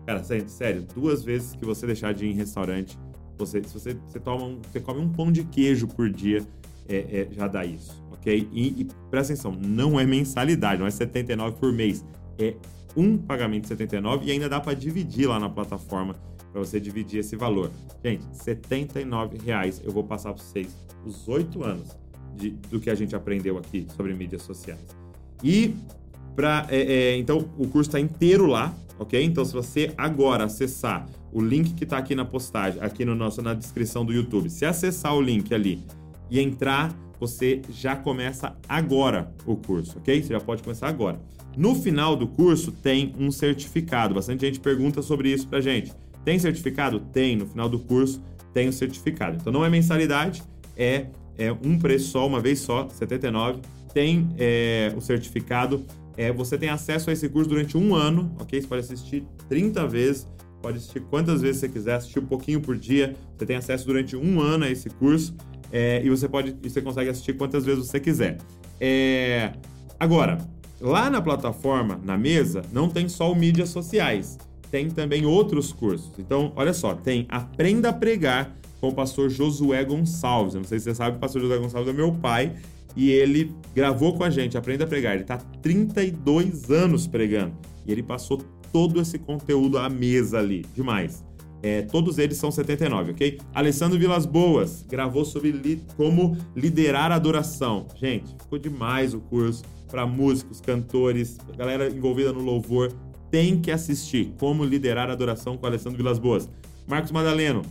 Cara, 0.06 0.24
sério, 0.24 0.86
duas 0.96 1.24
vezes 1.24 1.54
que 1.56 1.66
você 1.66 1.86
deixar 1.86 2.14
de 2.14 2.26
ir 2.26 2.32
em 2.32 2.34
restaurante, 2.34 2.98
você, 3.38 3.64
se 3.64 3.74
você, 3.74 3.94
você, 3.94 4.20
toma 4.20 4.46
um, 4.46 4.62
você 4.62 4.80
come 4.80 5.00
um 5.00 5.10
pão 5.10 5.32
de 5.32 5.44
queijo 5.44 5.88
por 5.88 6.10
dia, 6.10 6.46
é, 6.88 6.98
é, 6.98 7.28
já 7.32 7.48
dá 7.48 7.66
isso, 7.66 8.04
ok? 8.12 8.48
E, 8.52 8.82
e 8.82 8.88
presta 9.10 9.34
atenção, 9.34 9.52
não 9.54 10.00
é 10.00 10.06
mensalidade, 10.06 10.80
não 10.80 10.88
é 10.88 10.92
79 10.92 11.58
por 11.58 11.72
mês, 11.72 12.06
é 12.40 12.56
um 12.96 13.18
pagamento 13.18 13.64
de 13.64 13.68
79 13.68 14.26
e 14.26 14.32
ainda 14.32 14.50
dá 14.50 14.60
para 14.60 14.74
dividir 14.74 15.28
lá 15.28 15.40
na 15.40 15.50
plataforma 15.50 16.16
para 16.58 16.66
você 16.66 16.80
dividir 16.80 17.20
esse 17.20 17.36
valor. 17.36 17.72
Gente, 18.04 18.24
R$ 18.46 19.46
reais 19.46 19.80
eu 19.86 19.92
vou 19.92 20.04
passar 20.04 20.34
para 20.34 20.44
vocês 20.44 20.76
os 21.06 21.28
oito 21.28 21.64
anos 21.64 21.96
de, 22.36 22.50
do 22.50 22.80
que 22.80 22.90
a 22.90 22.96
gente 22.96 23.16
aprendeu 23.16 23.58
aqui 23.58 23.86
sobre 23.96 24.14
mídias 24.16 24.42
sociais. 24.42 24.80
E 25.44 25.76
para 26.36 26.66
é, 26.70 26.82
é, 26.82 27.18
então 27.18 27.48
o 27.58 27.68
curso 27.68 27.90
está 27.90 28.00
inteiro 28.00 28.48
lá, 28.48 28.74
ok? 28.98 29.24
Então 29.24 29.46
se 29.46 29.54
você 29.54 29.94
agora 29.96 30.46
acessar 30.46 31.08
o 31.32 31.40
link 31.40 31.76
que 31.76 31.84
está 31.84 32.00
aqui 32.00 32.16
na 32.16 32.26
postagem, 32.26 32.82
aqui 32.82 33.06
no 33.06 33.14
nosso 33.14 33.42
na 33.42 33.54
descrição 33.54 34.04
do 34.04 34.12
YouTube, 34.12 34.50
se 34.50 34.66
acessar 34.66 35.16
o 35.16 35.22
link 35.22 35.54
ali 35.54 35.84
e 36.30 36.40
entrar, 36.40 36.92
você 37.20 37.62
já 37.70 37.96
começa 37.96 38.56
agora 38.68 39.32
o 39.46 39.56
curso, 39.56 40.00
ok? 40.00 40.24
Você 40.24 40.34
já 40.34 40.40
pode 40.40 40.64
começar 40.64 40.88
agora. 40.88 41.20
No 41.56 41.76
final 41.76 42.16
do 42.16 42.28
curso 42.28 42.72
tem 42.72 43.14
um 43.18 43.32
certificado. 43.32 44.16
Bastante 44.16 44.46
gente 44.46 44.60
pergunta 44.60 45.02
sobre 45.02 45.32
isso 45.32 45.48
pra 45.48 45.60
gente. 45.60 45.92
Tem 46.28 46.38
certificado? 46.38 47.00
Tem. 47.00 47.38
No 47.38 47.48
final 47.48 47.70
do 47.70 47.80
curso 47.80 48.22
tem 48.54 48.68
o 48.68 48.74
certificado. 48.74 49.38
Então 49.40 49.54
não 49.54 49.64
é 49.64 49.70
mensalidade, 49.70 50.44
é 50.76 51.06
é 51.38 51.54
um 51.54 51.80
preço 51.80 52.10
só, 52.10 52.28
uma 52.28 52.42
vez 52.42 52.60
só, 52.60 52.90
79. 52.90 53.62
Tem 53.94 54.28
é, 54.38 54.92
o 54.98 55.00
certificado. 55.00 55.86
É, 56.18 56.30
você 56.30 56.58
tem 56.58 56.68
acesso 56.68 57.10
a 57.10 57.14
esse 57.14 57.30
curso 57.30 57.50
durante 57.50 57.78
um 57.78 57.96
ano, 57.96 58.36
ok? 58.42 58.60
Você 58.60 58.68
pode 58.68 58.82
assistir 58.82 59.24
30 59.48 59.88
vezes, 59.88 60.28
pode 60.62 60.80
assistir 60.80 61.00
quantas 61.00 61.42
vezes 61.42 61.62
você 61.62 61.70
quiser, 61.70 61.94
assistir 61.94 62.20
um 62.20 62.26
pouquinho 62.26 62.60
por 62.60 62.76
dia. 62.76 63.16
Você 63.38 63.46
tem 63.46 63.56
acesso 63.56 63.86
durante 63.86 64.18
um 64.18 64.42
ano 64.42 64.66
a 64.66 64.70
esse 64.70 64.90
curso 64.90 65.34
é, 65.72 66.02
e 66.04 66.10
você 66.10 66.28
pode, 66.28 66.58
você 66.62 66.82
consegue 66.82 67.10
assistir 67.10 67.38
quantas 67.38 67.64
vezes 67.64 67.88
você 67.88 68.02
quiser. 68.02 68.38
É, 68.82 69.54
agora, 69.98 70.40
lá 70.82 71.10
na 71.10 71.22
plataforma, 71.22 71.98
na 72.04 72.18
mesa, 72.18 72.64
não 72.74 72.90
tem 72.90 73.08
só 73.08 73.32
o 73.32 73.36
mídias 73.36 73.70
sociais, 73.70 74.38
tem 74.72 74.90
também 74.90 75.26
outros 75.26 75.72
cursos. 75.72 76.12
Então, 76.18 76.52
olha 76.56 76.74
só, 76.74 76.94
tem 76.94 77.26
Aprenda 77.30 77.90
a 77.90 77.94
Pregar 77.94 78.56
com 78.80 78.90
o 78.90 78.94
pastor 78.94 79.30
Josué 79.30 79.84
Gonçalves. 79.84 80.54
Eu 80.54 80.62
não 80.62 80.68
sei 80.68 80.80
se 80.80 80.86
você 80.86 80.96
sabe, 80.96 81.18
o 81.18 81.20
pastor 81.20 81.42
Josué 81.42 81.58
Gonçalves 81.58 81.90
é 81.90 81.96
meu 81.96 82.12
pai 82.12 82.56
e 82.96 83.12
ele 83.12 83.54
gravou 83.76 84.16
com 84.16 84.24
a 84.24 84.30
gente, 84.30 84.58
Aprenda 84.58 84.84
a 84.84 84.88
Pregar. 84.88 85.14
Ele 85.14 85.24
está 85.24 85.38
32 85.38 86.70
anos 86.72 87.08
pregando 87.08 87.54
e 87.86 87.92
ele 87.92 88.04
passou 88.04 88.40
todo 88.72 89.00
esse 89.00 89.18
conteúdo 89.18 89.78
à 89.78 89.90
mesa 89.90 90.40
ali. 90.40 90.66
Demais. 90.76 91.24
É, 91.64 91.82
todos 91.82 92.20
eles 92.20 92.38
são 92.38 92.52
79, 92.52 93.12
ok? 93.12 93.40
Alessandro 93.54 93.98
Vilas 93.98 94.26
Boas 94.26 94.86
gravou 94.88 95.26
sobre 95.26 95.52
li 95.52 95.84
como 95.96 96.38
liderar 96.56 97.12
a 97.12 97.16
adoração. 97.16 97.88
Gente, 97.96 98.36
ficou 98.40 98.60
demais 98.60 99.14
o 99.14 99.20
curso 99.20 99.64
para 99.90 100.06
músicos, 100.06 100.62
cantores, 100.62 101.38
galera 101.58 101.90
envolvida 101.90 102.32
no 102.32 102.42
louvor. 102.42 102.94
Tem 103.30 103.60
que 103.60 103.72
assistir 103.72 104.34
como 104.40 104.64
liderar 104.64 105.10
a 105.10 105.14
adoração 105.14 105.58
com 105.58 105.66
Alessandro 105.66 105.98
Vilas 105.98 106.20
Boas. 106.20 106.50
Marcos 106.88 107.12
Madaleno, 107.12 107.64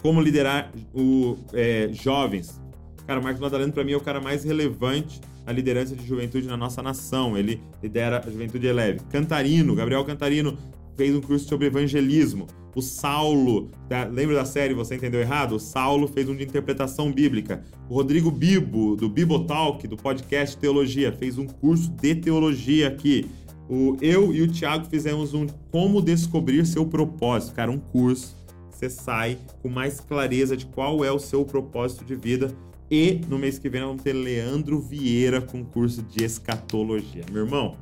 como 0.00 0.20
liderar 0.20 0.70
o, 0.94 1.36
é, 1.52 1.90
jovens. 1.92 2.60
Cara, 3.06 3.20
o 3.20 3.22
Marcos 3.22 3.40
Madaleno, 3.40 3.72
para 3.72 3.84
mim, 3.84 3.92
é 3.92 3.96
o 3.96 4.00
cara 4.00 4.20
mais 4.20 4.44
relevante 4.44 5.20
na 5.44 5.52
liderança 5.52 5.94
de 5.94 6.06
juventude 6.06 6.46
na 6.46 6.56
nossa 6.56 6.82
nação. 6.82 7.36
Ele 7.36 7.60
lidera 7.82 8.22
a 8.24 8.30
Juventude 8.30 8.66
Eleve. 8.66 9.00
Cantarino, 9.10 9.74
Gabriel 9.74 10.04
Cantarino 10.04 10.58
fez 10.96 11.14
um 11.14 11.20
curso 11.20 11.48
sobre 11.48 11.66
evangelismo. 11.66 12.46
O 12.74 12.82
Saulo, 12.82 13.70
tá? 13.88 14.04
lembra 14.04 14.34
da 14.34 14.44
série 14.44 14.74
Você 14.74 14.96
Entendeu 14.96 15.20
Errado? 15.20 15.54
O 15.54 15.58
Saulo 15.60 16.06
fez 16.06 16.28
um 16.28 16.36
de 16.36 16.44
interpretação 16.44 17.10
bíblica. 17.10 17.64
O 17.88 17.94
Rodrigo 17.94 18.30
Bibo, 18.30 18.96
do 18.96 19.08
Bibotalk, 19.08 19.86
do 19.86 19.96
podcast 19.96 20.56
Teologia, 20.58 21.10
fez 21.12 21.38
um 21.38 21.46
curso 21.46 21.90
de 21.90 22.14
teologia 22.16 22.88
aqui. 22.88 23.26
O, 23.68 23.96
eu 24.00 24.32
e 24.32 24.42
o 24.42 24.52
Thiago 24.52 24.86
fizemos 24.86 25.34
um 25.34 25.46
Como 25.70 26.00
Descobrir 26.00 26.64
Seu 26.66 26.86
Propósito, 26.86 27.54
cara, 27.54 27.70
um 27.70 27.78
curso 27.78 28.36
você 28.76 28.90
sai 28.90 29.38
com 29.62 29.70
mais 29.70 30.00
clareza 30.00 30.54
de 30.54 30.66
qual 30.66 31.02
é 31.02 31.10
o 31.10 31.18
seu 31.18 31.44
propósito 31.46 32.04
de 32.04 32.14
vida. 32.14 32.54
E 32.90 33.22
no 33.26 33.38
mês 33.38 33.58
que 33.58 33.68
vem 33.68 33.80
vamos 33.80 34.02
ter 34.02 34.12
Leandro 34.12 34.78
Vieira 34.78 35.40
com 35.40 35.64
curso 35.64 36.02
de 36.02 36.22
escatologia. 36.22 37.24
Meu 37.32 37.44
irmão, 37.44 37.76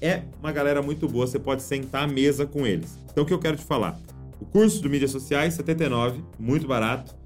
é 0.00 0.22
uma 0.38 0.52
galera 0.52 0.82
muito 0.82 1.08
boa, 1.08 1.26
você 1.26 1.38
pode 1.38 1.62
sentar 1.62 2.04
à 2.04 2.06
mesa 2.06 2.46
com 2.46 2.66
eles. 2.66 2.98
Então 3.10 3.24
o 3.24 3.26
que 3.26 3.32
eu 3.32 3.38
quero 3.38 3.56
te 3.56 3.64
falar? 3.64 3.98
O 4.38 4.44
curso 4.44 4.82
do 4.82 4.90
mídias 4.90 5.10
sociais, 5.10 5.54
79, 5.54 6.22
muito 6.38 6.66
barato. 6.66 7.16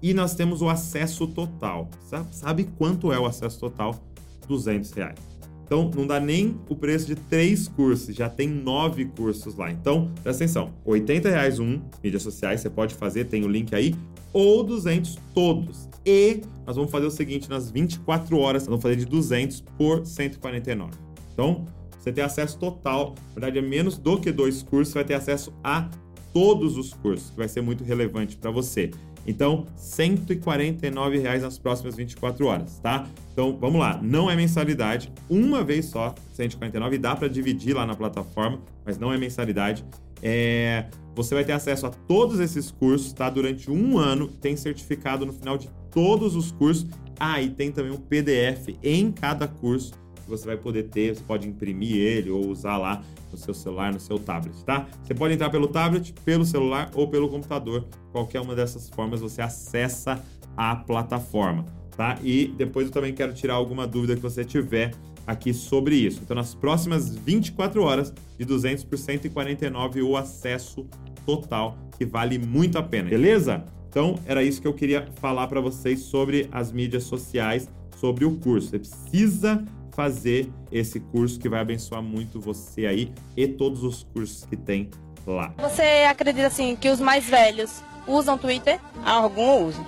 E 0.00 0.14
nós 0.14 0.34
temos 0.34 0.62
o 0.62 0.68
acesso 0.68 1.26
total. 1.26 1.90
Sabe 2.30 2.68
quanto 2.78 3.12
é 3.12 3.18
o 3.18 3.26
acesso 3.26 3.58
total? 3.58 4.00
200 4.46 4.92
reais. 4.92 5.29
Então, 5.70 5.88
não 5.94 6.04
dá 6.04 6.18
nem 6.18 6.58
o 6.68 6.74
preço 6.74 7.06
de 7.06 7.14
três 7.14 7.68
cursos, 7.68 8.12
já 8.12 8.28
tem 8.28 8.48
nove 8.48 9.04
cursos 9.04 9.54
lá. 9.54 9.70
Então, 9.70 10.10
presta 10.20 10.42
atenção: 10.42 10.74
80 10.84 11.30
reais 11.30 11.60
um, 11.60 11.80
mídias 12.02 12.24
sociais, 12.24 12.60
você 12.60 12.68
pode 12.68 12.92
fazer, 12.96 13.26
tem 13.26 13.44
o 13.44 13.48
link 13.48 13.72
aí, 13.72 13.94
ou 14.32 14.64
200 14.64 15.16
todos. 15.32 15.88
E 16.04 16.40
nós 16.66 16.74
vamos 16.74 16.90
fazer 16.90 17.06
o 17.06 17.10
seguinte: 17.10 17.48
nas 17.48 17.70
24 17.70 18.36
horas, 18.36 18.62
nós 18.62 18.70
vamos 18.70 18.82
fazer 18.82 18.96
de 18.96 19.04
200 19.04 19.60
por 19.78 20.04
149. 20.04 20.90
Então, 21.32 21.64
você 21.96 22.10
ter 22.12 22.22
acesso 22.22 22.58
total. 22.58 23.14
Na 23.28 23.34
verdade, 23.34 23.58
é 23.60 23.62
menos 23.62 23.96
do 23.96 24.18
que 24.20 24.32
dois 24.32 24.64
cursos, 24.64 24.88
você 24.88 24.98
vai 24.98 25.04
ter 25.04 25.14
acesso 25.14 25.52
a 25.62 25.88
todos 26.32 26.76
os 26.76 26.92
cursos, 26.94 27.30
que 27.30 27.36
vai 27.36 27.48
ser 27.48 27.60
muito 27.60 27.84
relevante 27.84 28.36
para 28.36 28.50
você. 28.50 28.90
Então, 29.30 29.66
149 29.76 31.18
reais 31.18 31.42
nas 31.42 31.56
próximas 31.56 31.94
24 31.94 32.46
horas, 32.46 32.80
tá? 32.80 33.06
Então, 33.32 33.56
vamos 33.58 33.80
lá, 33.80 34.00
não 34.02 34.30
é 34.30 34.34
mensalidade, 34.34 35.12
uma 35.28 35.62
vez 35.62 35.86
só, 35.86 36.14
149, 36.32 36.98
dá 36.98 37.14
para 37.14 37.28
dividir 37.28 37.74
lá 37.74 37.86
na 37.86 37.94
plataforma, 37.94 38.60
mas 38.84 38.98
não 38.98 39.12
é 39.12 39.16
mensalidade. 39.16 39.84
É, 40.22 40.86
você 41.14 41.34
vai 41.34 41.44
ter 41.44 41.52
acesso 41.52 41.86
a 41.86 41.90
todos 41.90 42.40
esses 42.40 42.70
cursos, 42.70 43.12
tá? 43.12 43.30
Durante 43.30 43.70
um 43.70 43.98
ano, 43.98 44.28
tem 44.28 44.56
certificado 44.56 45.24
no 45.24 45.32
final 45.32 45.56
de 45.56 45.70
todos 45.90 46.34
os 46.34 46.50
cursos. 46.50 46.86
Ah, 47.18 47.40
e 47.40 47.50
tem 47.50 47.70
também 47.70 47.92
um 47.92 47.98
PDF 47.98 48.76
em 48.82 49.12
cada 49.12 49.46
curso 49.46 49.92
você 50.30 50.46
vai 50.46 50.56
poder 50.56 50.84
ter, 50.84 51.14
você 51.14 51.22
pode 51.22 51.48
imprimir 51.48 51.96
ele 51.96 52.30
ou 52.30 52.46
usar 52.48 52.76
lá 52.76 53.02
no 53.30 53.38
seu 53.38 53.54
celular, 53.54 53.92
no 53.92 54.00
seu 54.00 54.18
tablet, 54.18 54.64
tá? 54.64 54.88
Você 55.02 55.14
pode 55.14 55.34
entrar 55.34 55.50
pelo 55.50 55.68
tablet, 55.68 56.12
pelo 56.24 56.44
celular 56.44 56.90
ou 56.94 57.08
pelo 57.08 57.28
computador. 57.28 57.86
Qualquer 58.12 58.40
uma 58.40 58.54
dessas 58.54 58.88
formas 58.88 59.20
você 59.20 59.42
acessa 59.42 60.24
a 60.56 60.74
plataforma, 60.74 61.64
tá? 61.96 62.18
E 62.22 62.48
depois 62.56 62.86
eu 62.86 62.92
também 62.92 63.12
quero 63.12 63.32
tirar 63.32 63.54
alguma 63.54 63.86
dúvida 63.86 64.16
que 64.16 64.22
você 64.22 64.44
tiver 64.44 64.92
aqui 65.26 65.52
sobre 65.52 65.94
isso. 65.94 66.20
Então, 66.22 66.34
nas 66.34 66.54
próximas 66.54 67.14
24 67.14 67.82
horas, 67.82 68.12
de 68.38 68.44
200 68.44 68.84
por 68.84 68.98
149 68.98 70.02
o 70.02 70.16
acesso 70.16 70.86
total, 71.24 71.78
que 71.96 72.04
vale 72.04 72.38
muito 72.38 72.78
a 72.78 72.82
pena, 72.82 73.10
beleza? 73.10 73.64
Então, 73.88 74.18
era 74.24 74.42
isso 74.42 74.60
que 74.60 74.68
eu 74.68 74.74
queria 74.74 75.08
falar 75.20 75.46
para 75.48 75.60
vocês 75.60 76.00
sobre 76.00 76.48
as 76.52 76.72
mídias 76.72 77.04
sociais, 77.04 77.68
sobre 77.96 78.24
o 78.24 78.36
curso. 78.36 78.68
Você 78.68 78.78
precisa 78.78 79.64
fazer 79.92 80.50
esse 80.70 81.00
curso 81.00 81.38
que 81.38 81.48
vai 81.48 81.60
abençoar 81.60 82.02
muito 82.02 82.40
você 82.40 82.86
aí 82.86 83.12
e 83.36 83.46
todos 83.46 83.82
os 83.82 84.02
cursos 84.14 84.44
que 84.44 84.56
tem 84.56 84.90
lá. 85.26 85.52
Você 85.58 86.04
acredita 86.08 86.46
assim 86.46 86.76
que 86.76 86.88
os 86.88 87.00
mais 87.00 87.24
velhos 87.24 87.82
usam 88.06 88.38
Twitter? 88.38 88.78
Algum 89.04 89.66
usa. 89.66 89.84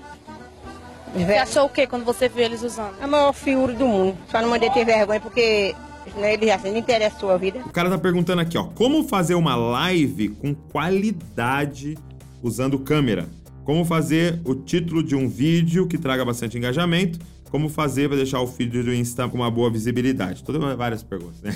Você 1.14 1.34
achou 1.34 1.66
o 1.66 1.68
que 1.68 1.86
quando 1.86 2.04
você 2.04 2.28
viu 2.28 2.44
eles 2.44 2.62
usando? 2.62 2.94
A 3.00 3.06
maior 3.06 3.32
figura 3.32 3.74
do 3.74 3.86
mundo. 3.86 4.16
Só 4.30 4.40
não 4.40 4.48
mandei 4.48 4.70
ter 4.70 4.84
vergonha 4.84 5.20
porque 5.20 5.74
né, 6.16 6.34
ele 6.34 6.46
já 6.46 6.58
não 6.58 6.76
interessa 6.76 7.16
a 7.16 7.20
sua 7.20 7.36
vida. 7.36 7.60
O 7.60 7.70
cara 7.70 7.90
tá 7.90 7.98
perguntando 7.98 8.40
aqui, 8.40 8.56
ó, 8.56 8.64
como 8.64 9.04
fazer 9.04 9.34
uma 9.34 9.54
live 9.54 10.30
com 10.30 10.54
qualidade 10.54 11.98
usando 12.42 12.78
câmera? 12.78 13.28
Como 13.64 13.84
fazer 13.84 14.40
o 14.44 14.54
título 14.54 15.02
de 15.02 15.14
um 15.14 15.28
vídeo 15.28 15.86
que 15.86 15.98
traga 15.98 16.24
bastante 16.24 16.56
engajamento? 16.58 17.18
Como 17.52 17.68
fazer 17.68 18.08
para 18.08 18.16
deixar 18.16 18.40
o 18.40 18.46
feed 18.46 18.82
do 18.82 18.94
Insta 18.94 19.28
com 19.28 19.36
uma 19.36 19.50
boa 19.50 19.70
visibilidade? 19.70 20.42
Todas 20.42 20.74
várias 20.74 21.02
perguntas, 21.02 21.42
né? 21.42 21.54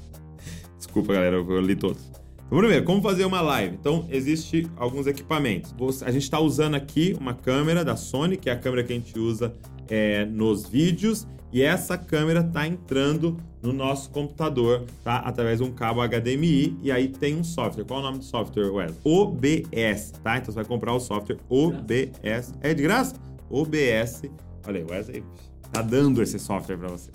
Desculpa, 0.78 1.12
galera, 1.12 1.36
eu 1.36 1.60
li 1.60 1.76
todos. 1.76 2.10
Vamos 2.48 2.66
ver, 2.66 2.82
como 2.84 3.02
fazer 3.02 3.26
uma 3.26 3.42
live? 3.42 3.76
Então, 3.78 4.08
existe 4.10 4.66
alguns 4.78 5.06
equipamentos. 5.06 5.74
A 6.02 6.10
gente 6.10 6.22
está 6.22 6.40
usando 6.40 6.74
aqui 6.74 7.14
uma 7.20 7.34
câmera 7.34 7.84
da 7.84 7.96
Sony, 7.96 8.38
que 8.38 8.48
é 8.48 8.54
a 8.54 8.56
câmera 8.56 8.82
que 8.82 8.94
a 8.94 8.96
gente 8.96 9.16
usa 9.18 9.54
é, 9.90 10.24
nos 10.24 10.66
vídeos, 10.66 11.28
e 11.52 11.60
essa 11.60 11.98
câmera 11.98 12.40
está 12.40 12.66
entrando 12.66 13.36
no 13.62 13.74
nosso 13.74 14.08
computador, 14.08 14.86
tá? 15.04 15.16
Através 15.16 15.58
de 15.58 15.64
um 15.64 15.70
cabo 15.70 16.00
HDMI, 16.00 16.78
e 16.82 16.90
aí 16.90 17.08
tem 17.08 17.36
um 17.36 17.44
software. 17.44 17.84
Qual 17.84 18.00
é 18.00 18.02
o 18.02 18.06
nome 18.06 18.18
do 18.20 18.24
software, 18.24 18.70
Wes? 18.72 18.94
OBS, 19.04 20.12
tá? 20.22 20.38
Então 20.38 20.46
você 20.46 20.54
vai 20.54 20.64
comprar 20.64 20.94
o 20.94 20.98
software 20.98 21.36
OBS. 21.50 22.54
É 22.62 22.72
de 22.72 22.82
graça? 22.82 23.16
OBS. 23.50 24.22
Olha 24.66 24.78
aí, 24.78 24.84
o 24.84 24.90
Wesley 24.90 25.24
tá 25.72 25.82
dando 25.82 26.22
esse 26.22 26.38
software 26.38 26.76
para 26.76 26.88
você, 26.88 27.10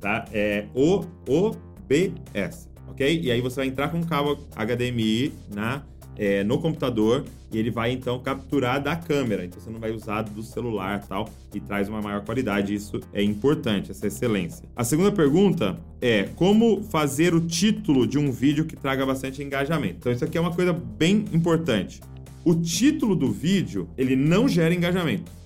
tá? 0.00 0.24
É 0.32 0.66
o 0.74 1.04
OBS 1.28 2.68
ok? 2.98 3.20
E 3.22 3.30
aí 3.30 3.40
você 3.40 3.56
vai 3.56 3.66
entrar 3.66 3.88
com 3.88 3.98
um 3.98 4.02
cabo 4.02 4.38
HDMI 4.56 5.32
na, 5.54 5.82
é, 6.16 6.42
no 6.42 6.58
computador 6.58 7.24
e 7.52 7.58
ele 7.58 7.70
vai 7.70 7.92
então 7.92 8.18
capturar 8.18 8.82
da 8.82 8.96
câmera. 8.96 9.44
Então 9.44 9.60
você 9.60 9.70
não 9.70 9.78
vai 9.78 9.92
usar 9.92 10.22
do 10.22 10.42
celular 10.42 11.06
tal 11.06 11.28
e 11.54 11.60
traz 11.60 11.88
uma 11.88 12.02
maior 12.02 12.22
qualidade. 12.24 12.74
Isso 12.74 13.00
é 13.12 13.22
importante, 13.22 13.90
essa 13.90 14.06
excelência. 14.06 14.68
A 14.74 14.82
segunda 14.82 15.12
pergunta 15.12 15.78
é 16.00 16.24
como 16.34 16.82
fazer 16.82 17.34
o 17.34 17.40
título 17.40 18.06
de 18.06 18.18
um 18.18 18.32
vídeo 18.32 18.64
que 18.64 18.76
traga 18.76 19.06
bastante 19.06 19.42
engajamento. 19.42 19.96
Então 20.00 20.12
isso 20.12 20.24
aqui 20.24 20.36
é 20.36 20.40
uma 20.40 20.54
coisa 20.54 20.72
bem 20.72 21.24
importante. 21.32 22.00
O 22.44 22.54
título 22.54 23.14
do 23.14 23.30
vídeo 23.30 23.88
ele 23.96 24.16
não 24.16 24.48
gera 24.48 24.74
engajamento. 24.74 25.37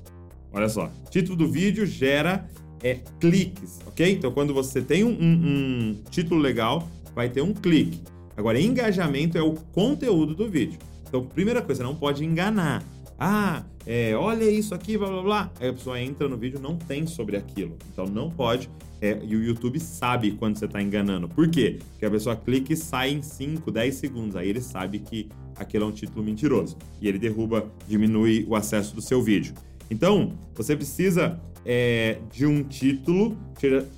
Olha 0.52 0.68
só, 0.68 0.90
título 1.10 1.36
do 1.36 1.48
vídeo 1.48 1.86
gera 1.86 2.48
é, 2.82 2.98
cliques, 3.20 3.80
ok? 3.86 4.12
Então 4.12 4.30
quando 4.32 4.52
você 4.52 4.82
tem 4.82 5.04
um, 5.04 5.10
um, 5.10 5.14
um 5.14 6.02
título 6.10 6.40
legal, 6.40 6.88
vai 7.14 7.28
ter 7.28 7.42
um 7.42 7.52
clique. 7.52 8.00
Agora, 8.36 8.60
engajamento 8.60 9.36
é 9.36 9.42
o 9.42 9.52
conteúdo 9.72 10.34
do 10.34 10.48
vídeo. 10.48 10.78
Então, 11.06 11.24
primeira 11.24 11.60
coisa, 11.60 11.82
não 11.82 11.94
pode 11.94 12.24
enganar. 12.24 12.82
Ah, 13.18 13.62
é, 13.86 14.16
olha 14.16 14.50
isso 14.50 14.74
aqui, 14.74 14.96
blá 14.96 15.08
blá 15.08 15.22
blá. 15.22 15.52
Aí 15.60 15.68
a 15.68 15.72
pessoa 15.72 16.00
entra 16.00 16.28
no 16.28 16.36
vídeo 16.36 16.58
não 16.58 16.76
tem 16.76 17.06
sobre 17.06 17.36
aquilo. 17.36 17.76
Então 17.92 18.06
não 18.06 18.30
pode. 18.30 18.70
É, 19.00 19.20
e 19.22 19.36
o 19.36 19.42
YouTube 19.42 19.78
sabe 19.78 20.32
quando 20.32 20.56
você 20.56 20.64
está 20.64 20.80
enganando. 20.80 21.28
Por 21.28 21.48
quê? 21.48 21.78
Porque 21.90 22.06
a 22.06 22.10
pessoa 22.10 22.36
clica 22.36 22.72
e 22.72 22.76
sai 22.76 23.10
em 23.10 23.22
5, 23.22 23.70
10 23.70 23.94
segundos. 23.94 24.36
Aí 24.36 24.48
ele 24.48 24.60
sabe 24.60 24.98
que 25.00 25.28
aquele 25.56 25.84
é 25.84 25.86
um 25.86 25.92
título 25.92 26.24
mentiroso. 26.24 26.76
E 27.00 27.08
ele 27.08 27.18
derruba, 27.18 27.70
diminui 27.86 28.46
o 28.48 28.56
acesso 28.56 28.94
do 28.94 29.02
seu 29.02 29.22
vídeo. 29.22 29.54
Então, 29.92 30.32
você 30.54 30.74
precisa 30.74 31.38
é, 31.66 32.16
de 32.32 32.46
um 32.46 32.64
título 32.64 33.36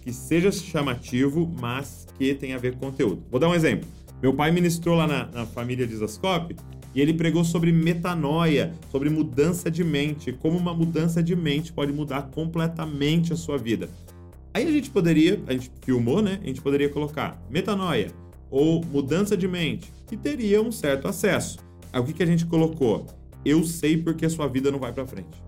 que 0.02 0.12
seja 0.12 0.50
chamativo, 0.50 1.48
mas 1.60 2.04
que 2.18 2.34
tenha 2.34 2.56
a 2.56 2.58
ver 2.58 2.72
com 2.72 2.90
conteúdo. 2.90 3.22
Vou 3.30 3.38
dar 3.38 3.48
um 3.48 3.54
exemplo. 3.54 3.88
Meu 4.20 4.34
pai 4.34 4.50
ministrou 4.50 4.96
lá 4.96 5.06
na, 5.06 5.26
na 5.26 5.46
família 5.46 5.86
de 5.86 5.94
Zascope 5.94 6.56
e 6.92 7.00
ele 7.00 7.14
pregou 7.14 7.44
sobre 7.44 7.70
metanoia, 7.70 8.72
sobre 8.90 9.08
mudança 9.08 9.70
de 9.70 9.84
mente, 9.84 10.32
como 10.32 10.58
uma 10.58 10.74
mudança 10.74 11.22
de 11.22 11.36
mente 11.36 11.72
pode 11.72 11.92
mudar 11.92 12.22
completamente 12.22 13.32
a 13.32 13.36
sua 13.36 13.56
vida. 13.56 13.88
Aí 14.52 14.66
a 14.66 14.72
gente 14.72 14.90
poderia, 14.90 15.40
a 15.46 15.52
gente 15.52 15.70
filmou, 15.84 16.20
né? 16.20 16.40
A 16.42 16.46
gente 16.48 16.60
poderia 16.60 16.88
colocar 16.88 17.40
metanoia 17.48 18.10
ou 18.50 18.84
mudança 18.84 19.36
de 19.36 19.46
mente, 19.46 19.92
que 20.08 20.16
teria 20.16 20.60
um 20.60 20.72
certo 20.72 21.06
acesso. 21.06 21.60
Aí 21.92 22.00
o 22.00 22.04
que, 22.04 22.12
que 22.12 22.22
a 22.24 22.26
gente 22.26 22.46
colocou? 22.46 23.06
Eu 23.44 23.62
sei 23.62 23.96
porque 23.96 24.28
sua 24.28 24.48
vida 24.48 24.72
não 24.72 24.80
vai 24.80 24.92
para 24.92 25.06
frente. 25.06 25.43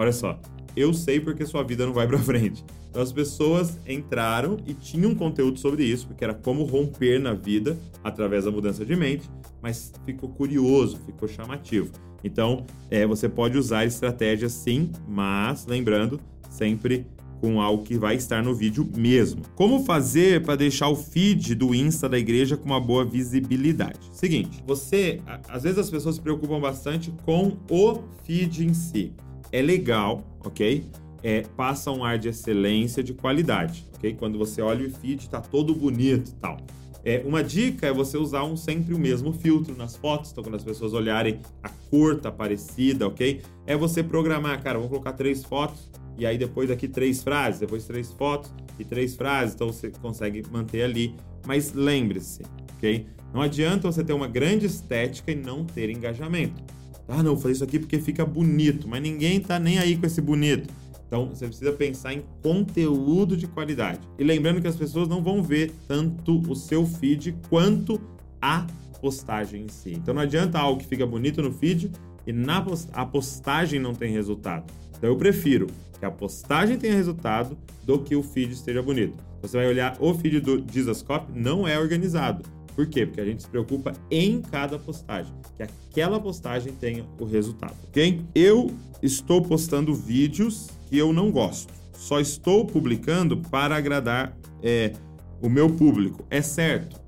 Olha 0.00 0.12
só, 0.14 0.40
eu 0.74 0.94
sei 0.94 1.20
porque 1.20 1.44
sua 1.44 1.62
vida 1.62 1.84
não 1.84 1.92
vai 1.92 2.06
para 2.08 2.16
frente. 2.18 2.64
Então 2.88 3.02
as 3.02 3.12
pessoas 3.12 3.78
entraram 3.86 4.56
e 4.66 4.72
tinham 4.72 5.14
conteúdo 5.14 5.58
sobre 5.58 5.84
isso, 5.84 6.06
porque 6.06 6.24
era 6.24 6.32
como 6.32 6.64
romper 6.64 7.20
na 7.20 7.34
vida 7.34 7.78
através 8.02 8.46
da 8.46 8.50
mudança 8.50 8.82
de 8.82 8.96
mente, 8.96 9.28
mas 9.60 9.92
ficou 10.06 10.30
curioso, 10.30 10.98
ficou 11.04 11.28
chamativo. 11.28 11.92
Então 12.24 12.64
é, 12.90 13.06
você 13.06 13.28
pode 13.28 13.58
usar 13.58 13.84
estratégias 13.84 14.52
sim, 14.52 14.90
mas 15.06 15.66
lembrando 15.66 16.18
sempre 16.48 17.06
com 17.38 17.60
algo 17.60 17.84
que 17.84 17.98
vai 17.98 18.14
estar 18.14 18.42
no 18.42 18.54
vídeo 18.54 18.88
mesmo. 18.96 19.42
Como 19.54 19.84
fazer 19.84 20.42
para 20.42 20.56
deixar 20.56 20.88
o 20.88 20.96
feed 20.96 21.54
do 21.54 21.74
Insta 21.74 22.08
da 22.08 22.18
igreja 22.18 22.56
com 22.56 22.64
uma 22.64 22.80
boa 22.80 23.04
visibilidade? 23.04 23.98
Seguinte, 24.12 24.64
você, 24.66 25.20
às 25.46 25.64
vezes 25.64 25.78
as 25.78 25.90
pessoas 25.90 26.14
se 26.14 26.22
preocupam 26.22 26.58
bastante 26.58 27.12
com 27.26 27.58
o 27.70 27.98
feed 28.24 28.64
em 28.64 28.72
si 28.72 29.12
é 29.52 29.62
legal, 29.62 30.22
ok? 30.44 30.84
É, 31.22 31.42
passa 31.56 31.90
um 31.90 32.02
ar 32.04 32.18
de 32.18 32.28
excelência, 32.28 33.02
de 33.02 33.12
qualidade, 33.12 33.86
ok? 33.96 34.14
Quando 34.18 34.38
você 34.38 34.62
olha 34.62 34.86
o 34.86 34.90
feed, 34.90 35.28
tá 35.28 35.40
todo 35.40 35.74
bonito 35.74 36.30
e 36.30 36.34
tal. 36.34 36.56
É, 37.04 37.22
uma 37.24 37.42
dica 37.42 37.86
é 37.86 37.92
você 37.92 38.18
usar 38.18 38.44
um, 38.44 38.56
sempre 38.56 38.94
o 38.94 38.98
mesmo 38.98 39.32
filtro 39.32 39.74
nas 39.74 39.96
fotos, 39.96 40.32
então 40.32 40.44
quando 40.44 40.56
as 40.56 40.64
pessoas 40.64 40.92
olharem 40.92 41.40
a 41.62 41.68
cor 41.68 42.20
tá 42.20 42.30
parecida, 42.30 43.06
ok? 43.06 43.40
É 43.66 43.76
você 43.76 44.02
programar, 44.02 44.62
cara, 44.62 44.78
vou 44.78 44.88
colocar 44.88 45.12
três 45.12 45.42
fotos 45.42 45.90
e 46.18 46.26
aí 46.26 46.36
depois 46.36 46.70
aqui 46.70 46.86
três 46.86 47.22
frases, 47.22 47.60
depois 47.60 47.86
três 47.86 48.12
fotos 48.12 48.52
e 48.78 48.84
três 48.84 49.16
frases, 49.16 49.54
então 49.54 49.68
você 49.68 49.90
consegue 49.90 50.42
manter 50.50 50.82
ali. 50.82 51.14
Mas 51.46 51.72
lembre-se, 51.72 52.42
ok? 52.76 53.06
Não 53.32 53.40
adianta 53.40 53.90
você 53.90 54.04
ter 54.04 54.12
uma 54.12 54.28
grande 54.28 54.66
estética 54.66 55.30
e 55.32 55.34
não 55.34 55.64
ter 55.64 55.88
engajamento. 55.88 56.62
Ah, 57.10 57.22
não, 57.22 57.32
vou 57.34 57.42
fazer 57.42 57.54
isso 57.54 57.64
aqui 57.64 57.78
porque 57.78 57.98
fica 57.98 58.24
bonito, 58.24 58.86
mas 58.88 59.02
ninguém 59.02 59.40
tá 59.40 59.58
nem 59.58 59.78
aí 59.78 59.96
com 59.96 60.06
esse 60.06 60.20
bonito. 60.20 60.72
Então, 61.06 61.28
você 61.28 61.44
precisa 61.46 61.72
pensar 61.72 62.14
em 62.14 62.22
conteúdo 62.40 63.36
de 63.36 63.48
qualidade. 63.48 63.98
E 64.16 64.22
lembrando 64.22 64.60
que 64.60 64.68
as 64.68 64.76
pessoas 64.76 65.08
não 65.08 65.20
vão 65.20 65.42
ver 65.42 65.72
tanto 65.88 66.40
o 66.48 66.54
seu 66.54 66.86
feed 66.86 67.36
quanto 67.48 68.00
a 68.40 68.64
postagem 69.00 69.64
em 69.64 69.68
si. 69.68 69.92
Então, 69.92 70.14
não 70.14 70.22
adianta 70.22 70.56
algo 70.58 70.80
que 70.80 70.86
fica 70.86 71.04
bonito 71.04 71.42
no 71.42 71.52
feed 71.52 71.90
e 72.24 72.32
na 72.32 72.62
post 72.62 72.88
a 72.92 73.04
postagem 73.04 73.80
não 73.80 73.92
tem 73.92 74.12
resultado. 74.12 74.72
Então, 74.96 75.10
eu 75.10 75.16
prefiro 75.16 75.66
que 75.98 76.04
a 76.04 76.10
postagem 76.12 76.78
tenha 76.78 76.94
resultado 76.94 77.58
do 77.84 77.98
que 77.98 78.14
o 78.14 78.22
feed 78.22 78.52
esteja 78.52 78.80
bonito. 78.80 79.14
Você 79.42 79.56
vai 79.56 79.66
olhar 79.66 79.96
o 79.98 80.14
feed 80.14 80.38
do 80.38 80.60
Dizascope, 80.60 81.32
não 81.34 81.66
é 81.66 81.76
organizado. 81.76 82.44
Por 82.80 82.86
quê? 82.86 83.04
Porque 83.04 83.20
a 83.20 83.26
gente 83.26 83.42
se 83.42 83.48
preocupa 83.50 83.92
em 84.10 84.40
cada 84.40 84.78
postagem, 84.78 85.34
que 85.54 85.62
aquela 85.62 86.18
postagem 86.18 86.72
tenha 86.72 87.04
o 87.18 87.26
resultado, 87.26 87.76
ok? 87.86 88.22
Eu 88.34 88.74
estou 89.02 89.42
postando 89.42 89.94
vídeos 89.94 90.70
que 90.86 90.96
eu 90.96 91.12
não 91.12 91.30
gosto. 91.30 91.74
Só 91.92 92.18
estou 92.18 92.64
publicando 92.64 93.36
para 93.36 93.76
agradar 93.76 94.34
é, 94.62 94.94
o 95.42 95.50
meu 95.50 95.68
público. 95.68 96.24
É 96.30 96.40
certo? 96.40 96.98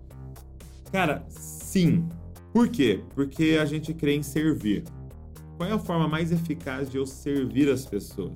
Cara, 0.92 1.24
sim. 1.30 2.06
Por 2.52 2.68
quê? 2.68 3.00
Porque 3.14 3.58
a 3.58 3.64
gente 3.64 3.94
crê 3.94 4.14
em 4.14 4.22
servir. 4.22 4.84
Qual 5.56 5.66
é 5.66 5.72
a 5.72 5.78
forma 5.78 6.06
mais 6.06 6.30
eficaz 6.30 6.90
de 6.90 6.98
eu 6.98 7.06
servir 7.06 7.70
as 7.70 7.86
pessoas? 7.86 8.34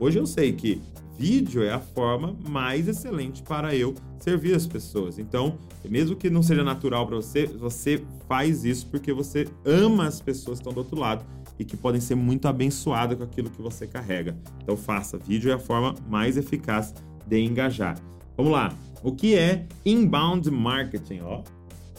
Hoje 0.00 0.18
eu 0.18 0.26
sei 0.26 0.52
que 0.52 0.82
vídeo 1.16 1.62
é 1.62 1.70
a 1.70 1.78
forma 1.78 2.36
mais 2.48 2.88
excelente 2.88 3.40
para 3.40 3.72
eu 3.72 3.94
servir 4.22 4.54
as 4.54 4.66
pessoas. 4.66 5.18
Então, 5.18 5.58
mesmo 5.88 6.14
que 6.14 6.30
não 6.30 6.42
seja 6.42 6.62
natural 6.62 7.06
para 7.06 7.16
você, 7.16 7.46
você 7.46 8.02
faz 8.28 8.64
isso 8.64 8.86
porque 8.86 9.12
você 9.12 9.48
ama 9.64 10.06
as 10.06 10.20
pessoas 10.20 10.58
que 10.58 10.62
estão 10.62 10.72
do 10.72 10.78
outro 10.78 10.98
lado 10.98 11.24
e 11.58 11.64
que 11.64 11.76
podem 11.76 12.00
ser 12.00 12.14
muito 12.14 12.46
abençoadas 12.46 13.18
com 13.18 13.24
aquilo 13.24 13.50
que 13.50 13.60
você 13.60 13.86
carrega. 13.86 14.36
Então, 14.62 14.76
faça. 14.76 15.18
Vídeo 15.18 15.50
é 15.50 15.54
a 15.54 15.58
forma 15.58 15.94
mais 16.08 16.36
eficaz 16.36 16.94
de 17.26 17.40
engajar. 17.40 17.98
Vamos 18.36 18.52
lá. 18.52 18.72
O 19.02 19.12
que 19.12 19.34
é 19.34 19.66
inbound 19.84 20.48
marketing? 20.50 21.20
Ó, 21.22 21.42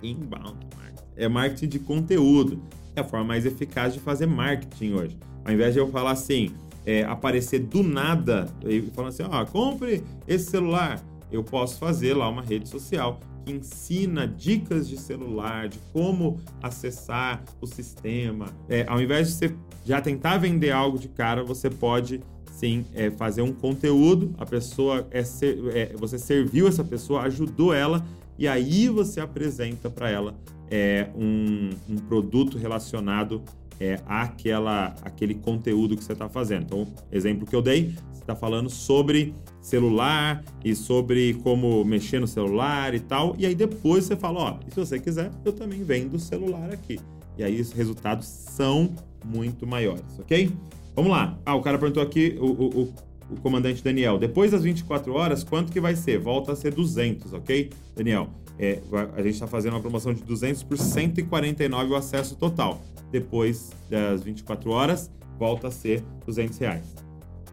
inbound 0.01 0.65
marketing. 0.77 1.03
É 1.17 1.27
marketing 1.27 1.67
de 1.67 1.79
conteúdo. 1.79 2.61
É 2.95 3.01
a 3.01 3.03
forma 3.03 3.25
mais 3.25 3.45
eficaz 3.45 3.93
de 3.93 3.99
fazer 3.99 4.27
marketing 4.27 4.93
hoje. 4.93 5.17
Ao 5.43 5.51
invés 5.51 5.73
de 5.73 5.79
eu 5.79 5.89
falar 5.89 6.11
assim, 6.11 6.53
é, 6.85 7.03
aparecer 7.03 7.59
do 7.59 7.83
nada 7.83 8.47
e 8.65 8.81
falando 8.93 9.09
assim, 9.09 9.23
ó, 9.23 9.45
compre 9.45 10.03
esse 10.27 10.49
celular, 10.49 11.03
eu 11.35 11.43
posso 11.43 11.77
fazer 11.77 12.13
lá 12.13 12.29
uma 12.29 12.41
rede 12.41 12.69
social 12.69 13.19
que 13.45 13.51
ensina 13.51 14.27
dicas 14.27 14.87
de 14.87 14.97
celular, 14.97 15.67
de 15.67 15.79
como 15.91 16.39
acessar 16.61 17.43
o 17.59 17.67
sistema. 17.67 18.47
É, 18.69 18.85
ao 18.87 19.01
invés 19.01 19.27
de 19.27 19.33
você 19.33 19.55
já 19.85 19.99
tentar 19.99 20.37
vender 20.37 20.71
algo 20.71 20.97
de 20.97 21.09
cara, 21.09 21.43
você 21.43 21.69
pode 21.69 22.21
sim 22.51 22.85
é, 22.93 23.11
fazer 23.11 23.41
um 23.41 23.51
conteúdo. 23.51 24.33
A 24.37 24.45
pessoa 24.45 25.07
é, 25.11 25.23
ser, 25.23 25.59
é 25.75 25.93
você 25.97 26.17
serviu 26.17 26.67
essa 26.67 26.83
pessoa, 26.83 27.23
ajudou 27.23 27.73
ela 27.73 28.05
e 28.37 28.47
aí 28.47 28.87
você 28.87 29.19
apresenta 29.19 29.89
para 29.89 30.09
ela 30.09 30.35
é, 30.71 31.09
um, 31.15 31.69
um 31.89 31.97
produto 31.97 32.57
relacionado 32.57 33.43
é, 33.79 33.99
àquela, 34.05 34.95
aquele 35.01 35.35
conteúdo 35.35 35.95
que 35.95 36.03
você 36.03 36.13
está 36.13 36.29
fazendo. 36.29 36.63
Então, 36.63 36.87
exemplo 37.11 37.45
que 37.45 37.55
eu 37.55 37.61
dei, 37.61 37.95
você 38.11 38.21
está 38.21 38.35
falando 38.35 38.69
sobre 38.69 39.33
celular 39.61 40.43
e 40.63 40.75
sobre 40.75 41.35
como 41.35 41.83
mexer 41.83 42.19
no 42.19 42.27
celular 42.27 42.93
e 42.93 42.99
tal. 42.99 43.35
E 43.37 43.45
aí 43.45 43.55
depois 43.55 44.05
você 44.05 44.15
fala, 44.15 44.39
ó, 44.39 44.59
se 44.69 44.75
você 44.75 44.99
quiser, 44.99 45.31
eu 45.43 45.53
também 45.53 45.83
vendo 45.83 46.19
celular 46.19 46.71
aqui. 46.71 46.99
E 47.37 47.43
aí 47.43 47.59
os 47.59 47.71
resultados 47.71 48.27
são 48.27 48.93
muito 49.25 49.65
maiores, 49.65 50.19
ok? 50.19 50.51
Vamos 50.95 51.11
lá. 51.11 51.37
Ah, 51.45 51.55
o 51.55 51.61
cara 51.61 51.77
perguntou 51.77 52.03
aqui, 52.03 52.37
o, 52.39 52.45
o, 52.45 52.81
o, 52.81 52.93
o 53.31 53.35
comandante 53.41 53.83
Daniel, 53.83 54.19
depois 54.19 54.51
das 54.51 54.63
24 54.63 55.13
horas, 55.13 55.43
quanto 55.43 55.71
que 55.71 55.79
vai 55.79 55.95
ser? 55.95 56.19
Volta 56.19 56.51
a 56.51 56.55
ser 56.55 56.73
200, 56.73 57.33
ok? 57.33 57.71
Daniel, 57.95 58.29
é, 58.59 58.79
a 59.15 59.21
gente 59.21 59.33
está 59.33 59.47
fazendo 59.47 59.73
uma 59.73 59.81
promoção 59.81 60.13
de 60.13 60.21
200 60.23 60.61
por 60.63 60.77
149 60.77 61.91
o 61.91 61.95
acesso 61.95 62.35
total. 62.35 62.81
Depois 63.13 63.69
das 63.91 64.23
24 64.23 64.71
horas, 64.71 65.11
volta 65.37 65.67
a 65.67 65.71
ser 65.71 66.03
200 66.25 66.57
reais. 66.57 66.95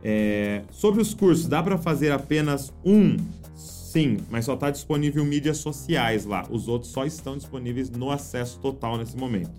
É, 0.02 0.62
sobre 0.70 1.02
os 1.02 1.12
cursos, 1.12 1.46
dá 1.46 1.62
para 1.62 1.76
fazer 1.76 2.11
apenas 2.11 2.72
um? 2.82 3.14
Sim, 3.54 4.16
mas 4.30 4.46
só 4.46 4.54
está 4.54 4.70
disponível 4.70 5.22
mídias 5.22 5.58
sociais 5.58 6.24
lá. 6.24 6.46
Os 6.48 6.66
outros 6.66 6.90
só 6.90 7.04
estão 7.04 7.36
disponíveis 7.36 7.90
no 7.90 8.11
acesso 8.11 8.58
total 8.58 8.96
nesse 8.96 9.18
momento, 9.18 9.52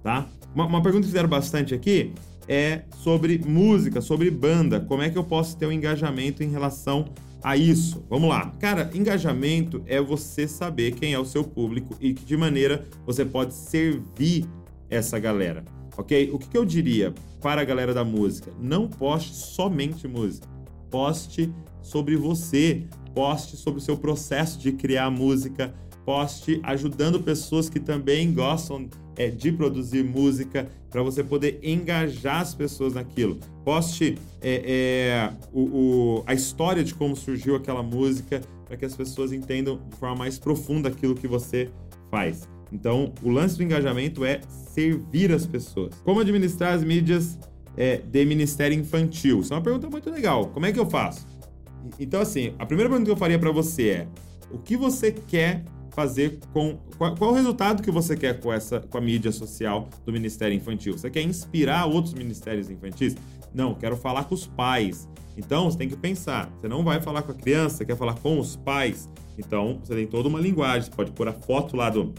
tá? 0.00 0.28
Uma, 0.54 0.66
uma 0.66 0.80
pergunta 0.80 1.02
que 1.02 1.08
fizeram 1.08 1.28
bastante 1.28 1.74
aqui 1.74 2.12
é 2.46 2.82
sobre 2.98 3.38
música, 3.38 4.00
sobre 4.00 4.30
banda. 4.30 4.78
Como 4.78 5.02
é 5.02 5.10
que 5.10 5.18
eu 5.18 5.24
posso 5.24 5.56
ter 5.56 5.66
um 5.66 5.72
engajamento 5.72 6.44
em 6.44 6.50
relação 6.50 7.06
a 7.42 7.56
isso? 7.56 8.04
Vamos 8.08 8.28
lá. 8.28 8.54
Cara, 8.60 8.88
engajamento 8.94 9.82
é 9.86 10.00
você 10.00 10.46
saber 10.46 10.92
quem 10.92 11.14
é 11.14 11.18
o 11.18 11.24
seu 11.24 11.42
público 11.42 11.96
e 12.00 12.12
de 12.12 12.22
que 12.22 12.36
maneira 12.36 12.86
você 13.04 13.24
pode 13.24 13.54
servir 13.54 14.46
essa 14.90 15.18
galera 15.18 15.64
ok? 15.98 16.30
O 16.32 16.38
que, 16.38 16.48
que 16.48 16.56
eu 16.56 16.64
diria 16.64 17.12
para 17.42 17.60
a 17.60 17.64
galera 17.64 17.92
da 17.92 18.04
música? 18.04 18.52
Não 18.58 18.88
poste 18.88 19.34
somente 19.34 20.06
música. 20.06 20.46
Poste 20.88 21.52
sobre 21.82 22.16
você, 22.16 22.84
poste 23.12 23.56
sobre 23.56 23.80
o 23.80 23.82
seu 23.82 23.96
processo 23.98 24.58
de 24.58 24.72
criar 24.72 25.10
música, 25.10 25.74
poste 26.04 26.60
ajudando 26.62 27.20
pessoas 27.20 27.68
que 27.68 27.80
também 27.80 28.32
gostam 28.32 28.88
é, 29.16 29.28
de 29.28 29.50
produzir 29.50 30.04
música 30.04 30.70
para 30.88 31.02
você 31.02 31.22
poder 31.22 31.58
engajar 31.62 32.40
as 32.40 32.54
pessoas 32.54 32.94
naquilo. 32.94 33.38
Poste 33.64 34.16
é, 34.40 34.62
é, 34.64 35.32
o, 35.52 35.60
o, 35.60 36.22
a 36.26 36.32
história 36.32 36.84
de 36.84 36.94
como 36.94 37.16
surgiu 37.16 37.56
aquela 37.56 37.82
música 37.82 38.40
para 38.64 38.76
que 38.76 38.84
as 38.84 38.94
pessoas 38.94 39.32
entendam 39.32 39.80
de 39.90 39.96
forma 39.96 40.16
mais 40.16 40.38
profunda 40.38 40.88
aquilo 40.88 41.14
que 41.14 41.26
você 41.26 41.68
faz. 42.10 42.48
Então, 42.72 43.12
o 43.22 43.30
lance 43.30 43.56
do 43.56 43.62
engajamento 43.62 44.24
é 44.24 44.40
servir 44.72 45.32
as 45.32 45.46
pessoas. 45.46 45.94
Como 46.04 46.20
administrar 46.20 46.74
as 46.74 46.84
mídias 46.84 47.38
é, 47.76 47.98
de 47.98 48.24
ministério 48.24 48.78
infantil? 48.78 49.40
Isso 49.40 49.52
é 49.52 49.56
uma 49.56 49.62
pergunta 49.62 49.88
muito 49.88 50.10
legal. 50.10 50.46
Como 50.48 50.66
é 50.66 50.72
que 50.72 50.78
eu 50.78 50.88
faço? 50.88 51.26
Então, 51.98 52.20
assim, 52.20 52.54
a 52.58 52.66
primeira 52.66 52.90
pergunta 52.90 53.08
que 53.08 53.12
eu 53.12 53.16
faria 53.16 53.38
para 53.38 53.50
você 53.50 53.88
é: 53.88 54.08
o 54.50 54.58
que 54.58 54.76
você 54.76 55.12
quer 55.12 55.64
fazer 55.98 56.38
com. 56.52 56.78
Qual, 56.96 57.14
qual, 57.16 57.32
o 57.32 57.34
resultado 57.34 57.82
que 57.82 57.90
você 57.90 58.16
quer 58.16 58.40
com, 58.40 58.52
essa, 58.52 58.80
com 58.80 58.98
a 58.98 59.00
mídia 59.00 59.32
social 59.32 59.88
do 60.04 60.12
Ministério 60.12 60.54
Infantil? 60.54 60.96
Você 60.96 61.10
quer 61.10 61.22
inspirar 61.22 61.86
outros 61.86 62.14
ministérios 62.14 62.70
infantis? 62.70 63.16
Não, 63.52 63.74
quero 63.74 63.96
falar 63.96 64.24
com 64.24 64.34
os 64.34 64.46
pais. 64.46 65.08
Então, 65.36 65.70
você 65.70 65.78
tem 65.78 65.88
que 65.88 65.96
pensar: 65.96 66.50
você 66.56 66.68
não 66.68 66.84
vai 66.84 67.00
falar 67.00 67.22
com 67.22 67.32
a 67.32 67.34
criança, 67.34 67.84
quer 67.84 67.96
falar 67.96 68.14
com 68.14 68.38
os 68.38 68.54
pais. 68.54 69.08
Então, 69.36 69.80
você 69.82 69.94
tem 69.94 70.06
toda 70.06 70.28
uma 70.28 70.40
linguagem. 70.40 70.82
Você 70.82 70.96
pode 70.96 71.10
pôr 71.12 71.28
a 71.28 71.32
foto 71.32 71.76
lá 71.76 71.90
do, 71.90 72.12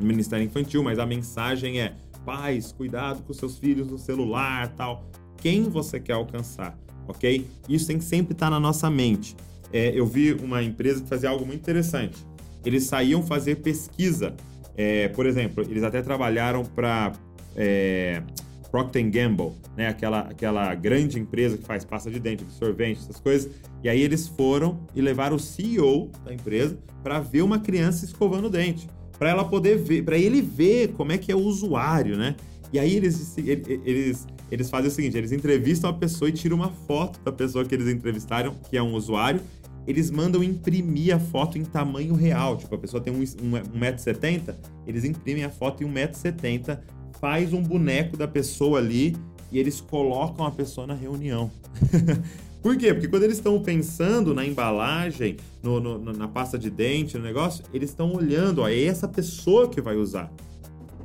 Ministério 0.00 0.44
Infantil, 0.44 0.82
mas 0.82 0.98
a 0.98 1.06
mensagem 1.06 1.80
é: 1.80 1.94
pais, 2.24 2.72
cuidado 2.72 3.22
com 3.22 3.32
seus 3.32 3.58
filhos 3.58 3.88
no 3.88 3.98
celular, 3.98 4.68
tal. 4.76 5.04
Quem 5.36 5.64
você 5.64 5.98
quer 5.98 6.14
alcançar, 6.14 6.78
ok? 7.08 7.46
Isso 7.68 7.86
tem 7.86 7.98
que 7.98 8.04
sempre 8.04 8.32
estar 8.32 8.50
na 8.50 8.60
nossa 8.60 8.90
mente. 8.90 9.36
É, 9.72 9.90
eu 9.94 10.06
vi 10.06 10.32
uma 10.34 10.62
empresa 10.62 11.02
que 11.02 11.08
fazia 11.08 11.30
algo 11.30 11.46
muito 11.46 11.60
interessante. 11.60 12.18
Eles 12.64 12.84
saíam 12.84 13.22
fazer 13.22 13.56
pesquisa. 13.56 14.34
É, 14.76 15.08
por 15.08 15.26
exemplo, 15.26 15.64
eles 15.68 15.82
até 15.82 16.02
trabalharam 16.02 16.64
para 16.64 17.12
é, 17.56 18.22
Procter 18.70 19.08
Gamble, 19.10 19.52
né? 19.76 19.88
Aquela, 19.88 20.20
aquela 20.20 20.74
grande 20.74 21.18
empresa 21.18 21.56
que 21.56 21.64
faz 21.64 21.84
pasta 21.84 22.10
de 22.10 22.20
dente, 22.20 22.44
absorvente, 22.44 23.00
essas 23.00 23.18
coisas. 23.18 23.50
E 23.82 23.88
aí 23.88 24.00
eles 24.00 24.28
foram 24.28 24.80
e 24.94 25.00
levaram 25.00 25.36
o 25.36 25.40
CEO 25.40 26.10
da 26.24 26.34
empresa 26.34 26.78
para 27.02 27.18
ver 27.18 27.42
uma 27.42 27.58
criança 27.58 28.04
escovando 28.04 28.46
o 28.46 28.50
dente 28.50 28.86
para 29.20 29.28
ela 29.28 29.44
poder 29.44 29.76
ver, 29.76 30.02
para 30.02 30.16
ele 30.16 30.40
ver 30.40 30.94
como 30.94 31.12
é 31.12 31.18
que 31.18 31.30
é 31.30 31.36
o 31.36 31.40
usuário, 31.40 32.16
né? 32.16 32.34
E 32.72 32.78
aí 32.78 32.96
eles, 32.96 33.36
eles, 33.36 34.26
eles 34.50 34.70
fazem 34.70 34.88
o 34.88 34.90
seguinte: 34.90 35.18
eles 35.18 35.30
entrevistam 35.30 35.90
a 35.90 35.92
pessoa 35.92 36.30
e 36.30 36.32
tiram 36.32 36.56
uma 36.56 36.70
foto 36.70 37.20
da 37.22 37.30
pessoa 37.30 37.62
que 37.66 37.74
eles 37.74 37.86
entrevistaram, 37.86 38.54
que 38.70 38.78
é 38.78 38.82
um 38.82 38.94
usuário. 38.94 39.42
Eles 39.86 40.10
mandam 40.10 40.42
imprimir 40.42 41.14
a 41.14 41.20
foto 41.20 41.58
em 41.58 41.64
tamanho 41.64 42.14
real. 42.14 42.56
Tipo, 42.56 42.74
a 42.74 42.78
pessoa 42.78 43.02
tem 43.02 43.12
1,70m, 43.12 44.54
eles 44.86 45.04
imprimem 45.04 45.44
a 45.44 45.50
foto 45.50 45.84
em 45.84 45.86
1,70m, 45.86 46.78
faz 47.20 47.52
um 47.52 47.62
boneco 47.62 48.16
da 48.16 48.26
pessoa 48.26 48.78
ali 48.78 49.14
e 49.52 49.58
eles 49.58 49.82
colocam 49.82 50.46
a 50.46 50.50
pessoa 50.50 50.86
na 50.86 50.94
reunião. 50.94 51.50
Por 52.62 52.76
quê? 52.76 52.92
Porque 52.92 53.08
quando 53.08 53.22
eles 53.22 53.36
estão 53.36 53.60
pensando 53.62 54.34
na 54.34 54.44
embalagem, 54.44 55.36
no, 55.62 55.80
no, 55.80 56.12
na 56.12 56.28
pasta 56.28 56.58
de 56.58 56.70
dente, 56.70 57.16
no 57.16 57.24
negócio, 57.24 57.64
eles 57.72 57.90
estão 57.90 58.14
olhando, 58.14 58.60
ó, 58.60 58.68
é 58.68 58.84
essa 58.84 59.08
pessoa 59.08 59.68
que 59.68 59.80
vai 59.80 59.96
usar. 59.96 60.30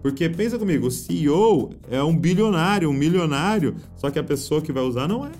Porque 0.01 0.29
pensa 0.29 0.59
comigo, 0.59 0.87
o 0.87 0.91
CEO 0.91 1.71
é 1.89 2.03
um 2.03 2.15
bilionário, 2.15 2.89
um 2.89 2.93
milionário, 2.93 3.75
só 3.95 4.11
que 4.11 4.19
a 4.19 4.23
pessoa 4.23 4.61
que 4.61 4.71
vai 4.71 4.83
usar 4.83 5.07
não 5.07 5.25
é. 5.25 5.31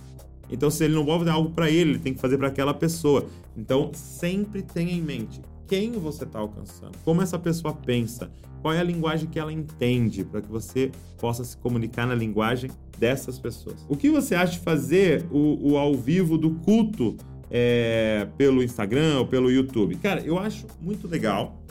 Então, 0.50 0.70
se 0.70 0.86
ele 0.86 0.96
não 0.96 1.06
vai 1.06 1.20
fazer 1.20 1.32
algo 1.32 1.50
para 1.52 1.70
ele, 1.70 1.92
ele 1.92 2.00
tem 2.00 2.14
que 2.14 2.22
fazer 2.22 2.38
para 2.38 2.48
aquela 2.48 2.74
pessoa. 2.74 3.26
Então, 3.58 3.92
sempre 3.94 4.62
tenha 4.62 4.92
em 4.92 5.02
mente 5.02 5.42
quem 5.68 5.92
você 5.94 6.24
está 6.24 6.40
alcançando, 6.40 6.98
como 7.04 7.22
essa 7.22 7.38
pessoa 7.40 7.74
pensa, 7.74 8.30
qual 8.62 8.74
é 8.74 8.80
a 8.80 8.84
linguagem 8.84 9.30
que 9.30 9.38
ela 9.38 9.54
entende, 9.54 10.24
para 10.24 10.42
que 10.42 10.50
você 10.50 10.92
possa 11.18 11.44
se 11.44 11.56
comunicar 11.58 12.08
na 12.08 12.16
linguagem 12.16 12.72
dessas 12.98 13.38
pessoas. 13.38 13.86
O 13.88 13.96
que 13.96 14.10
você 14.10 14.36
acha 14.36 14.54
de 14.54 14.60
fazer 14.60 15.26
o, 15.32 15.72
o 15.72 15.78
ao 15.78 15.94
vivo 15.94 16.38
do 16.38 16.52
culto 16.52 17.16
é, 17.50 18.28
pelo 18.38 18.64
Instagram 18.64 19.20
ou 19.20 19.28
pelo 19.28 19.52
YouTube? 19.52 19.96
Cara, 19.98 20.22
eu 20.22 20.40
acho 20.40 20.66
muito 20.82 21.08
legal, 21.08 21.62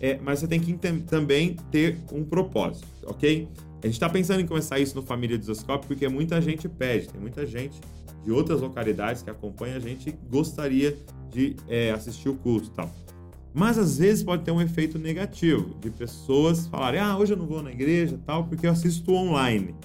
é, 0.00 0.18
mas 0.22 0.40
você 0.40 0.46
tem 0.46 0.60
que 0.60 0.72
também 1.02 1.56
ter 1.70 1.98
um 2.12 2.24
propósito, 2.24 2.86
ok? 3.06 3.48
A 3.82 3.86
gente 3.86 3.94
está 3.94 4.08
pensando 4.08 4.40
em 4.40 4.46
começar 4.46 4.78
isso 4.78 4.94
no 4.96 5.02
Família 5.02 5.36
Desoscópio 5.36 5.88
porque 5.88 6.08
muita 6.08 6.40
gente 6.40 6.68
pede, 6.68 7.08
tem 7.08 7.20
muita 7.20 7.44
gente 7.44 7.80
de 8.24 8.32
outras 8.32 8.60
localidades 8.60 9.22
que 9.22 9.30
acompanha 9.30 9.76
a 9.76 9.80
gente 9.80 10.10
gostaria 10.30 10.96
de 11.30 11.56
é, 11.68 11.90
assistir 11.90 12.28
o 12.28 12.34
culto 12.34 12.68
e 12.68 12.70
tal. 12.70 13.03
Mas 13.54 13.78
às 13.78 13.98
vezes 13.98 14.24
pode 14.24 14.42
ter 14.42 14.50
um 14.50 14.60
efeito 14.60 14.98
negativo 14.98 15.76
de 15.80 15.88
pessoas 15.88 16.66
falarem: 16.66 16.98
ah, 16.98 17.16
hoje 17.16 17.32
eu 17.32 17.36
não 17.36 17.46
vou 17.46 17.62
na 17.62 17.70
igreja 17.70 18.18
tal, 18.26 18.44
porque 18.44 18.66
eu 18.66 18.72
assisto 18.72 19.14
online. 19.14 19.76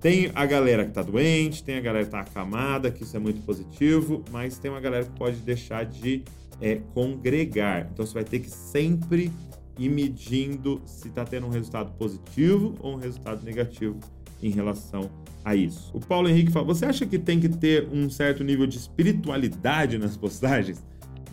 Tem 0.00 0.30
a 0.34 0.44
galera 0.44 0.84
que 0.84 0.92
tá 0.92 1.02
doente, 1.02 1.62
tem 1.62 1.76
a 1.76 1.80
galera 1.80 2.04
que 2.04 2.10
tá 2.10 2.20
acamada, 2.20 2.90
que 2.90 3.04
isso 3.04 3.16
é 3.16 3.20
muito 3.20 3.40
positivo, 3.44 4.24
mas 4.30 4.58
tem 4.58 4.70
uma 4.70 4.80
galera 4.80 5.04
que 5.04 5.12
pode 5.12 5.36
deixar 5.38 5.84
de 5.84 6.24
é 6.60 6.80
congregar. 6.92 7.88
Então 7.92 8.04
você 8.04 8.14
vai 8.14 8.24
ter 8.24 8.40
que 8.40 8.50
sempre 8.50 9.30
ir 9.78 9.88
medindo 9.88 10.82
se 10.84 11.06
está 11.06 11.24
tendo 11.24 11.46
um 11.46 11.50
resultado 11.50 11.92
positivo 11.92 12.74
ou 12.80 12.94
um 12.94 12.96
resultado 12.96 13.44
negativo 13.44 13.96
em 14.42 14.50
relação 14.50 15.08
a 15.44 15.54
isso. 15.54 15.90
O 15.94 16.00
Paulo 16.00 16.28
Henrique 16.28 16.50
fala: 16.50 16.66
você 16.66 16.84
acha 16.84 17.06
que 17.06 17.18
tem 17.18 17.38
que 17.38 17.48
ter 17.48 17.88
um 17.92 18.10
certo 18.10 18.42
nível 18.42 18.66
de 18.66 18.76
espiritualidade 18.76 19.98
nas 19.98 20.16
postagens? 20.16 20.82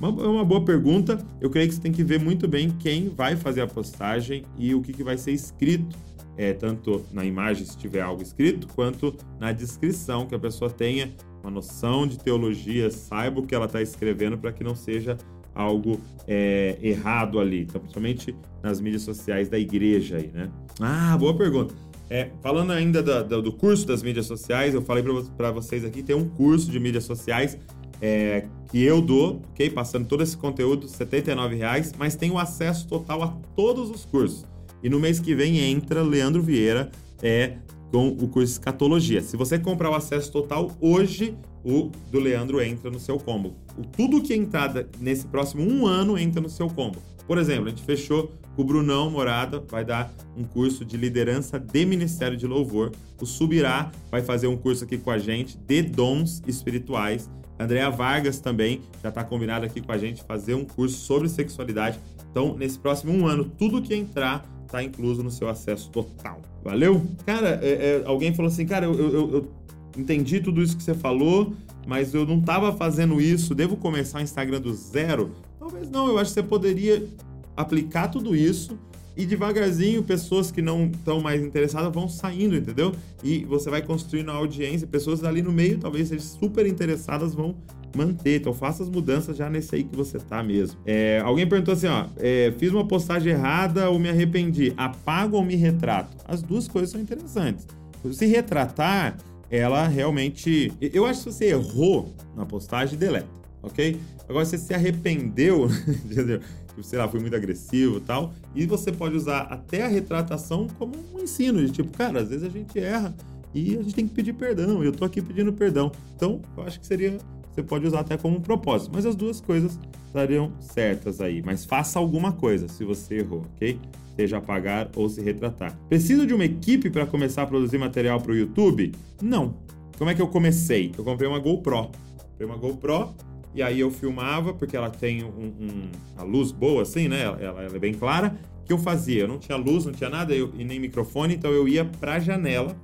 É 0.01 0.27
uma 0.27 0.43
boa 0.43 0.63
pergunta. 0.63 1.17
Eu 1.39 1.49
creio 1.49 1.67
que 1.67 1.75
você 1.75 1.81
tem 1.81 1.91
que 1.91 2.03
ver 2.03 2.19
muito 2.19 2.47
bem 2.47 2.69
quem 2.69 3.09
vai 3.09 3.35
fazer 3.35 3.61
a 3.61 3.67
postagem 3.67 4.43
e 4.57 4.73
o 4.75 4.81
que, 4.81 4.91
que 4.91 5.03
vai 5.03 5.17
ser 5.17 5.31
escrito, 5.31 5.95
é, 6.37 6.53
tanto 6.53 7.05
na 7.11 7.23
imagem, 7.23 7.65
se 7.65 7.77
tiver 7.77 8.01
algo 8.01 8.21
escrito, 8.21 8.67
quanto 8.67 9.15
na 9.39 9.51
descrição, 9.51 10.25
que 10.25 10.35
a 10.35 10.39
pessoa 10.39 10.69
tenha 10.69 11.13
uma 11.41 11.51
noção 11.51 12.05
de 12.05 12.19
teologia, 12.19 12.91
saiba 12.91 13.39
o 13.39 13.45
que 13.45 13.55
ela 13.55 13.65
está 13.65 13.81
escrevendo 13.81 14.37
para 14.37 14.51
que 14.51 14.63
não 14.63 14.75
seja 14.75 15.17
algo 15.53 16.01
é, 16.27 16.77
errado 16.81 17.39
ali. 17.39 17.61
Então, 17.61 17.79
principalmente 17.79 18.35
nas 18.61 18.81
mídias 18.81 19.03
sociais 19.03 19.47
da 19.47 19.57
igreja 19.57 20.17
aí, 20.17 20.29
né? 20.33 20.49
Ah, 20.79 21.15
boa 21.17 21.35
pergunta. 21.35 21.73
É, 22.09 22.29
falando 22.41 22.71
ainda 22.71 23.01
do, 23.01 23.41
do, 23.41 23.51
curso 23.51 23.87
das 23.87 24.03
mídias 24.03 24.27
sociais, 24.27 24.75
eu 24.75 24.81
falei 24.81 25.03
para 25.35 25.51
vocês 25.51 25.83
aqui, 25.83 26.03
tem 26.03 26.15
um 26.15 26.29
curso 26.29 26.69
de 26.69 26.79
mídias 26.79 27.03
sociais 27.03 27.57
é, 28.01 28.45
que 28.69 28.81
eu 28.83 29.01
dou, 29.01 29.41
ok? 29.51 29.69
Passando 29.69 30.07
todo 30.07 30.23
esse 30.23 30.37
conteúdo, 30.37 30.87
R$ 30.87 31.55
reais, 31.55 31.93
mas 31.97 32.15
tem 32.15 32.31
o 32.31 32.37
acesso 32.37 32.87
total 32.87 33.23
a 33.23 33.27
todos 33.55 33.89
os 33.89 34.05
cursos. 34.05 34.45
E 34.83 34.89
no 34.89 34.99
mês 34.99 35.19
que 35.19 35.33
vem 35.33 35.59
entra 35.59 36.03
Leandro 36.03 36.41
Vieira 36.41 36.91
é, 37.21 37.57
com 37.91 38.09
o 38.09 38.27
curso 38.27 38.53
Escatologia. 38.53 39.21
Se 39.21 39.37
você 39.37 39.57
comprar 39.57 39.89
o 39.89 39.95
acesso 39.95 40.31
total 40.31 40.71
hoje, 40.79 41.35
o 41.63 41.89
do 42.11 42.19
Leandro 42.19 42.61
entra 42.61 42.91
no 42.91 42.99
seu 42.99 43.17
combo. 43.17 43.55
O, 43.77 43.81
tudo 43.81 44.21
que 44.21 44.33
entrar 44.33 44.71
nesse 44.99 45.25
próximo 45.25 45.63
um 45.63 45.87
ano 45.87 46.17
entra 46.17 46.41
no 46.41 46.49
seu 46.49 46.69
combo. 46.69 46.99
Por 47.25 47.37
exemplo, 47.37 47.65
a 47.65 47.69
gente 47.69 47.81
fechou 47.81 48.31
com 48.55 48.61
o 48.61 48.65
Brunão 48.65 49.09
Morada, 49.09 49.63
vai 49.67 49.83
dar 49.83 50.13
um 50.37 50.43
curso 50.43 50.85
de 50.85 50.95
liderança 50.95 51.59
de 51.59 51.85
Ministério 51.85 52.37
de 52.37 52.45
Louvor. 52.45 52.91
O 53.19 53.25
Subirá 53.25 53.91
vai 54.11 54.21
fazer 54.21 54.47
um 54.47 54.55
curso 54.55 54.83
aqui 54.83 54.97
com 54.97 55.09
a 55.09 55.17
gente 55.17 55.57
de 55.57 55.81
dons 55.81 56.43
espirituais. 56.45 57.29
Andréa 57.59 57.89
Vargas 57.89 58.39
também 58.39 58.81
já 59.01 59.09
está 59.09 59.23
combinado 59.23 59.65
aqui 59.65 59.81
com 59.81 59.91
a 59.91 59.97
gente 59.97 60.23
fazer 60.23 60.55
um 60.55 60.65
curso 60.65 60.97
sobre 60.97 61.29
sexualidade. 61.29 61.99
Então, 62.29 62.55
nesse 62.57 62.77
próximo 62.77 63.13
um 63.13 63.25
ano, 63.25 63.45
tudo 63.45 63.81
que 63.81 63.95
entrar 63.95 64.45
está 64.65 64.83
incluso 64.83 65.23
no 65.23 65.31
seu 65.31 65.47
acesso 65.47 65.89
total. 65.89 66.41
Valeu? 66.63 67.05
Cara, 67.25 67.59
é, 67.61 67.69
é, 67.69 68.03
alguém 68.05 68.33
falou 68.33 68.51
assim, 68.51 68.65
cara, 68.65 68.85
eu, 68.85 68.93
eu, 68.93 69.33
eu 69.33 69.51
entendi 69.97 70.41
tudo 70.41 70.61
isso 70.61 70.75
que 70.75 70.83
você 70.83 70.93
falou, 70.93 71.53
mas 71.87 72.13
eu 72.13 72.25
não 72.25 72.39
estava 72.39 72.73
fazendo 72.73 73.21
isso. 73.21 73.55
Devo 73.55 73.77
começar 73.77 74.19
o 74.19 74.21
Instagram 74.21 74.59
do 74.59 74.73
zero? 74.73 75.31
Talvez 75.57 75.89
não. 75.89 76.07
Eu 76.07 76.17
acho 76.17 76.31
que 76.31 76.41
você 76.41 76.43
poderia 76.43 77.07
aplicar 77.55 78.09
tudo 78.09 78.35
isso 78.35 78.77
e 79.17 79.25
devagarzinho 79.25 80.03
pessoas 80.03 80.51
que 80.51 80.61
não 80.61 80.85
estão 80.85 81.21
mais 81.21 81.41
interessadas 81.41 81.91
vão 81.93 82.07
saindo, 82.07 82.55
entendeu? 82.55 82.93
E 83.23 83.45
você 83.45 83.69
vai 83.69 83.81
construindo 83.81 84.29
a 84.29 84.33
audiência, 84.33 84.85
pessoas 84.85 85.23
ali 85.23 85.41
no 85.41 85.51
meio, 85.51 85.77
talvez 85.77 86.09
sejam 86.09 86.25
super 86.25 86.65
interessadas, 86.65 87.33
vão 87.33 87.55
manter. 87.95 88.41
Então 88.41 88.53
faça 88.53 88.83
as 88.83 88.89
mudanças 88.89 89.37
já 89.37 89.49
nesse 89.49 89.75
aí 89.75 89.83
que 89.83 89.95
você 89.95 90.19
tá 90.19 90.43
mesmo. 90.43 90.77
É, 90.85 91.21
alguém 91.23 91.47
perguntou 91.47 91.73
assim, 91.73 91.87
ó, 91.87 92.07
é, 92.17 92.53
fiz 92.57 92.71
uma 92.71 92.85
postagem 92.85 93.31
errada 93.31 93.89
ou 93.89 93.97
me 93.97 94.09
arrependi, 94.09 94.73
apago 94.75 95.37
ou 95.37 95.43
me 95.43 95.55
retrato? 95.55 96.15
As 96.27 96.41
duas 96.41 96.67
coisas 96.67 96.91
são 96.91 96.99
interessantes. 96.99 97.65
Se 98.11 98.25
retratar, 98.25 99.17
ela 99.49 99.87
realmente... 99.87 100.71
Eu 100.79 101.05
acho 101.05 101.23
que 101.23 101.31
se 101.31 101.37
você 101.37 101.45
errou 101.45 102.13
na 102.35 102.45
postagem, 102.45 102.99
deleta, 102.99 103.27
ok? 103.65 103.99
Agora, 104.27 104.45
se 104.45 104.57
você 104.57 104.67
se 104.67 104.73
arrependeu, 104.73 105.67
sei 106.81 106.99
lá, 106.99 107.07
fui 107.07 107.19
muito 107.19 107.35
agressivo 107.35 107.99
tal. 107.99 108.33
E 108.53 108.65
você 108.65 108.91
pode 108.91 109.15
usar 109.15 109.41
até 109.41 109.83
a 109.83 109.87
retratação 109.87 110.67
como 110.77 110.93
um 111.13 111.19
ensino, 111.21 111.63
de 111.65 111.71
tipo, 111.71 111.95
cara, 111.97 112.21
às 112.21 112.29
vezes 112.29 112.43
a 112.43 112.49
gente 112.49 112.77
erra 112.79 113.15
e 113.53 113.77
a 113.77 113.81
gente 113.81 113.95
tem 113.95 114.07
que 114.07 114.13
pedir 114.13 114.33
perdão, 114.33 114.83
e 114.83 114.87
eu 114.87 114.91
tô 114.91 115.05
aqui 115.05 115.21
pedindo 115.21 115.53
perdão. 115.53 115.91
Então, 116.15 116.41
eu 116.57 116.63
acho 116.63 116.79
que 116.79 116.85
seria. 116.85 117.17
Você 117.53 117.63
pode 117.63 117.87
usar 117.87 118.01
até 118.01 118.17
como 118.17 118.35
um 118.35 118.41
propósito, 118.41 118.91
mas 118.93 119.05
as 119.05 119.15
duas 119.15 119.39
coisas 119.39 119.79
estariam 120.07 120.51
certas 120.59 121.21
aí. 121.21 121.41
Mas 121.41 121.63
faça 121.63 121.97
alguma 121.97 122.33
coisa 122.33 122.67
se 122.67 122.83
você 122.83 123.19
errou, 123.19 123.45
ok? 123.55 123.79
Seja 124.17 124.37
apagar 124.37 124.89
ou 124.93 125.07
se 125.07 125.21
retratar. 125.21 125.73
Preciso 125.87 126.27
de 126.27 126.33
uma 126.33 126.43
equipe 126.43 126.89
para 126.89 127.05
começar 127.05 127.43
a 127.43 127.47
produzir 127.47 127.77
material 127.77 128.19
para 128.19 128.33
o 128.33 128.35
YouTube? 128.35 128.93
Não. 129.21 129.55
Como 129.97 130.09
é 130.09 130.13
que 130.13 130.21
eu 130.21 130.27
comecei? 130.27 130.91
Eu 130.97 131.05
comprei 131.05 131.29
uma 131.29 131.39
GoPro. 131.39 131.91
Comprei 132.31 132.45
uma 132.45 132.57
GoPro 132.57 133.15
e 133.55 133.63
aí 133.63 133.79
eu 133.79 133.89
filmava, 133.89 134.53
porque 134.53 134.75
ela 134.75 134.89
tem 134.89 135.23
um, 135.23 135.27
um, 135.27 135.89
a 136.17 136.23
luz 136.23 136.51
boa, 136.51 136.81
assim, 136.81 137.07
né? 137.07 137.21
Ela, 137.21 137.41
ela, 137.41 137.63
é 137.63 137.79
bem 137.79 137.93
clara. 137.93 138.37
O 138.61 138.65
que 138.65 138.73
eu 138.73 138.77
fazia? 138.77 139.21
Eu 139.21 139.29
não 139.29 139.39
tinha 139.39 139.57
luz, 139.57 139.85
não 139.85 139.93
tinha 139.93 140.09
nada 140.09 140.35
eu, 140.35 140.51
e 140.57 140.65
nem 140.65 140.77
microfone, 140.77 141.35
então 141.35 141.51
eu 141.51 141.65
ia 141.65 141.85
pra 141.85 142.19
janela. 142.19 142.75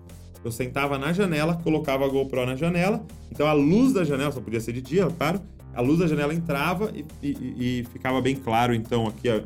Eu 0.45 0.49
sentava 0.49 0.97
na 0.97 1.11
janela, 1.11 1.55
colocava 1.61 2.05
a 2.05 2.07
GoPro 2.07 2.45
na 2.45 2.55
janela. 2.55 3.05
Então 3.30 3.45
a 3.47 3.51
luz 3.51 3.91
da 3.91 4.05
janela, 4.05 4.32
só 4.32 4.39
podia 4.39 4.61
ser 4.61 4.72
de 4.72 4.82
dia, 4.82 5.07
claro. 5.07 5.41
A 5.74 5.82
luz 5.82 5.99
da 5.99 6.07
janela 6.07 6.34
entrava 6.34 6.89
e, 6.95 7.05
e, 7.22 7.80
e 7.80 7.84
ficava 7.91 8.22
bem 8.22 8.36
claro, 8.36 8.74
então, 8.74 9.07
aqui 9.07 9.28
a, 9.30 9.43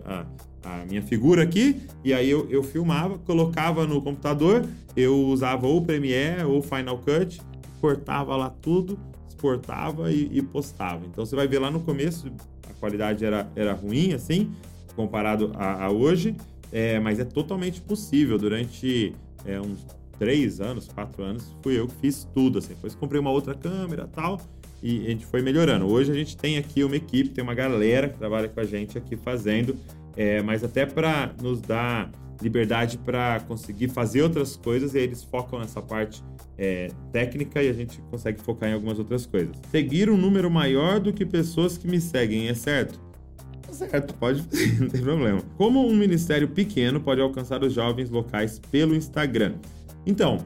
a, 0.63 0.81
a 0.81 0.85
minha 0.85 1.01
figura 1.01 1.41
aqui. 1.41 1.81
E 2.03 2.13
aí 2.13 2.29
eu, 2.29 2.47
eu 2.51 2.61
filmava, 2.61 3.17
colocava 3.17 3.87
no 3.87 3.99
computador. 3.99 4.63
Eu 4.95 5.15
usava 5.25 5.65
ou 5.65 5.81
Premiere 5.81 6.43
ou 6.43 6.61
Final 6.61 6.99
Cut, 6.99 7.41
cortava 7.81 8.35
lá 8.35 8.51
tudo 8.61 8.95
exportava 9.35 10.11
e, 10.11 10.29
e, 10.31 10.41
postava. 10.41 11.05
Então 11.05 11.25
você 11.25 11.35
vai 11.35 11.47
ver 11.47 11.59
lá 11.59 11.69
no 11.69 11.81
começo 11.81 12.31
a 12.69 12.73
qualidade 12.79 13.25
era, 13.25 13.49
era 13.55 13.73
ruim, 13.73 14.13
assim, 14.13 14.51
comparado 14.95 15.51
a, 15.55 15.85
a 15.85 15.91
hoje, 15.91 16.35
é, 16.71 16.99
mas 16.99 17.19
é 17.19 17.25
totalmente 17.25 17.81
possível. 17.81 18.37
Durante 18.37 19.13
é, 19.45 19.59
uns 19.59 19.85
três 20.17 20.61
anos, 20.61 20.87
quatro 20.87 21.23
anos, 21.23 21.53
fui 21.61 21.77
eu 21.77 21.87
que 21.87 21.95
fiz 21.95 22.27
tudo, 22.33 22.59
assim. 22.59 22.69
Depois 22.69 22.95
comprei 22.95 23.19
uma 23.19 23.31
outra 23.31 23.53
câmera 23.53 24.07
tal, 24.07 24.41
e 24.81 25.05
a 25.05 25.09
gente 25.09 25.25
foi 25.25 25.41
melhorando. 25.41 25.85
Hoje 25.85 26.11
a 26.11 26.15
gente 26.15 26.35
tem 26.37 26.57
aqui 26.57 26.83
uma 26.83 26.95
equipe, 26.95 27.29
tem 27.29 27.43
uma 27.43 27.53
galera 27.53 28.09
que 28.09 28.17
trabalha 28.17 28.47
com 28.47 28.59
a 28.59 28.65
gente 28.65 28.97
aqui 28.97 29.15
fazendo, 29.15 29.75
é, 30.15 30.41
mas 30.41 30.63
até 30.63 30.85
para 30.85 31.33
nos 31.41 31.61
dar 31.61 32.09
liberdade 32.45 32.99
para 32.99 33.39
conseguir 33.41 33.89
fazer 33.89 34.21
outras 34.21 34.55
coisas, 34.55 34.93
e 34.93 34.99
eles 34.99 35.23
focam 35.23 35.59
nessa 35.59 35.81
parte 35.81 36.23
é, 36.57 36.89
técnica 37.11 37.61
e 37.61 37.69
a 37.69 37.73
gente 37.73 37.99
consegue 38.11 38.39
focar 38.39 38.69
em 38.69 38.73
algumas 38.73 38.99
outras 38.99 39.25
coisas. 39.25 39.55
Seguir 39.71 40.09
um 40.11 40.15
número 40.15 40.49
maior 40.49 40.99
do 40.99 41.11
que 41.11 41.25
pessoas 41.25 41.75
que 41.75 41.87
me 41.87 41.99
seguem, 41.99 42.47
é 42.47 42.53
certo? 42.53 43.01
É 43.67 43.73
certo, 43.73 44.13
pode, 44.13 44.43
não 44.79 44.87
tem 44.87 45.01
problema. 45.01 45.41
Como 45.57 45.85
um 45.85 45.95
ministério 45.95 46.47
pequeno 46.47 47.01
pode 47.01 47.19
alcançar 47.19 47.63
os 47.63 47.73
jovens 47.73 48.11
locais 48.11 48.59
pelo 48.71 48.95
Instagram? 48.95 49.55
Então, 50.05 50.37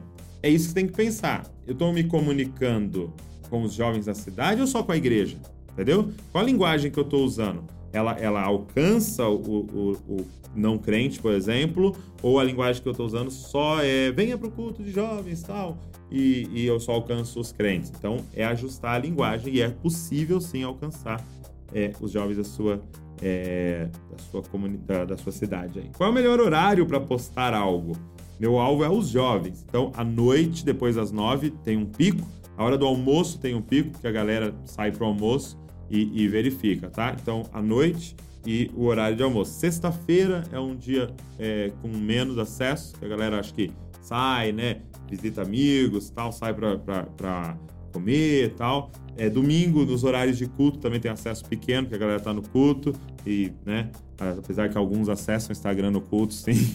é 0.42 0.48
isso 0.48 0.68
que 0.68 0.74
tem 0.74 0.86
que 0.86 0.94
pensar. 0.94 1.44
Eu 1.66 1.74
estou 1.74 1.92
me 1.92 2.02
comunicando 2.04 3.12
com 3.50 3.62
os 3.62 3.74
jovens 3.74 4.06
da 4.06 4.14
cidade 4.14 4.62
ou 4.62 4.66
só 4.66 4.82
com 4.82 4.92
a 4.92 4.96
igreja? 4.96 5.36
Entendeu? 5.72 6.10
Qual 6.32 6.42
a 6.42 6.46
linguagem 6.46 6.90
que 6.90 6.98
eu 6.98 7.04
estou 7.04 7.22
usando? 7.24 7.62
Ela, 7.92 8.16
ela 8.18 8.42
alcança 8.42 9.28
o, 9.28 9.36
o, 9.36 9.92
o 10.08 10.26
não 10.54 10.78
crente, 10.78 11.20
por 11.20 11.32
exemplo, 11.32 11.94
ou 12.22 12.38
a 12.38 12.44
linguagem 12.44 12.82
que 12.82 12.88
eu 12.88 12.92
estou 12.92 13.06
usando 13.06 13.30
só 13.30 13.82
é 13.82 14.10
venha 14.10 14.36
para 14.36 14.48
o 14.48 14.50
culto 14.50 14.82
de 14.82 14.90
jovens 14.90 15.42
tal, 15.42 15.78
e, 16.10 16.48
e, 16.52 16.66
eu 16.66 16.80
só 16.80 16.92
alcanço 16.92 17.38
os 17.38 17.52
crentes. 17.52 17.92
Então 17.96 18.18
é 18.34 18.44
ajustar 18.44 18.96
a 18.96 18.98
linguagem 18.98 19.54
e 19.54 19.60
é 19.60 19.68
possível 19.68 20.40
sim 20.40 20.62
alcançar 20.62 21.24
é, 21.72 21.92
os 22.00 22.10
jovens 22.10 22.36
da 22.36 22.44
sua, 22.44 22.82
é, 23.22 23.88
da 24.10 24.18
sua 24.18 24.42
comunidade, 24.42 25.06
da 25.06 25.16
sua 25.16 25.32
cidade. 25.32 25.78
Aí. 25.78 25.90
Qual 25.96 26.08
é 26.08 26.10
o 26.10 26.14
melhor 26.14 26.40
horário 26.40 26.84
para 26.84 27.00
postar 27.00 27.54
algo? 27.54 27.96
Meu 28.40 28.58
alvo 28.58 28.82
é 28.82 28.90
os 28.90 29.08
jovens. 29.08 29.64
Então, 29.68 29.92
à 29.94 30.02
noite, 30.02 30.64
depois 30.64 30.96
das 30.96 31.12
nove, 31.12 31.50
tem 31.62 31.76
um 31.76 31.86
pico. 31.86 32.26
A 32.56 32.64
hora 32.64 32.76
do 32.76 32.86
almoço 32.86 33.38
tem 33.38 33.54
um 33.54 33.62
pico, 33.62 33.90
porque 33.90 34.06
a 34.06 34.10
galera 34.10 34.54
sai 34.64 34.90
para 34.90 35.04
o 35.04 35.06
almoço 35.06 35.58
e, 35.90 36.22
e 36.22 36.26
verifica, 36.26 36.88
tá? 36.88 37.14
Então, 37.20 37.42
à 37.52 37.60
noite, 37.60 38.16
e 38.46 38.70
o 38.74 38.84
horário 38.84 39.16
de 39.16 39.22
almoço. 39.22 39.52
Sexta-feira 39.58 40.44
é 40.52 40.58
um 40.58 40.74
dia 40.74 41.10
é, 41.38 41.72
com 41.82 41.88
menos 41.88 42.38
acesso, 42.38 42.94
que 42.98 43.04
a 43.04 43.08
galera 43.08 43.38
acho 43.38 43.52
que 43.54 43.70
sai, 44.02 44.52
né? 44.52 44.80
Visita 45.08 45.42
amigos, 45.42 46.10
tal, 46.10 46.32
sai 46.32 46.54
para 46.54 47.56
comer 47.92 48.44
e 48.46 48.50
tal. 48.50 48.90
É, 49.16 49.28
domingo, 49.28 49.84
nos 49.84 50.04
horários 50.04 50.38
de 50.38 50.46
culto, 50.46 50.78
também 50.78 51.00
tem 51.00 51.10
acesso 51.10 51.44
pequeno, 51.44 51.88
que 51.88 51.94
a 51.94 51.98
galera 51.98 52.20
tá 52.20 52.32
no 52.32 52.42
culto. 52.42 52.94
E, 53.26 53.52
né? 53.66 53.90
Apesar 54.18 54.68
que 54.68 54.78
alguns 54.78 55.08
acessam 55.08 55.50
o 55.50 55.52
Instagram 55.52 55.90
no 55.90 56.00
culto, 56.00 56.32
sim. 56.32 56.74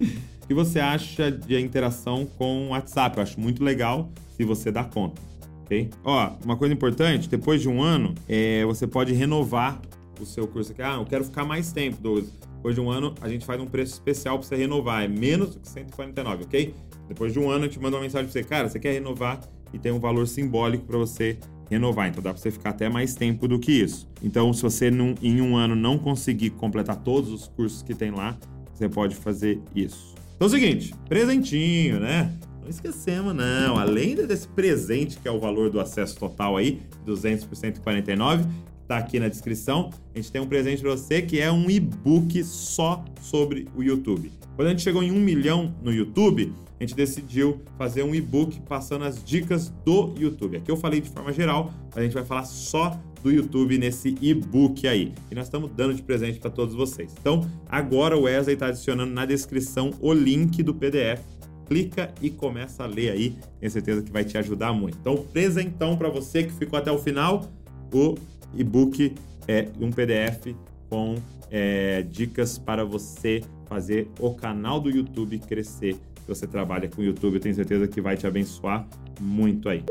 O 0.00 0.46
que 0.46 0.54
você 0.54 0.78
acha 0.78 1.30
de 1.30 1.58
interação 1.60 2.26
com 2.36 2.66
o 2.66 2.68
WhatsApp? 2.68 3.16
Eu 3.16 3.22
acho 3.22 3.40
muito 3.40 3.64
legal 3.64 4.10
se 4.36 4.44
você 4.44 4.70
dá 4.70 4.84
conta. 4.84 5.20
ok? 5.62 5.90
Ó, 6.04 6.32
uma 6.44 6.56
coisa 6.56 6.72
importante, 6.72 7.28
depois 7.28 7.60
de 7.60 7.68
um 7.68 7.82
ano, 7.82 8.14
é, 8.28 8.64
você 8.64 8.86
pode 8.86 9.12
renovar 9.12 9.80
o 10.22 10.26
seu 10.26 10.46
curso 10.46 10.72
aqui. 10.72 10.82
Ah, 10.82 10.94
eu 10.94 11.04
quero 11.04 11.24
ficar 11.24 11.44
mais 11.44 11.72
tempo, 11.72 12.00
Douglas. 12.00 12.32
Depois 12.56 12.74
de 12.74 12.80
um 12.80 12.90
ano, 12.90 13.14
a 13.20 13.28
gente 13.28 13.44
faz 13.44 13.60
um 13.60 13.66
preço 13.66 13.94
especial 13.94 14.38
para 14.38 14.48
você 14.48 14.56
renovar. 14.56 15.04
É 15.04 15.08
menos 15.08 15.54
do 15.54 15.60
que 15.60 15.68
149, 15.68 16.44
ok? 16.44 16.74
Depois 17.08 17.32
de 17.32 17.38
um 17.38 17.50
ano, 17.50 17.64
a 17.64 17.68
gente 17.68 17.80
manda 17.80 17.96
uma 17.96 18.02
mensagem 18.02 18.26
para 18.26 18.32
você. 18.32 18.44
Cara, 18.46 18.68
você 18.68 18.78
quer 18.78 18.92
renovar 18.92 19.40
e 19.72 19.78
tem 19.78 19.92
um 19.92 19.98
valor 20.00 20.26
simbólico 20.26 20.84
para 20.84 20.98
você 20.98 21.38
renovar. 21.70 22.08
Então 22.08 22.22
dá 22.22 22.32
para 22.32 22.40
você 22.40 22.50
ficar 22.50 22.70
até 22.70 22.88
mais 22.88 23.14
tempo 23.14 23.46
do 23.46 23.58
que 23.58 23.72
isso. 23.72 24.08
Então, 24.22 24.52
se 24.52 24.62
você 24.62 24.90
num, 24.90 25.14
em 25.22 25.40
um 25.40 25.56
ano 25.56 25.74
não 25.74 25.98
conseguir 25.98 26.50
completar 26.50 26.96
todos 26.96 27.30
os 27.30 27.46
cursos 27.48 27.82
que 27.82 27.94
tem 27.94 28.10
lá, 28.10 28.36
você 28.74 28.88
pode 28.88 29.14
fazer 29.14 29.60
isso. 29.74 30.14
Então 30.36 30.46
é 30.46 30.48
o 30.48 30.50
seguinte, 30.50 30.94
presentinho, 31.08 32.00
né? 32.00 32.32
Não 32.62 32.68
esquecemos, 32.68 33.34
não. 33.34 33.78
Além 33.78 34.14
desse 34.14 34.46
presente, 34.48 35.18
que 35.18 35.26
é 35.26 35.30
o 35.30 35.40
valor 35.40 35.70
do 35.70 35.80
acesso 35.80 36.16
total 36.18 36.56
aí, 36.56 36.82
200 37.04 37.44
por 37.44 37.56
149, 37.56 38.44
tá 38.88 38.96
aqui 38.96 39.20
na 39.20 39.28
descrição. 39.28 39.90
A 40.14 40.18
gente 40.18 40.32
tem 40.32 40.40
um 40.40 40.46
presente 40.46 40.80
para 40.80 40.90
você 40.90 41.20
que 41.20 41.38
é 41.38 41.52
um 41.52 41.70
e-book 41.70 42.42
só 42.42 43.04
sobre 43.20 43.68
o 43.76 43.82
YouTube. 43.82 44.32
Quando 44.56 44.68
a 44.68 44.70
gente 44.70 44.82
chegou 44.82 45.02
em 45.02 45.12
um 45.12 45.20
milhão 45.20 45.72
no 45.82 45.92
YouTube, 45.92 46.52
a 46.80 46.82
gente 46.82 46.94
decidiu 46.94 47.60
fazer 47.76 48.02
um 48.02 48.14
e-book 48.14 48.60
passando 48.62 49.04
as 49.04 49.22
dicas 49.22 49.68
do 49.84 50.14
YouTube. 50.16 50.56
Aqui 50.56 50.70
eu 50.70 50.76
falei 50.76 51.00
de 51.00 51.10
forma 51.10 51.32
geral, 51.32 51.72
mas 51.88 51.98
a 51.98 52.02
gente 52.02 52.14
vai 52.14 52.24
falar 52.24 52.44
só 52.44 52.98
do 53.22 53.30
YouTube 53.30 53.76
nesse 53.78 54.14
e-book 54.20 54.86
aí. 54.88 55.12
E 55.30 55.34
nós 55.34 55.46
estamos 55.46 55.70
dando 55.72 55.92
de 55.92 56.02
presente 56.02 56.38
para 56.38 56.50
todos 56.50 56.74
vocês. 56.74 57.12
Então, 57.20 57.48
agora 57.68 58.16
o 58.16 58.22
Wesley 58.22 58.54
está 58.54 58.68
adicionando 58.68 59.12
na 59.12 59.26
descrição 59.26 59.90
o 60.00 60.12
link 60.12 60.62
do 60.62 60.74
PDF. 60.74 61.20
Clica 61.66 62.14
e 62.22 62.30
começa 62.30 62.84
a 62.84 62.86
ler 62.86 63.10
aí. 63.10 63.36
Tenho 63.60 63.70
certeza 63.70 64.02
que 64.02 64.10
vai 64.10 64.24
te 64.24 64.38
ajudar 64.38 64.72
muito. 64.72 64.96
Então, 64.98 65.16
presentão 65.16 65.96
para 65.96 66.08
você 66.08 66.44
que 66.44 66.52
ficou 66.52 66.78
até 66.78 66.90
o 66.90 66.98
final, 66.98 67.44
o 67.92 68.14
e-book 68.54 69.14
é 69.46 69.68
um 69.80 69.90
PDF 69.90 70.54
com 70.88 71.16
é, 71.50 72.02
dicas 72.02 72.58
para 72.58 72.84
você 72.84 73.42
fazer 73.66 74.10
o 74.18 74.34
canal 74.34 74.80
do 74.80 74.90
YouTube 74.90 75.38
crescer. 75.40 75.94
Se 75.94 76.26
você 76.26 76.46
trabalha 76.46 76.88
com 76.88 77.02
YouTube, 77.02 77.34
eu 77.34 77.40
tenho 77.40 77.54
certeza 77.54 77.88
que 77.88 78.00
vai 78.00 78.16
te 78.16 78.26
abençoar 78.26 78.86
muito 79.20 79.68
aí. 79.68 79.84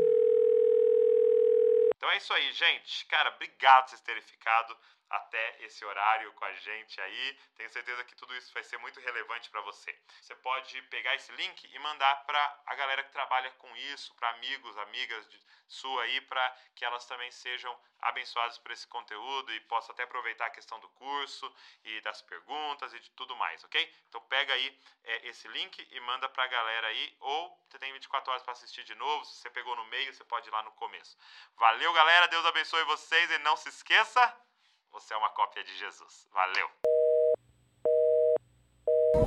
Então 1.96 2.10
é 2.10 2.16
isso 2.16 2.32
aí, 2.32 2.52
gente. 2.52 3.06
Cara, 3.06 3.34
obrigado 3.34 3.84
por 3.84 3.90
vocês 3.90 4.00
terem 4.00 4.22
ficado 4.22 4.76
até 5.10 5.56
esse 5.64 5.84
horário 5.84 6.32
com 6.32 6.44
a 6.44 6.52
gente 6.54 7.00
aí. 7.00 7.38
Tenho 7.56 7.70
certeza 7.70 8.04
que 8.04 8.14
tudo 8.14 8.34
isso 8.36 8.52
vai 8.52 8.62
ser 8.62 8.78
muito 8.78 9.00
relevante 9.00 9.50
para 9.50 9.60
você. 9.62 9.96
Você 10.20 10.34
pode 10.36 10.80
pegar 10.82 11.14
esse 11.14 11.32
link 11.32 11.68
e 11.72 11.78
mandar 11.78 12.24
para 12.24 12.62
a 12.66 12.74
galera 12.74 13.02
que 13.02 13.10
trabalha 13.10 13.50
com 13.52 13.74
isso, 13.76 14.14
para 14.14 14.30
amigos, 14.30 14.76
amigas 14.78 15.28
de 15.28 15.40
sua 15.66 16.02
aí, 16.02 16.20
para 16.22 16.56
que 16.74 16.84
elas 16.84 17.04
também 17.06 17.30
sejam 17.30 17.78
abençoadas 18.00 18.58
por 18.58 18.70
esse 18.70 18.86
conteúdo 18.86 19.52
e 19.52 19.60
possam 19.60 19.92
até 19.92 20.04
aproveitar 20.04 20.46
a 20.46 20.50
questão 20.50 20.78
do 20.80 20.88
curso 20.90 21.52
e 21.84 22.00
das 22.00 22.22
perguntas 22.22 22.94
e 22.94 23.00
de 23.00 23.10
tudo 23.10 23.36
mais, 23.36 23.62
ok? 23.64 23.94
Então 24.08 24.20
pega 24.22 24.54
aí 24.54 24.80
é, 25.04 25.28
esse 25.28 25.48
link 25.48 25.86
e 25.90 26.00
manda 26.00 26.28
para 26.28 26.44
a 26.44 26.46
galera 26.46 26.86
aí, 26.86 27.16
ou 27.20 27.58
você 27.68 27.78
tem 27.78 27.92
24 27.92 28.30
horas 28.30 28.42
para 28.42 28.52
assistir 28.52 28.84
de 28.84 28.94
novo. 28.94 29.24
Se 29.24 29.34
você 29.34 29.50
pegou 29.50 29.76
no 29.76 29.84
meio, 29.86 30.12
você 30.12 30.24
pode 30.24 30.48
ir 30.48 30.52
lá 30.52 30.62
no 30.62 30.72
começo. 30.72 31.18
Valeu, 31.56 31.92
galera. 31.92 32.28
Deus 32.28 32.46
abençoe 32.46 32.82
vocês 32.84 33.30
e 33.30 33.38
não 33.38 33.56
se 33.56 33.68
esqueça. 33.68 34.47
Você 34.92 35.14
é 35.14 35.16
uma 35.16 35.30
cópia 35.30 35.62
de 35.64 35.76
Jesus. 35.76 36.28
Valeu! 36.32 36.68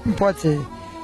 Não 0.05 0.15
pode 0.15 0.39
ser. 0.39 0.57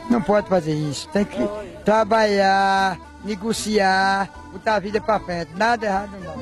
Não 0.10 0.22
pode 0.22 0.50
fazer 0.50 0.74
isso. 0.74 1.10
Tem 1.12 1.26
que 1.26 1.38
trabalhar, 1.84 2.98
negociar, 3.24 4.30
botar 4.52 4.76
a 4.76 4.80
vida 4.80 5.02
pra 5.02 5.20
frente. 5.20 5.54
Nada 5.54 5.86
errado 5.86 6.12
não. 6.20 6.38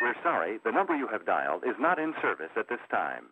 We're 0.00 0.16
sorry, 0.22 0.58
the 0.60 0.72
number 0.72 0.94
you 0.94 1.08
have 1.08 1.24
dialed 1.24 1.64
is 1.64 1.78
not 1.78 1.98
in 1.98 2.14
service 2.20 2.50
at 2.56 2.66
this 2.68 2.80
time. 2.90 3.30